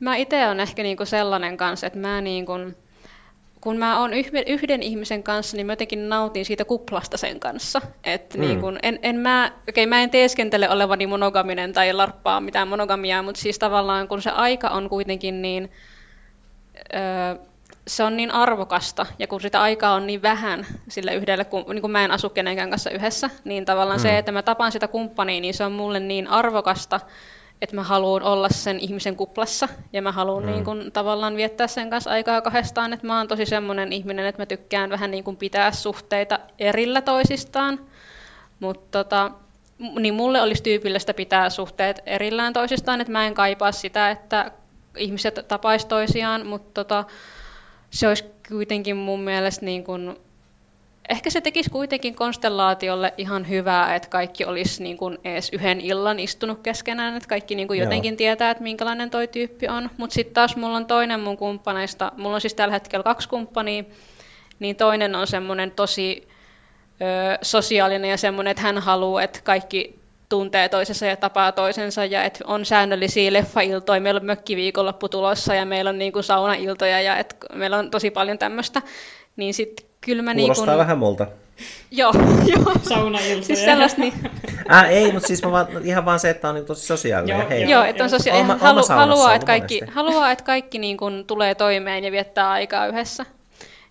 [0.00, 2.52] mä itse on ehkä niinku sellainen kanssa, että mä niinku,
[3.60, 4.10] kun mä oon
[4.46, 7.80] yhden ihmisen kanssa, niin mä jotenkin nautin siitä kuplasta sen kanssa.
[8.04, 8.40] Et mm.
[8.40, 13.22] niin kun, en, en mä, okay, mä en teeskentele olevani monogaminen tai larppaa mitään monogamiaa,
[13.22, 15.70] mutta siis tavallaan kun se aika on kuitenkin niin...
[16.94, 17.47] Öö,
[17.88, 21.82] se on niin arvokasta, ja kun sitä aikaa on niin vähän sille yhdelle, kun, niin
[21.82, 24.02] kun mä en asu kenenkään kanssa yhdessä, niin tavallaan mm.
[24.02, 27.00] se, että mä tapaan sitä kumppania, niin se on mulle niin arvokasta,
[27.62, 30.50] että mä haluan olla sen ihmisen kuplassa, ja mä haluan mm.
[30.50, 34.42] niin kun, tavallaan viettää sen kanssa aikaa kahdestaan, että mä oon tosi semmoinen ihminen, että
[34.42, 37.80] mä tykkään vähän niin kun pitää suhteita erillä toisistaan,
[38.60, 39.30] mutta tota,
[40.00, 44.50] niin mulle olisi tyypillistä pitää suhteet erillään toisistaan, että mä en kaipaa sitä, että
[44.96, 47.04] ihmiset tapaisi toisiaan, mutta tota,
[47.90, 50.16] se olisi kuitenkin mun mielestä niin kuin,
[51.08, 56.18] ehkä se tekisi kuitenkin konstellaatiolle ihan hyvää, että kaikki olisi niin kuin edes yhden illan
[56.18, 59.90] istunut keskenään, että kaikki niin kuin jotenkin tietää, että minkälainen toi tyyppi on.
[59.96, 63.84] Mutta sitten taas mulla on toinen mun kumppaneista, mulla on siis tällä hetkellä kaksi kumppania,
[64.58, 66.28] niin toinen on semmoinen tosi
[67.00, 69.98] ö, sosiaalinen ja semmoinen, että hän haluaa, että kaikki
[70.28, 75.64] tuntee toisensa ja tapaa toisensa ja että on säännöllisiä leffailtoja, meillä on mökkiviikonloppu tulossa ja
[75.66, 78.82] meillä on niin kuin saunailtoja ja että meillä on tosi paljon tämmöistä,
[79.36, 80.78] niin sitten kyllä mä Kuulostaa niin kuin...
[80.78, 81.26] vähän multa.
[81.90, 82.12] Joo,
[82.56, 82.72] joo.
[82.82, 83.42] Saunailtoja.
[83.42, 84.12] Siis sellaista niin...
[84.72, 87.38] Äh, ei, mutta siis mä vaan, ihan vaan se, että on niin tosi sosiaalinen.
[87.38, 87.70] Joo, Hei.
[87.70, 91.54] Joo, että on sosia- Oma- halu- haluaa, että kaikki, haluaa, että kaikki niin kuin tulee
[91.54, 93.26] toimeen ja viettää aikaa yhdessä.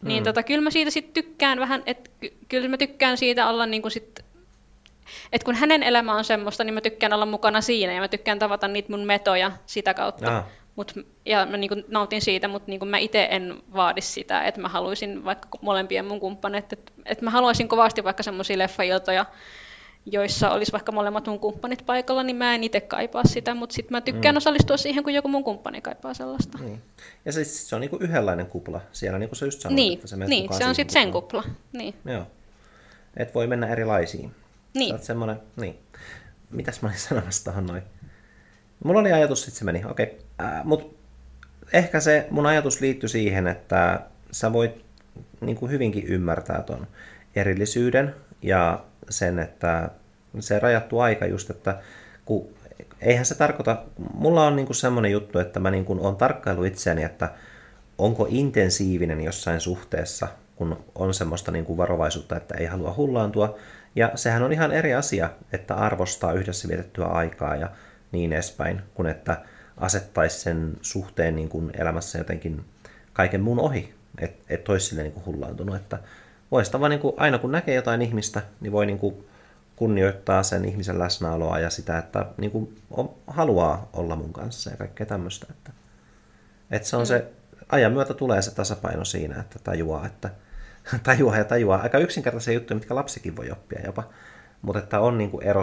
[0.01, 0.25] Niin Mm.
[0.25, 3.81] tota, kyllä mä siitä sit tykkään vähän, että ky- kyllä mä tykkään siitä olla niin
[3.81, 4.19] kuin sit,
[5.31, 8.39] että kun hänen elämä on semmoista, niin mä tykkään olla mukana siinä ja mä tykkään
[8.39, 10.43] tavata niitä mun metoja sitä kautta.
[10.75, 10.93] Mut,
[11.25, 15.25] ja mä niin nautin siitä, mutta niin mä itse en vaadi sitä, että mä haluaisin
[15.25, 19.25] vaikka molempien mun kumppanit, että, että mä haluaisin kovasti vaikka semmoisia leffailtoja,
[20.11, 23.91] joissa olisi vaikka molemmat mun kumppanit paikalla, niin mä en itse kaipaa sitä, mutta sitten
[23.91, 24.37] mä tykkään mm.
[24.37, 26.57] osallistua siihen, kun joku mun kumppani kaipaa sellaista.
[26.57, 26.81] Niin.
[27.25, 28.81] Ja se, se on niinku yhdenlainen kupla.
[28.91, 31.11] Siellä niin kuin sä just sanoit, Niin, että sä menet niin se on sitten sen
[31.11, 31.43] kupla.
[31.73, 31.93] Niin.
[32.05, 32.27] Joo.
[33.17, 34.31] Et voi mennä erilaisiin.
[34.77, 34.89] Niin.
[34.89, 35.79] Sä oot semmonen, niin.
[36.49, 37.83] Mitäs mä olin sanomassa tohon noin?
[38.83, 39.85] Mulla oli ajatus, sit se meni.
[39.85, 40.05] Okei.
[40.05, 40.47] Okay.
[40.47, 40.97] Äh, mut
[41.73, 43.99] ehkä se mun ajatus liittyi siihen, että
[44.31, 44.85] sä voit
[45.41, 46.87] niin kuin hyvinkin ymmärtää ton
[47.35, 49.89] erillisyyden ja sen, että
[50.39, 51.81] se rajattu aika just, että
[52.25, 52.47] kun,
[53.01, 53.83] eihän se tarkoita,
[54.13, 57.29] mulla on niin semmoinen juttu, että mä niin kuin on tarkkailu itseäni, että
[57.97, 63.57] onko intensiivinen jossain suhteessa, kun on semmoista niin kuin varovaisuutta, että ei halua hullaantua.
[63.97, 67.69] Ja sehän on ihan eri asia, että arvostaa yhdessä vietettyä aikaa ja
[68.11, 69.41] niin edespäin, kun että
[69.77, 72.65] asettaisi sen suhteen niin kuin elämässä jotenkin
[73.13, 75.75] kaiken muun ohi, että et olisi sille niin kuin hullaantunut.
[75.75, 75.99] Että
[76.51, 79.27] voi sitä vaan niin kuin, aina kun näkee jotain ihmistä, niin voi niin kuin
[79.75, 84.77] kunnioittaa sen ihmisen läsnäoloa ja sitä, että niin kuin on, haluaa olla mun kanssa ja
[84.77, 85.47] kaikkea tämmöistä.
[85.49, 85.71] Että,
[86.71, 87.25] että se on se,
[87.69, 90.29] ajan myötä tulee se tasapaino siinä, että tajuaa, että
[91.03, 91.81] tajuaa ja tajuaa.
[91.81, 94.03] Aika yksinkertaisia juttuja, mitkä lapsikin voi oppia jopa.
[94.61, 95.61] Mutta että on niin kuin ero,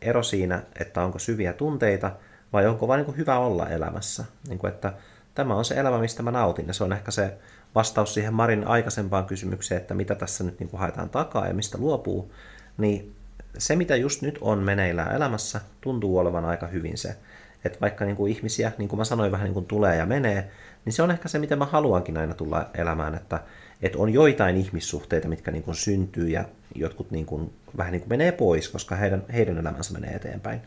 [0.00, 2.12] ero siinä, että onko syviä tunteita
[2.52, 4.24] vai onko vain niin hyvä olla elämässä.
[4.48, 4.92] Niin kuin, että
[5.34, 6.66] tämä on se elämä, mistä mä nautin.
[6.66, 7.38] Ja se on ehkä se
[7.74, 11.78] vastaus siihen Marin aikaisempaan kysymykseen, että mitä tässä nyt niin kuin haetaan takaa ja mistä
[11.78, 12.32] luopuu.
[12.78, 13.14] Niin
[13.58, 17.16] se, mitä just nyt on meneillään elämässä, tuntuu olevan aika hyvin se.
[17.64, 20.50] Että vaikka niin kuin ihmisiä, niin kuin mä sanoin, vähän niin kuin tulee ja menee,
[20.84, 23.40] niin se on ehkä se, mitä mä haluankin aina tulla elämään, että,
[23.82, 26.44] että on joitain ihmissuhteita, mitkä niin kuin syntyy ja
[26.74, 30.60] jotkut niin kuin, vähän niin kuin menee pois, koska heidän, heidän elämänsä menee eteenpäin.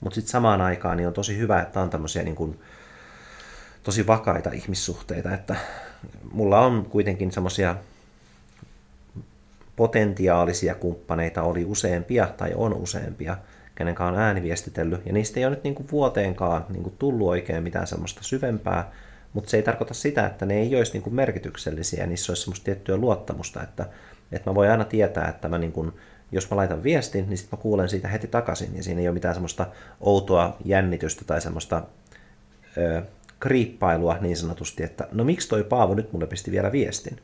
[0.00, 2.58] Mutta sitten samaan aikaan niin on tosi hyvä, että on tämmöisiä niin kuin,
[3.82, 5.56] tosi vakaita ihmissuhteita, että
[6.32, 7.76] mulla on kuitenkin semmoisia
[9.76, 13.36] potentiaalisia kumppaneita oli useampia tai on useampia,
[13.74, 17.28] kenen kanssa on ääniviestitellyt, ja niistä ei ole nyt niin kuin vuoteenkaan niin kuin tullut
[17.28, 18.92] oikein mitään semmoista syvempää,
[19.32, 22.64] mutta se ei tarkoita sitä, että ne ei olisi niin kuin merkityksellisiä, niissä olisi semmoista
[22.64, 23.86] tiettyä luottamusta, että,
[24.32, 25.92] että mä voin aina tietää, että mä niin kuin,
[26.32, 29.14] jos mä laitan viestin, niin sitten mä kuulen siitä heti takaisin, ja siinä ei ole
[29.14, 29.66] mitään semmoista
[30.00, 31.82] outoa jännitystä tai semmoista
[32.76, 33.02] ö,
[33.40, 37.18] kriippailua niin sanotusti, että no miksi toi Paavo nyt mulle pisti vielä viestin?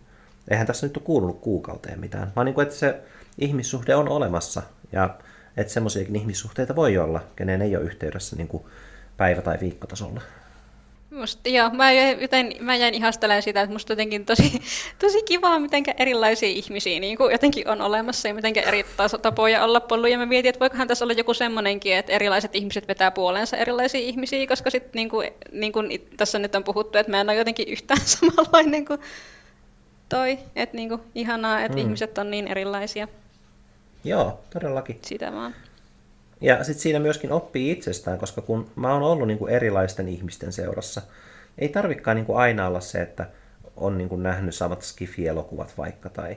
[0.50, 3.00] Eihän tässä nyt ole kuulunut kuukauteen mitään, vaan niin kuin, että se
[3.38, 4.62] ihmissuhde on olemassa,
[4.92, 5.18] ja
[5.56, 8.64] että semmoisiakin ihmissuhteita voi olla, kenen ei ole yhteydessä niin kuin
[9.16, 10.20] päivä- tai viikkotasolla.
[11.10, 14.62] Musta, joo, mä joten, mä jäin ihastelemaan sitä, että musta jotenkin tosi,
[15.02, 18.84] tosi kivaa, miten erilaisia ihmisiä niin kuin jotenkin on olemassa ja miten eri
[19.22, 20.10] tapoja olla ollut.
[20.10, 24.00] Ja mä mietin, että voikohan tässä olla joku semmoinenkin, että erilaiset ihmiset vetää puoleensa erilaisia
[24.00, 27.38] ihmisiä, koska sitten niin kuin, niin kuin tässä nyt on puhuttu, että mä en ole
[27.38, 29.00] jotenkin yhtään samanlainen kuin
[30.08, 30.38] toi.
[30.56, 31.82] Että niin kuin, ihanaa, että mm.
[31.82, 33.08] ihmiset on niin erilaisia.
[34.04, 34.98] Joo, todellakin.
[35.02, 35.54] Sitä vaan.
[36.40, 40.52] Ja sitten siinä myöskin oppii itsestään, koska kun mä oon ollut niin kuin erilaisten ihmisten
[40.52, 41.02] seurassa,
[41.58, 43.26] ei tarvikaan niin kuin aina olla se, että
[43.76, 46.36] on niin kuin nähnyt samat skifi-elokuvat vaikka, tai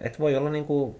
[0.00, 0.96] et voi olla niin kuin,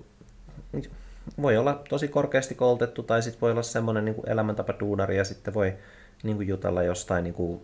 [1.42, 5.24] voi olla tosi korkeasti koulutettu, tai sitten voi olla semmoinen niin kuin elämäntapa duunari, ja
[5.24, 5.74] sitten voi
[6.22, 7.60] niin kuin jutella jostain niin kuin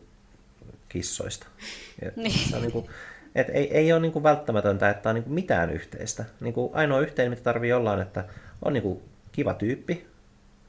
[0.89, 1.47] kissoista.
[2.03, 2.15] Et
[2.49, 2.87] se on niin kuin,
[3.35, 6.25] et ei, ei ole niin kuin välttämätöntä, että on niin kuin mitään yhteistä.
[6.41, 8.25] Niin kuin ainoa yhteinen, mitä tarvii olla, on, että
[8.63, 10.10] on niin kuin kiva tyyppi,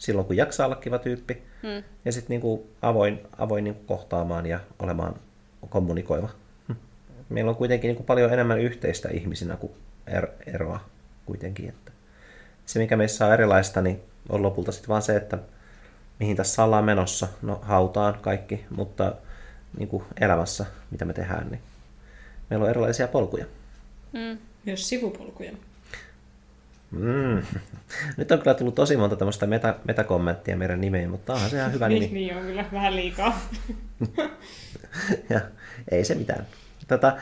[0.01, 1.83] silloin kun jaksaa olla kiva tyyppi, Mm.
[2.05, 5.15] ja sitten niinku avoin, avoin niinku kohtaamaan ja olemaan
[5.69, 6.29] kommunikoiva.
[6.67, 6.73] Hm.
[7.29, 9.71] Meillä on kuitenkin niinku paljon enemmän yhteistä ihmisinä kuin
[10.07, 10.79] er, eroa
[11.25, 11.69] kuitenkin.
[11.69, 11.91] Että
[12.65, 15.37] se, mikä meissä on erilaista, niin on lopulta sitten vaan se, että
[16.19, 17.27] mihin tässä ollaan menossa.
[17.41, 19.15] No hautaan kaikki, mutta
[19.77, 21.61] niin kuin elämässä, mitä me tehdään, niin
[22.49, 23.45] meillä on erilaisia polkuja.
[24.13, 24.37] Mm.
[24.65, 25.51] Myös sivupolkuja.
[26.91, 27.43] Mm.
[28.17, 31.73] Nyt on kyllä tullut tosi monta tämmöistä meta, metakommenttia meidän nimeen, mutta onhan se ihan
[31.73, 31.99] hyvä nimi.
[31.99, 33.39] Niin, niin on kyllä vähän liikaa.
[35.29, 35.41] ja
[35.91, 36.47] ei se mitään.
[36.87, 37.17] Tota,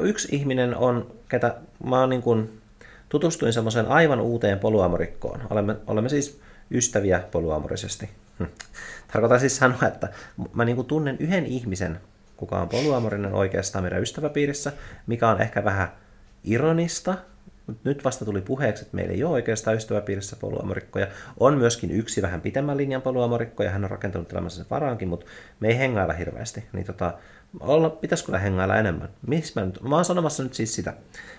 [0.00, 1.54] yksi ihminen on, ketä
[1.84, 2.60] mä oon niin kuin
[3.08, 5.40] tutustuin semmoiseen aivan uuteen poluamorikkoon.
[5.50, 6.40] Olemme, olemme siis
[6.70, 8.10] ystäviä poluamorisesti.
[8.38, 8.44] Hm.
[9.12, 10.08] Tarkoitan siis sanoa, että
[10.52, 12.00] mä niin kuin tunnen yhden ihmisen,
[12.36, 14.72] kuka on poluamorinen oikeastaan meidän ystäväpiirissä,
[15.06, 15.88] mikä on ehkä vähän
[16.44, 17.14] ironista,
[17.84, 21.06] nyt vasta tuli puheeksi, että meillä ei ole oikeastaan ystäväpiirissä poluamorikkoja.
[21.40, 25.26] On myöskin yksi vähän pitemmän linjan poluamorikko, ja hän on rakentanut elämänsä sen varaankin, mutta
[25.60, 26.64] me ei hengailla hirveästi.
[26.72, 27.14] Niin tota,
[27.60, 29.08] olla, pitäisi kyllä hengailla enemmän.
[29.26, 30.94] Missä mä, nyt, mä oon sanomassa nyt siis sitä,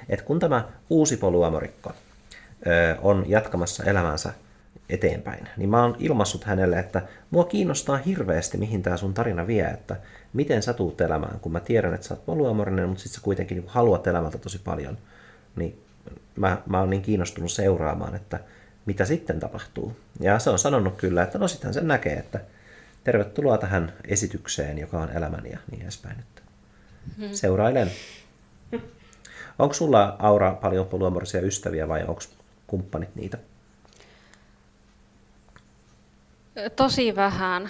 [0.10, 1.92] että kun tämä uusi poluamorikko
[2.68, 4.34] ö, on jatkamassa elämänsä
[4.90, 9.66] eteenpäin, niin mä oon ilmassut hänelle, että mua kiinnostaa hirveästi, mihin tämä sun tarina vie,
[9.66, 9.96] että
[10.34, 13.64] miten sä tuut elämään, kun mä tiedän, että sä oot poluamorinen, mutta sit sä kuitenkin
[13.68, 14.98] haluat elämältä tosi paljon,
[15.56, 15.85] niin
[16.36, 18.40] mä, mä oon niin kiinnostunut seuraamaan, että
[18.86, 19.98] mitä sitten tapahtuu.
[20.20, 22.40] Ja se on sanonut kyllä, että no sitten sen näkee, että
[23.04, 26.20] tervetuloa tähän esitykseen, joka on elämäni ja niin edespäin.
[26.20, 26.42] Että
[27.18, 27.30] hmm.
[27.34, 27.92] Seurailen.
[29.60, 32.22] Onko sulla, Aura, paljon poluamorisia ystäviä vai onko
[32.68, 33.38] kumppanit niitä?
[36.76, 37.70] Tosi vähän.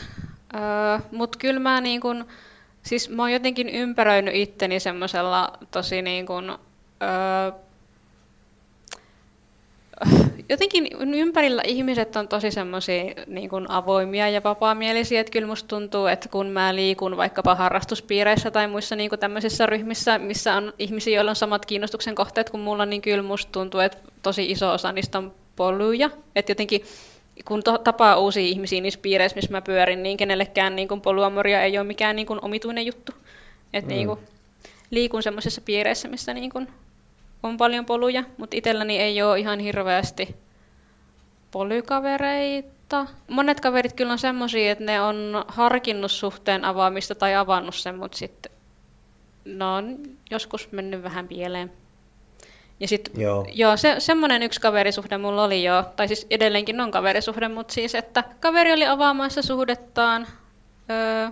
[0.55, 2.25] Öö, Mutta kyllä mä niin kun,
[2.83, 7.64] siis mä oon jotenkin ympäröinyt itteni semmoisella tosi niin kun, öö,
[10.49, 16.29] jotenkin ympärillä ihmiset on tosi semmoisia niin avoimia ja vapaamielisiä, että kyllä musta tuntuu, että
[16.29, 21.35] kun mä liikun vaikkapa harrastuspiireissä tai muissa niin tämmöisissä ryhmissä, missä on ihmisiä, joilla on
[21.35, 25.33] samat kiinnostuksen kohteet kuin mulla, niin kyllä musta tuntuu, että tosi iso osa niistä on
[25.55, 26.09] poluja.
[26.35, 26.81] Että jotenkin
[27.45, 31.61] kun to, tapaa uusia ihmisiä niissä piireissä, missä mä pyörin, niin kenellekään niin kuin poluamoria
[31.61, 33.11] ei ole mikään niin kuin omituinen juttu.
[33.73, 33.95] Että mm.
[33.95, 34.19] niin kuin,
[34.91, 36.67] liikun semmoisissa piireissä, missä niin kuin
[37.47, 40.35] on paljon poluja, mutta itselläni ei ole ihan hirveästi
[41.51, 43.07] polykavereita.
[43.27, 48.17] Monet kaverit kyllä on semmoisia, että ne on harkinnut suhteen avaamista tai avannut sen, mutta
[48.17, 48.51] sitten
[49.45, 49.97] ne on
[50.31, 51.71] joskus mennyt vähän pieleen.
[52.79, 53.47] Ja sitten, joo.
[53.53, 57.95] joo, se, semmoinen yksi kaverisuhde mulla oli jo, tai siis edelleenkin on kaverisuhde, mutta siis,
[57.95, 60.27] että kaveri oli avaamassa suhdettaan,
[60.89, 61.29] öö,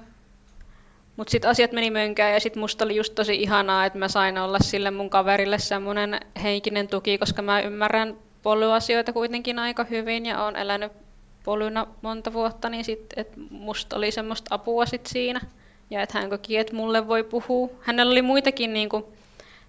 [1.17, 4.37] mutta sitten asiat meni mönkään ja sitten musta oli just tosi ihanaa, että mä sain
[4.37, 10.43] olla sille mun kaverille semmoinen henkinen tuki, koska mä ymmärrän polyasioita kuitenkin aika hyvin ja
[10.43, 10.91] oon elänyt
[11.43, 15.41] polyna monta vuotta, niin sitten että musta oli semmoista apua sit siinä.
[15.89, 17.69] Ja että hän koki, että mulle voi puhua.
[17.81, 19.13] Hänellä oli muitakin niinku,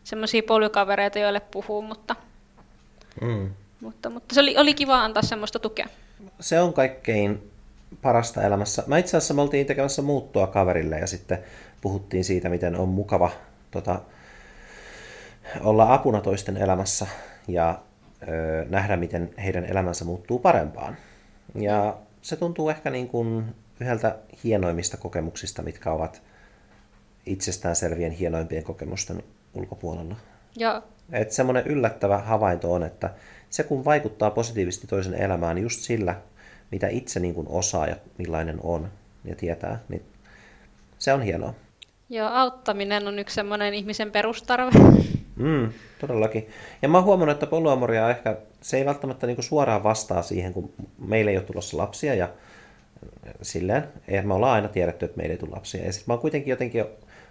[0.05, 2.17] semmoisia polykavereita, joille puhuu, mutta,
[3.21, 3.51] mm.
[3.81, 5.87] mutta, mutta se oli, oli kiva antaa semmoista tukea.
[6.41, 7.51] Se on kaikkein
[8.05, 8.83] parasta elämässä.
[8.87, 11.39] Mä itse asiassa me oltiin tekemässä muuttua kaverille ja sitten
[11.81, 13.31] puhuttiin siitä, miten on mukava
[13.71, 14.01] tota,
[15.61, 17.07] olla apuna toisten elämässä
[17.49, 17.79] ja
[18.29, 20.97] ö, nähdä, miten heidän elämänsä muuttuu parempaan.
[21.55, 26.23] Ja se tuntuu ehkä niin kuin yhdeltä hienoimmista kokemuksista, mitkä ovat
[27.27, 29.23] itsestään selvien hienoimpien kokemusten
[29.55, 30.17] ulkopuolella.
[30.57, 30.83] Ja.
[31.13, 33.11] Et semmoinen yllättävä havainto on, että
[33.51, 36.15] se kun vaikuttaa positiivisesti toisen elämään just sillä,
[36.75, 38.89] mitä itse niin kuin osaa ja millainen on
[39.25, 40.03] ja tietää, niin
[40.99, 41.55] se on hienoa.
[42.09, 44.71] Joo, auttaminen on yksi semmoinen ihmisen perustarve.
[45.37, 46.49] Mm, todellakin.
[46.83, 50.73] Ja mä oon huomannut, että polyamoria ehkä, se ei välttämättä niin suoraan vastaa siihen, kun
[50.99, 52.29] meillä ei ole tulossa lapsia ja
[53.43, 55.85] silleen, eihän me ollaan aina tiedetty, että meillä ei tule lapsia.
[55.85, 56.85] Ja sitten mä oon kuitenkin jotenkin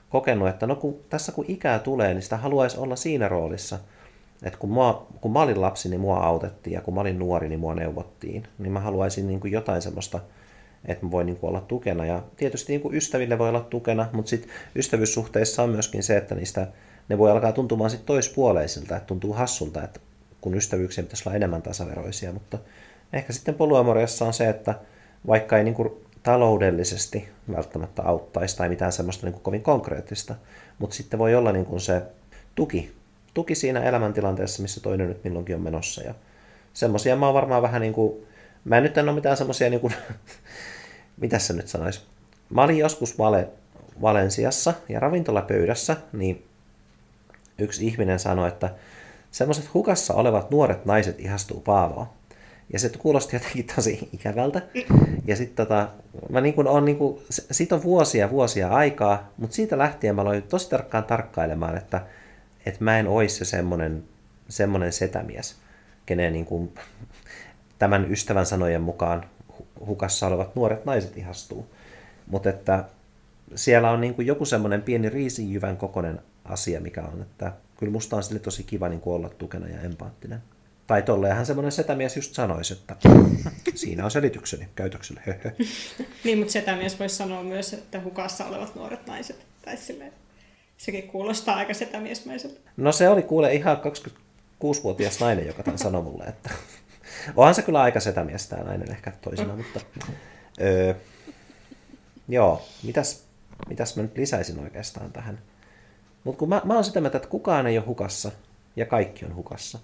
[0.09, 3.79] kokenut, että no kun, tässä kun ikää tulee, niin sitä haluaisi olla siinä roolissa–
[4.43, 7.49] että kun, mua, kun mä olin lapsi, niin mua autettiin ja kun mä olin nuori,
[7.49, 8.47] niin mua neuvottiin.
[8.57, 10.19] Niin mä haluaisin niin kuin jotain semmoista,
[10.85, 12.05] että mä voin niin kuin olla tukena.
[12.05, 16.35] Ja tietysti niin kuin ystäville voi olla tukena, mutta sitten ystävyyssuhteissa on myöskin se, että
[16.35, 16.67] niistä
[17.09, 19.99] ne voi alkaa tuntumaan sitten toispuoleisilta, että tuntuu hassulta, että
[20.41, 22.57] kun ystävyyksiä pitäisi olla enemmän tasaveroisia, mutta
[23.13, 24.75] ehkä sitten poluamoriassa on se, että
[25.27, 25.89] vaikka ei niin kuin
[26.23, 30.35] taloudellisesti välttämättä auttaisi tai mitään semmoista niin kuin kovin konkreettista,
[30.79, 32.01] mutta sitten voi olla niin kuin se
[32.55, 32.91] tuki
[33.33, 36.01] tuki siinä elämäntilanteessa, missä toinen nyt milloinkin on menossa.
[36.01, 36.13] Ja
[36.73, 38.25] semmoisia mä oon varmaan vähän niin kuin,
[38.65, 39.93] mä en nyt en ole mitään semmoisia niin kuin,
[41.21, 42.01] mitä se nyt sanoisi.
[42.49, 43.47] Mä olin joskus Vale,
[44.01, 46.45] Valensiassa ja ravintolapöydässä, niin
[47.57, 48.69] yksi ihminen sanoi, että
[49.31, 52.07] semmoiset hukassa olevat nuoret naiset ihastuu Paavoon.
[52.73, 54.61] Ja se kuulosti jotenkin tosi ikävältä.
[55.25, 55.87] Ja sitten tota,
[56.29, 60.21] mä niin kuin on, niin kuin, siitä on vuosia vuosia aikaa, mutta siitä lähtien mä
[60.21, 62.01] aloin tosi tarkkaan tarkkailemaan, että
[62.65, 64.03] että mä en olisi se semmoinen,
[64.49, 65.55] semmoinen setämies,
[66.05, 66.73] kenen niin kuin,
[67.79, 69.25] tämän ystävän sanojen mukaan
[69.85, 71.67] hukassa olevat nuoret naiset ihastuu.
[72.27, 72.85] Mutta että
[73.55, 78.15] siellä on niin kuin joku semmoinen pieni riisijyvän kokoinen asia, mikä on, että kyllä musta
[78.15, 80.39] on sille tosi kiva niin kuin olla tukena ja empaattinen.
[80.87, 82.95] Tai tolleenhan semmoinen setämies just sanoisi, että
[83.75, 85.21] siinä on selitykseni käytökselle.
[86.23, 89.45] niin, mutta setämies voisi sanoa myös, että hukassa olevat nuoret naiset.
[89.65, 90.13] Tai silleen,
[90.77, 92.59] Sekin kuulostaa aika setämiesmäiseltä.
[92.77, 93.81] No se oli kuule ihan
[94.59, 96.49] kuusivuotias nainen, joka tämän sanoi mulle, että
[97.35, 99.79] onhan se kyllä aika setämies tämä nainen ehkä toisena, mutta
[100.61, 100.93] öö,
[102.27, 103.23] joo, mitäs,
[103.69, 105.39] mitäs mä nyt lisäisin oikeastaan tähän.
[106.23, 108.31] Mutta kun mä, mä oon sitä mieltä, että kukaan ei ole hukassa
[108.75, 109.79] ja kaikki on hukassa.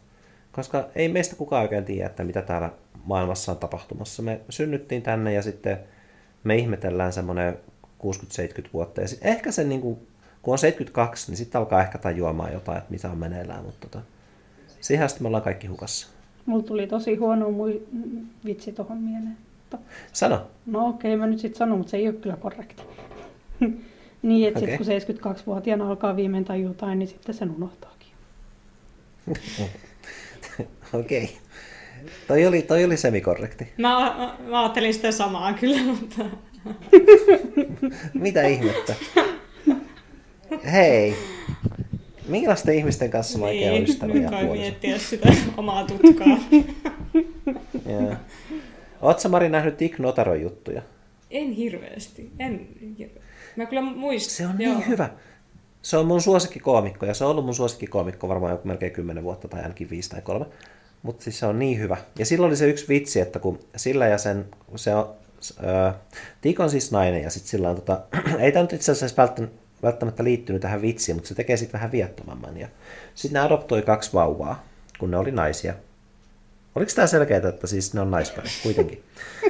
[0.51, 2.71] Koska ei meistä kukaan oikein tiedä, että mitä täällä
[3.03, 4.23] maailmassa on tapahtumassa.
[4.23, 5.79] Me synnyttiin tänne ja sitten
[6.43, 9.01] me ihmetellään semmoinen 60-70 vuotta.
[9.01, 10.07] Ja sitten ehkä sen, niin kuin,
[10.41, 13.63] kun on 72, niin sitten alkaa ehkä tajuamaan jotain, että mitä on meneillään.
[13.65, 14.05] Mutta tota,
[14.81, 16.07] siihen asti me ollaan kaikki hukassa.
[16.45, 17.87] Mulla tuli tosi huono mui
[18.45, 19.37] vitsi tuohon mieleen.
[20.13, 20.47] Sano.
[20.65, 22.83] No okei, okay, mä nyt sitten sanon, mutta se ei ole kyllä korrekti.
[24.21, 24.77] niin, että okay.
[24.77, 28.11] sitten kun 72-vuotiaana alkaa viimein jotain, niin sitten sen unohtaakin.
[30.93, 31.23] okei.
[31.23, 31.35] Okay.
[32.27, 33.73] Toi oli, toi oli semikorrekti.
[33.77, 36.25] Mä, mä, mä ajattelin sitä samaa kyllä, mutta...
[38.13, 38.95] Mitä ihmettä?
[40.71, 41.15] Hei,
[42.27, 46.27] millaisten ihmisten kanssa mä oikein niin, ystäviä Kai miettiä sitä omaa tutkaa.
[47.89, 48.17] yeah.
[49.01, 50.81] Oletko Mari nähnyt Dick Notaron juttuja?
[51.31, 52.31] En hirveästi.
[52.39, 52.67] En
[53.55, 54.35] Mä kyllä muistan.
[54.35, 54.79] Se on niin Joo.
[54.79, 55.09] niin hyvä.
[55.81, 59.47] Se on mun suosikkikoomikko ja se on ollut mun suosikkikoomikko varmaan joku melkein 10 vuotta
[59.47, 60.45] tai ainakin 5 tai 3.
[61.03, 61.97] Mutta siis se on niin hyvä.
[62.19, 64.45] Ja silloin oli se yksi vitsi, että kun sillä ja sen,
[64.75, 65.13] se on,
[65.67, 65.95] äh,
[66.43, 68.01] Dick on siis nainen ja sitten sillä on tota,
[68.39, 69.58] ei tämä nyt itse asiassa välttämättä
[70.19, 72.57] liittynyt tähän vitsiin, mutta se tekee sitten vähän viettomamman.
[72.57, 72.67] Ja
[73.15, 74.63] sitten ne adoptoi kaksi vauvaa,
[74.99, 75.73] kun ne oli naisia.
[76.75, 79.03] Oliko tämä selkeää, että siis ne on naispäin kuitenkin?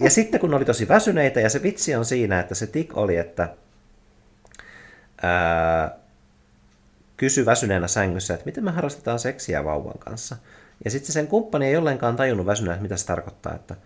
[0.00, 2.96] Ja sitten kun ne oli tosi väsyneitä, ja se vitsi on siinä, että se tik
[2.96, 3.54] oli, että
[5.22, 5.98] ää,
[7.16, 10.36] kysy väsyneenä sängyssä, että miten me harrastetaan seksiä vauvan kanssa.
[10.84, 13.76] Ja sitten sen kumppani ei ollenkaan tajunnut väsyneenä, mitä se tarkoittaa, että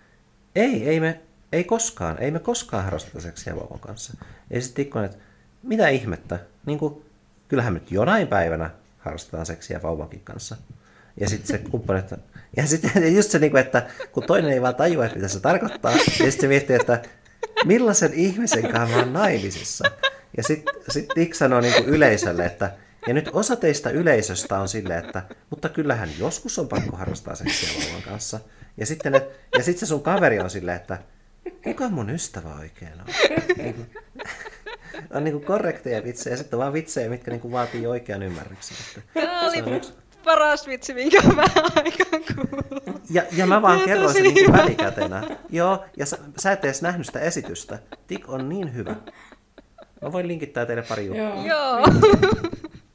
[0.57, 1.21] ei, ei me,
[1.53, 4.15] ei koskaan, ei me koskaan harrasteta seksiä vauvan kanssa.
[4.51, 5.19] Ja sitten tikko että
[5.63, 7.05] mitä ihmettä, niin kuin,
[7.49, 10.57] kyllähän nyt jonain päivänä harrastetaan seksiä vauvankin kanssa.
[11.21, 12.19] Ja sitten se kumppani, että
[12.57, 15.93] ja sitten just se, niin että kun toinen ei vaan tajua, että mitä se tarkoittaa,
[15.93, 17.03] ja sitten se miettii, että
[17.65, 19.85] millaisen ihmisen kanssa mä oon naimisissa.
[20.37, 22.73] Ja sitten sit Dick sanoo niin kuin yleisölle, että
[23.07, 27.85] ja nyt osa teistä yleisöstä on silleen, että mutta kyllähän joskus on pakko harrastaa seksiä
[27.85, 28.41] vauvan kanssa.
[28.77, 29.13] Ja sitten,
[29.59, 30.99] ja sitten se sun kaveri on silleen, että
[31.65, 33.07] kuka mun ystävä oikein on?
[33.57, 33.91] Niin kuin,
[35.11, 38.77] on niin kuin korrekteja vitsejä, sitten vaan vitsejä, mitkä niin kuin vaatii oikean ymmärryksen.
[38.97, 39.93] Että Tämä oli yksi
[40.25, 43.01] paras vitsi, minkä mä vähän aikaan kuullut.
[43.11, 45.23] Ja, ja mä vaan ja kerroin sen niin välikätenä.
[45.51, 47.79] Joo, ja sä, sä et edes nähnyt sitä esitystä.
[48.07, 48.97] Tik on niin hyvä.
[50.03, 51.25] Mä voin linkittää teille pari juttua.
[51.25, 51.47] Joo.
[51.47, 51.87] Joo.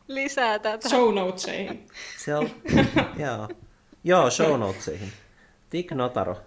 [0.07, 0.89] Lisää tätä.
[0.89, 1.87] Show notesihin.
[2.17, 2.49] Se on,
[3.17, 3.49] joo.
[4.03, 5.11] Joo, show notesihin.
[5.69, 6.37] Tik Notaro.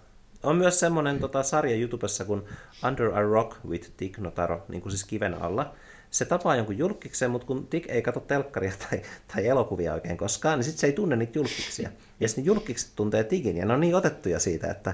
[0.43, 2.41] On myös semmoinen tota, sarja YouTubessa kuin
[2.87, 5.73] Under a Rock with Tik Notaro, niin kuin siis kiven alla
[6.11, 9.01] se tapaa jonkun julkiksen, mutta kun Dick ei katso telkkaria tai,
[9.35, 11.89] tai elokuvia oikein koskaan, niin sitten se ei tunne niitä julkiksia.
[12.19, 14.93] Ja sitten julkikset tuntee Tigin, ja ne on niin otettuja siitä, että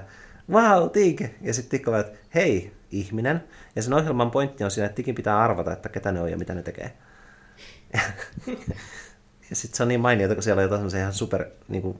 [0.50, 1.20] wow, Tig!
[1.40, 3.44] Ja sitten Dick on, että hei, ihminen.
[3.76, 6.38] Ja sen ohjelman pointti on siinä, että Digin pitää arvata, että ketä ne on ja
[6.38, 6.92] mitä ne tekee.
[9.50, 11.98] ja sitten se on niin mainiota, kun siellä on jotain ihan super niin kuin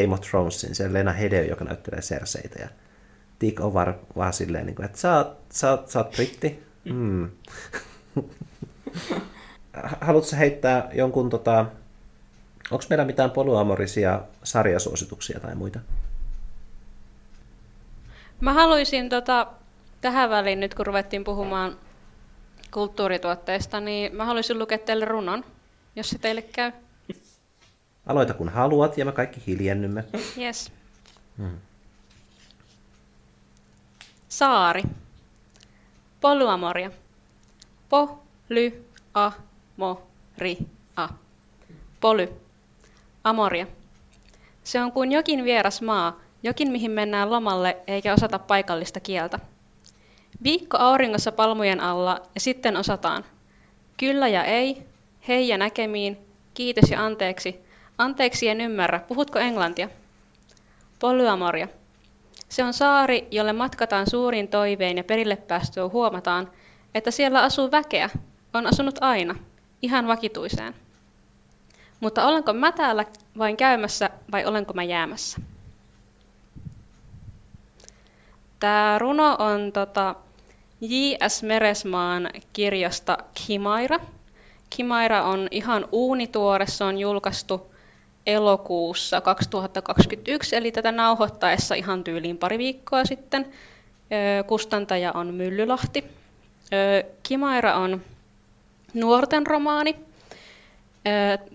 [0.00, 2.62] Game of Thronesin, se Lena Hedeo, joka näyttelee Serseitä.
[2.62, 2.68] Ja
[3.40, 6.62] Dick on vaan, vaan silleen, niin kuin, että sä oot, sä oot, sä oot britti.
[6.84, 7.30] Mm.
[10.00, 11.66] Haluatko heittää jonkun, tota,
[12.70, 15.80] onko meillä mitään poluamorisia sarjasuosituksia tai muita?
[18.40, 19.46] Mä haluaisin tota,
[20.00, 21.76] tähän väliin, nyt kun ruvettiin puhumaan
[22.70, 25.44] kulttuurituotteista, niin mä haluaisin lukea teille runon,
[25.96, 26.72] jos se teille käy.
[28.06, 30.04] Aloita kun haluat ja me kaikki hiljennymme.
[30.38, 30.72] Yes.
[31.38, 31.58] Hmm.
[34.28, 34.82] Saari.
[36.20, 36.90] Poluamoria.
[37.88, 38.84] Po, ly,
[39.14, 39.32] a,
[39.76, 40.02] mo,
[40.38, 40.58] ri,
[40.96, 41.08] a.
[42.00, 42.32] Poly.
[43.24, 43.66] Amoria.
[44.64, 49.38] Se on kuin jokin vieras maa, jokin mihin mennään lomalle eikä osata paikallista kieltä.
[50.42, 53.24] Viikko auringossa palmujen alla ja sitten osataan.
[53.96, 54.82] Kyllä ja ei,
[55.28, 56.18] hei ja näkemiin,
[56.54, 57.65] kiitos ja anteeksi.
[57.98, 59.88] Anteeksi en ymmärrä, puhutko englantia?
[60.98, 61.68] Polyamoria.
[62.48, 66.50] Se on saari, jolle matkataan suurin toiveen ja perille päästöä huomataan,
[66.94, 68.10] että siellä asuu väkeä,
[68.54, 69.34] on asunut aina,
[69.82, 70.74] ihan vakituiseen.
[72.00, 73.04] Mutta olenko mä täällä
[73.38, 75.40] vain käymässä vai olenko mä jäämässä?
[78.60, 80.14] Tämä runo on tota
[80.80, 81.42] J.S.
[81.42, 84.00] Meresmaan kirjasta Kimaira.
[84.70, 87.75] Kimaira on ihan uunituore, se on julkaistu
[88.26, 93.52] elokuussa 2021, eli tätä nauhoittaessa ihan tyyliin pari viikkoa sitten.
[94.46, 96.04] Kustantaja on Myllylahti.
[97.22, 98.02] Kimaira on
[98.94, 99.96] nuorten romaani.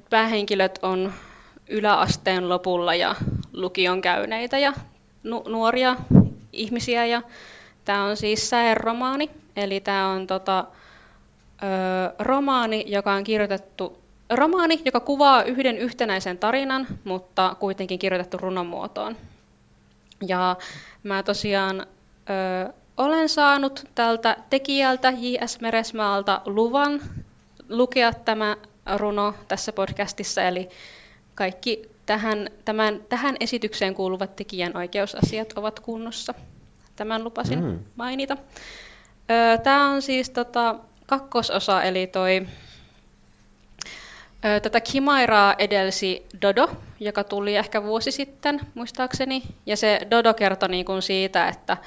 [0.10, 1.14] Päähenkilöt on
[1.70, 3.16] yläasteen lopulla ja
[3.54, 4.74] lukion käyneitä ja
[5.24, 5.96] nu- nuoria
[6.54, 7.06] ihmisiä.
[7.06, 7.22] Ja
[7.86, 10.66] tämä on siis säeromaani, eli tämä on tota,
[11.64, 14.01] ö, romaani, joka on kirjoitettu
[14.32, 19.18] romaani, joka kuvaa yhden yhtenäisen tarinan, mutta kuitenkin kirjoitettu runomuotoon.
[20.28, 20.56] Ja
[21.04, 25.62] mä tosiaan ö, olen saanut tältä tekijältä J.S.
[25.62, 27.02] Meresmaalta luvan
[27.70, 28.58] lukea tämä
[28.96, 30.70] runo tässä podcastissa, eli
[31.36, 36.34] kaikki tähän, tämän, tähän esitykseen kuuluvat tekijän oikeusasiat ovat kunnossa.
[36.96, 37.80] Tämän lupasin mm.
[37.96, 38.38] mainita.
[39.64, 40.76] Tämä on siis tota,
[41.08, 42.48] kakkososa, eli toi,
[44.42, 46.70] tätä Kimairaa edelsi Dodo,
[47.00, 49.44] joka tuli ehkä vuosi sitten, muistaakseni.
[49.66, 51.78] Ja se Dodo kertoi niin kuin siitä, että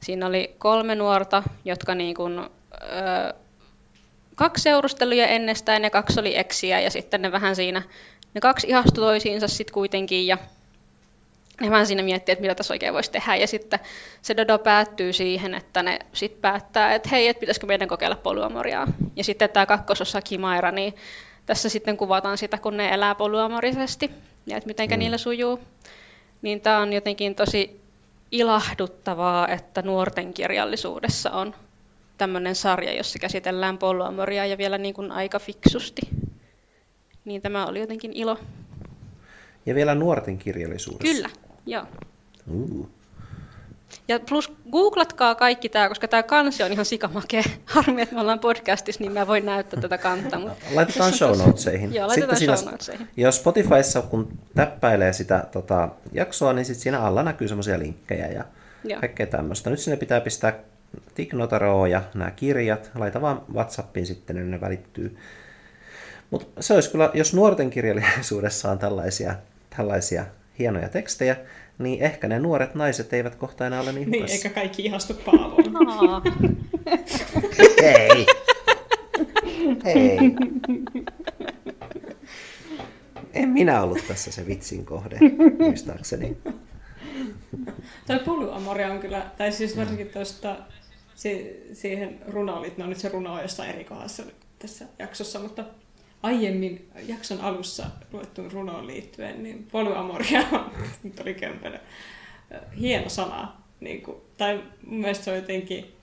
[0.00, 3.34] siinä oli kolme nuorta, jotka niin kuin, ö,
[4.34, 7.82] kaksi seurusteluja ennestään ja kaksi oli eksiä ja sitten ne vähän siinä,
[8.34, 10.38] ne kaksi ihastui toisiinsa sitten kuitenkin ja
[11.60, 13.36] ne vähän siinä miettii, että mitä tässä oikein voisi tehdä.
[13.36, 13.80] Ja sitten
[14.22, 18.86] se Dodo päättyy siihen, että ne sitten päättää, että hei, että pitäisikö meidän kokeilla polyamoriaa.
[19.16, 20.94] Ja sitten tämä kakkososa Kimaira, niin
[21.46, 24.10] tässä sitten kuvataan sitä, kun ne elää polyamorisesti
[24.46, 24.98] ja että miten mm.
[24.98, 25.60] niillä sujuu.
[26.42, 27.80] Niin tämä on jotenkin tosi
[28.30, 31.54] ilahduttavaa, että nuorten kirjallisuudessa on
[32.18, 36.02] tämmöinen sarja, jossa käsitellään polyamoria ja vielä niin kuin aika fiksusti.
[37.24, 38.38] Niin tämä oli jotenkin ilo.
[39.66, 41.14] Ja vielä nuorten kirjallisuudessa.
[41.14, 41.28] Kyllä,
[41.66, 41.84] joo.
[42.50, 42.88] Uh.
[44.08, 47.42] Ja plus googlatkaa kaikki tämä, koska tämä kansi on ihan sikamakea.
[47.64, 50.38] Harmi, että me ollaan podcastissa, niin mä voin näyttää tätä kantta.
[50.38, 50.56] Mutta...
[50.74, 51.94] Laitetaan show notesihin.
[51.94, 53.08] Joo, laitetaan sitten show notesihin.
[53.16, 58.44] Jos Spotifyssa, kun täppäilee sitä tota, jaksoa, niin sitten siinä alla näkyy semmoisia linkkejä ja
[58.84, 59.00] Joo.
[59.00, 59.70] kaikkea tämmöistä.
[59.70, 60.52] Nyt sinne pitää pistää
[61.14, 62.90] Tignotaro ja nämä kirjat.
[62.94, 65.16] Laita vaan Whatsappiin sitten, niin ne välittyy.
[66.30, 69.34] Mutta se olisi kyllä, jos nuorten kirjallisuudessa on tällaisia,
[69.76, 70.24] tällaisia
[70.58, 71.36] hienoja tekstejä,
[71.78, 76.22] niin ehkä ne nuoret naiset eivät kohta enää ole niin Niin, eikä kaikki ihastu Paavoon.
[77.82, 78.26] Ei.
[79.84, 80.18] Ei.
[83.32, 85.18] En minä ollut tässä se vitsin kohde,
[85.58, 86.36] muistaakseni.
[88.06, 90.56] Tämä polyamoria on kyllä, tai siis varsinkin tuosta
[91.72, 94.22] siihen runoilit, no nyt se runo on jossain eri kohdassa
[94.58, 95.64] tässä jaksossa, mutta
[96.24, 100.70] aiemmin jakson alussa luettuun runoon liittyen, niin polyamoria on
[101.66, 101.80] oli.
[102.80, 103.52] Hieno sana.
[103.80, 105.96] Niin kuin, tai mun mielestä se on jotenkin,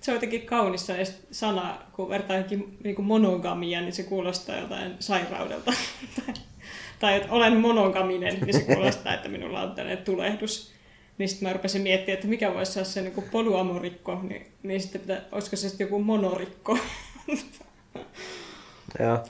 [0.00, 0.86] se on jotenkin kaunis
[1.30, 5.72] sana, kun vertaa johonkin niin monogamia, niin se kuulostaa jotain sairaudelta.
[7.00, 10.72] tai että olen monogaminen, niin se kuulostaa, että minulla on tällainen tulehdus.
[11.18, 15.00] Niin sitten mä rupesin miettimään, että mikä voisi olla se niin polyamorikko, niin, niin sitten
[15.00, 16.78] pitää, olisiko se sitten joku monorikko.
[18.98, 19.24] Joo.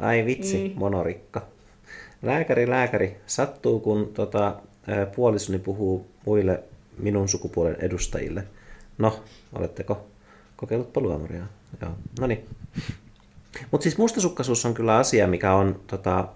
[0.00, 0.74] Ai vitsi, mm.
[0.78, 1.46] monorikka.
[2.22, 3.16] Lääkäri, lääkäri.
[3.26, 4.56] Sattuu, kun tota,
[5.16, 6.62] puolisoni puhuu muille
[6.98, 8.44] minun sukupuolen edustajille.
[8.98, 9.20] No,
[9.52, 10.06] oletteko
[10.56, 11.42] kokeillut polyamoria?
[11.82, 11.90] Joo,
[12.20, 12.46] no niin.
[13.70, 16.28] Mutta siis mustasukkaisuus on kyllä asia, mikä on tota,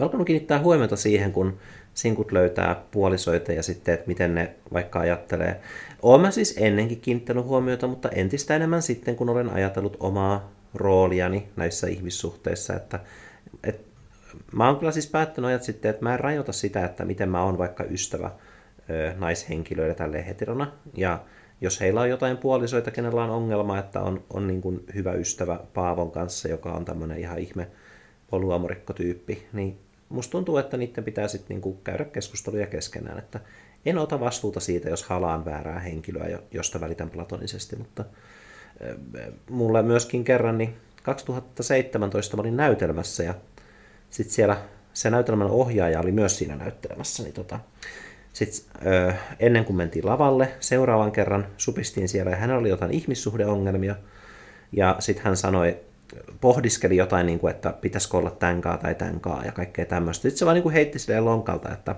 [0.00, 1.58] alkanut kiinnittää huomiota siihen, kun
[1.94, 5.60] sinkut löytää puolisoita ja sitten, että miten ne vaikka ajattelee.
[6.02, 11.86] Olen siis ennenkin kiinnittänyt huomiota, mutta entistä enemmän sitten, kun olen ajatellut omaa rooliani näissä
[11.86, 13.00] ihmissuhteissa, että,
[13.64, 13.94] että
[14.52, 17.42] mä oon kyllä siis päättänyt ajat sitten, että mä en rajoita sitä, että miten mä
[17.42, 18.30] oon vaikka ystävä
[18.90, 21.24] ö, naishenkilöille tälle heterona, ja
[21.60, 25.60] jos heillä on jotain puolisoita, kenellä on ongelma, että on, on niin kuin hyvä ystävä
[25.74, 27.68] Paavon kanssa, joka on tämmöinen ihan ihme
[28.30, 29.78] polyamorikkotyyppi, niin
[30.08, 33.40] musta tuntuu, että niiden pitää sitten niinku käydä keskusteluja keskenään, että
[33.86, 38.04] en ota vastuuta siitä, jos halaan väärää henkilöä, josta välitän platonisesti, mutta
[39.50, 43.34] mulle myöskin kerran, niin 2017 mä olin näytelmässä ja
[44.10, 44.56] sitten siellä
[44.92, 47.60] se näytelmän ohjaaja oli myös siinä näyttelemässä, niin tota,
[48.32, 48.64] sitten
[49.40, 53.94] ennen kuin mentiin lavalle, seuraavan kerran supistiin siellä ja hänellä oli jotain ihmissuhdeongelmia.
[54.72, 55.78] Ja sitten hän sanoi,
[56.40, 60.22] pohdiskeli jotain, niin kuin, että pitäisikö olla tämänkaa tai tämänkaa ja kaikkea tämmöistä.
[60.22, 61.96] Sitten se vaan niin kuin heitti silleen lonkalta, että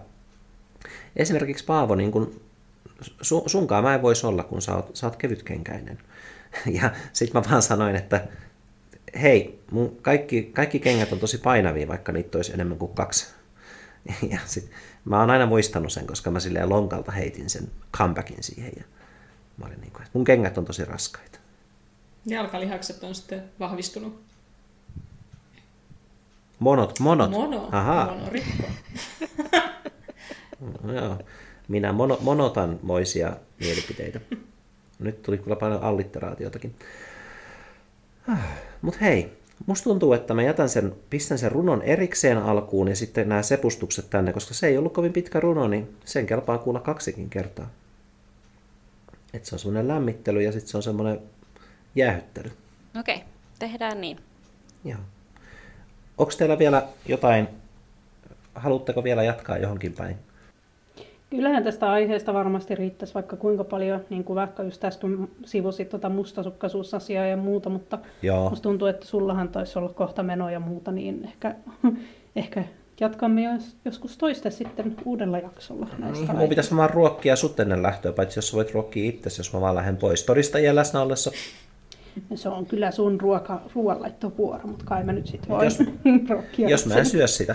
[1.17, 2.41] esimerkiksi Paavo, niin kuin,
[3.21, 5.99] su, sunkaan mä en voisi olla, kun sä oot, sä oot kevytkenkäinen.
[6.81, 8.29] Ja sitten mä vaan sanoin, että
[9.21, 13.27] hei, mun kaikki, kaikki kengät on tosi painavia, vaikka niitä olisi enemmän kuin kaksi.
[14.31, 14.71] Ja sit,
[15.05, 18.73] mä oon aina muistanut sen, koska mä silleen lonkalta heitin sen comebackin siihen.
[18.77, 18.85] Ja
[19.57, 21.39] mä olin niin kuin, että mun kengät on tosi raskaita.
[22.27, 24.23] Jalkalihakset on sitten vahvistunut.
[26.59, 27.31] Monot, monot.
[27.31, 28.07] Mono, Aha.
[28.07, 28.67] monorikko.
[30.83, 31.19] no, joo.
[31.69, 34.21] Minä mono, monotan moisia mielipiteitä.
[34.99, 36.75] Nyt tuli kyllä paljon allitteraatiotakin.
[38.83, 39.37] Mutta hei,
[39.67, 44.11] Musta tuntuu, että mä jätän sen, pistän sen runon erikseen alkuun ja sitten nämä sepustukset
[44.11, 47.71] tänne, koska se ei ollut kovin pitkä runo, niin sen kelpaa kuulla kaksikin kertaa.
[49.35, 51.21] Että se on semmoinen lämmittely ja sitten se on semmoinen
[51.95, 52.51] jäähyttely.
[53.01, 53.29] Okei, okay,
[53.59, 54.21] tehdään niin.
[54.85, 55.01] Joo.
[56.19, 57.49] Onko teillä vielä jotain,
[58.55, 60.17] haluatteko vielä jatkaa johonkin päin?
[61.31, 65.89] Kyllähän tästä aiheesta varmasti riittäisi vaikka kuinka paljon, niin kuin vaikka just tästä kun sivusit
[65.89, 68.51] tuota mustasukkaisuusasiaa ja muuta, mutta Joo.
[68.51, 71.55] musta tuntuu, että sullahan taisi olla kohta meno ja muuta, niin ehkä,
[72.37, 72.65] ehkä
[73.01, 73.43] jatkamme
[73.85, 78.39] joskus toista sitten uudella jaksolla näistä niin, Mun pitäisi vaan ruokkia sut ennen lähtöä, paitsi
[78.39, 81.31] jos voit ruokkia itse, jos mä vaan lähden pois todistajien läsnä ollessa.
[82.35, 85.79] Se on kyllä sun ruoka, ruoanlaittovuoro, mutta kai mä nyt sitten voin jos,
[86.71, 87.55] jos mä en syö sitä.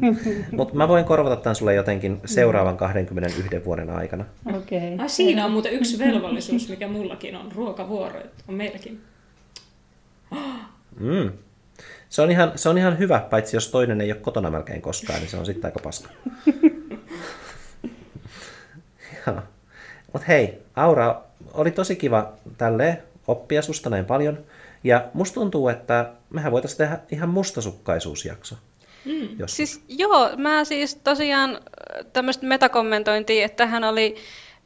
[0.56, 4.24] mutta mä voin korvata tämän sulle jotenkin seuraavan 21 vuoden aikana.
[4.46, 4.96] Okay.
[4.98, 7.52] Ah, siinä on muuten yksi velvollisuus, mikä mullakin on.
[7.52, 9.00] Ruokavuoro on meilläkin.
[11.00, 11.32] Mm.
[12.08, 15.20] Se on, ihan, se on ihan hyvä, paitsi jos toinen ei ole kotona melkein koskaan,
[15.20, 16.08] niin se on sitten aika paska.
[20.12, 21.22] Mutta hei, Aura,
[21.54, 24.38] oli tosi kiva tälleen oppia susta näin paljon.
[24.84, 28.54] Ja musta tuntuu, että mehän voitaisiin tehdä ihan mustasukkaisuusjakso.
[29.04, 29.28] Mm.
[29.46, 31.60] Siis joo, mä siis tosiaan
[32.12, 34.16] tämmöistä metakommentointia, että hän oli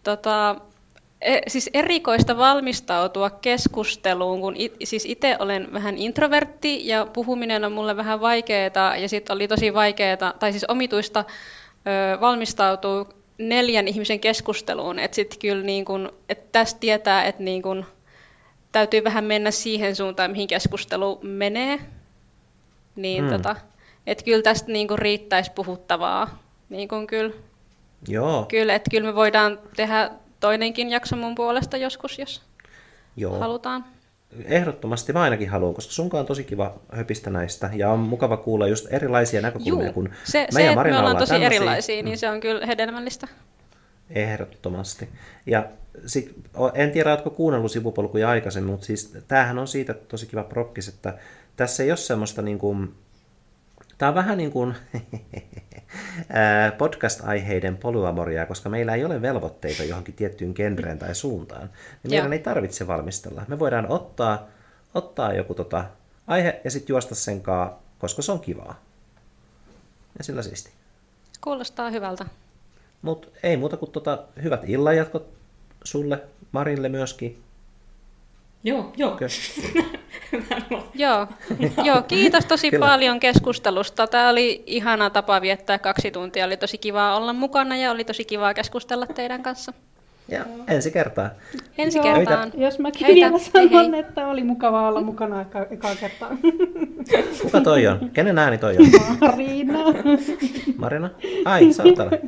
[0.03, 0.57] tota,
[1.21, 7.73] e, siis erikoista valmistautua keskusteluun, kun it, siis itse olen vähän introvertti ja puhuminen on
[7.73, 13.07] mulle vähän vaikeaa ja sitten oli tosi vaikeaa, tai siis omituista ö, valmistautua
[13.39, 17.85] neljän ihmisen keskusteluun, että sitten kyllä niin kun, että tästä tietää, että niin kun,
[18.75, 21.79] täytyy vähän mennä siihen suuntaan, mihin keskustelu menee.
[22.97, 23.33] Niin hmm.
[23.33, 23.57] tota,
[24.07, 26.39] että kyllä tästä niinku riittäisi puhuttavaa.
[26.69, 27.35] Niin kuin kyllä.
[28.09, 28.47] Joo.
[28.49, 30.11] Kyllä, että kyllä me voidaan tehdä
[30.41, 32.43] toinenkin jakso mun puolesta joskus, jos
[33.17, 33.39] Joo.
[33.39, 33.85] halutaan.
[34.45, 38.69] Ehdottomasti mä ainakin haluan, koska sunkaan on tosi kiva höpistä näistä ja on mukava kuulla
[38.69, 41.57] just erilaisia näkökulmia, Juu, kun se, me se, ja me ollaan tosi tämmöisiä.
[41.57, 42.19] erilaisia, niin mm.
[42.19, 43.29] se on kyllä hedelmällistä.
[44.11, 45.09] Ehdottomasti.
[45.47, 45.65] Ja
[46.07, 46.35] sit,
[46.75, 51.19] en tiedä, oletko kuunnellut sivupolkuja aikaisemmin, mutta siis tämähän on siitä tosi kiva prokkis, että
[51.57, 52.95] tässä ei ole semmoista niin kuin,
[53.99, 54.75] tämä on vähän niin kuin
[56.79, 61.71] podcast-aiheiden polyamoria, koska meillä ei ole velvoitteita johonkin tiettyyn genreen tai suuntaan.
[62.03, 63.45] Niin meidän ei tarvitse valmistella.
[63.49, 64.49] Me voidaan ottaa,
[64.95, 65.85] ottaa joku tota
[66.27, 68.81] aihe ja sitten juosta sen kaa, koska se on kivaa.
[70.19, 70.71] Ja sillä siisti.
[71.41, 72.27] Kuulostaa hyvältä.
[73.03, 75.44] Mutta ei muuta kuin tota, hyvät illanjatkot
[75.85, 77.45] sulle, Marille myöskin.
[78.65, 79.19] Joo, joo.
[80.95, 81.27] joo.
[81.85, 82.87] joo, kiitos tosi Kyllä.
[82.87, 84.07] paljon keskustelusta.
[84.07, 86.45] Tämä oli ihana tapa viettää kaksi tuntia.
[86.45, 89.73] Oli tosi kiva olla mukana ja oli tosi kiva keskustella teidän kanssa.
[90.29, 91.31] Ja ensi kertaa.
[91.79, 92.53] Ensi Joo, kertaan.
[92.57, 93.27] Jos mäkin Heitä.
[93.27, 96.37] vielä sanon, hei, että oli mukava olla mukana eka, ekaa kertaa.
[97.43, 98.11] Kuka toi on?
[98.13, 98.87] Kenen ääni toi on?
[99.21, 99.79] Marina.
[100.77, 101.11] Marina?
[101.45, 102.19] Ai, sä oot täällä.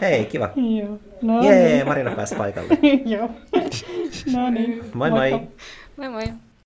[0.00, 0.50] Hei, kiva.
[0.56, 0.98] Joo.
[1.22, 1.86] No Jee, niin.
[1.86, 2.78] Marina pääsi paikalle.
[3.16, 3.30] Joo.
[4.36, 4.80] No niin.
[4.94, 5.40] Moi moi.
[5.96, 6.24] Moi moi.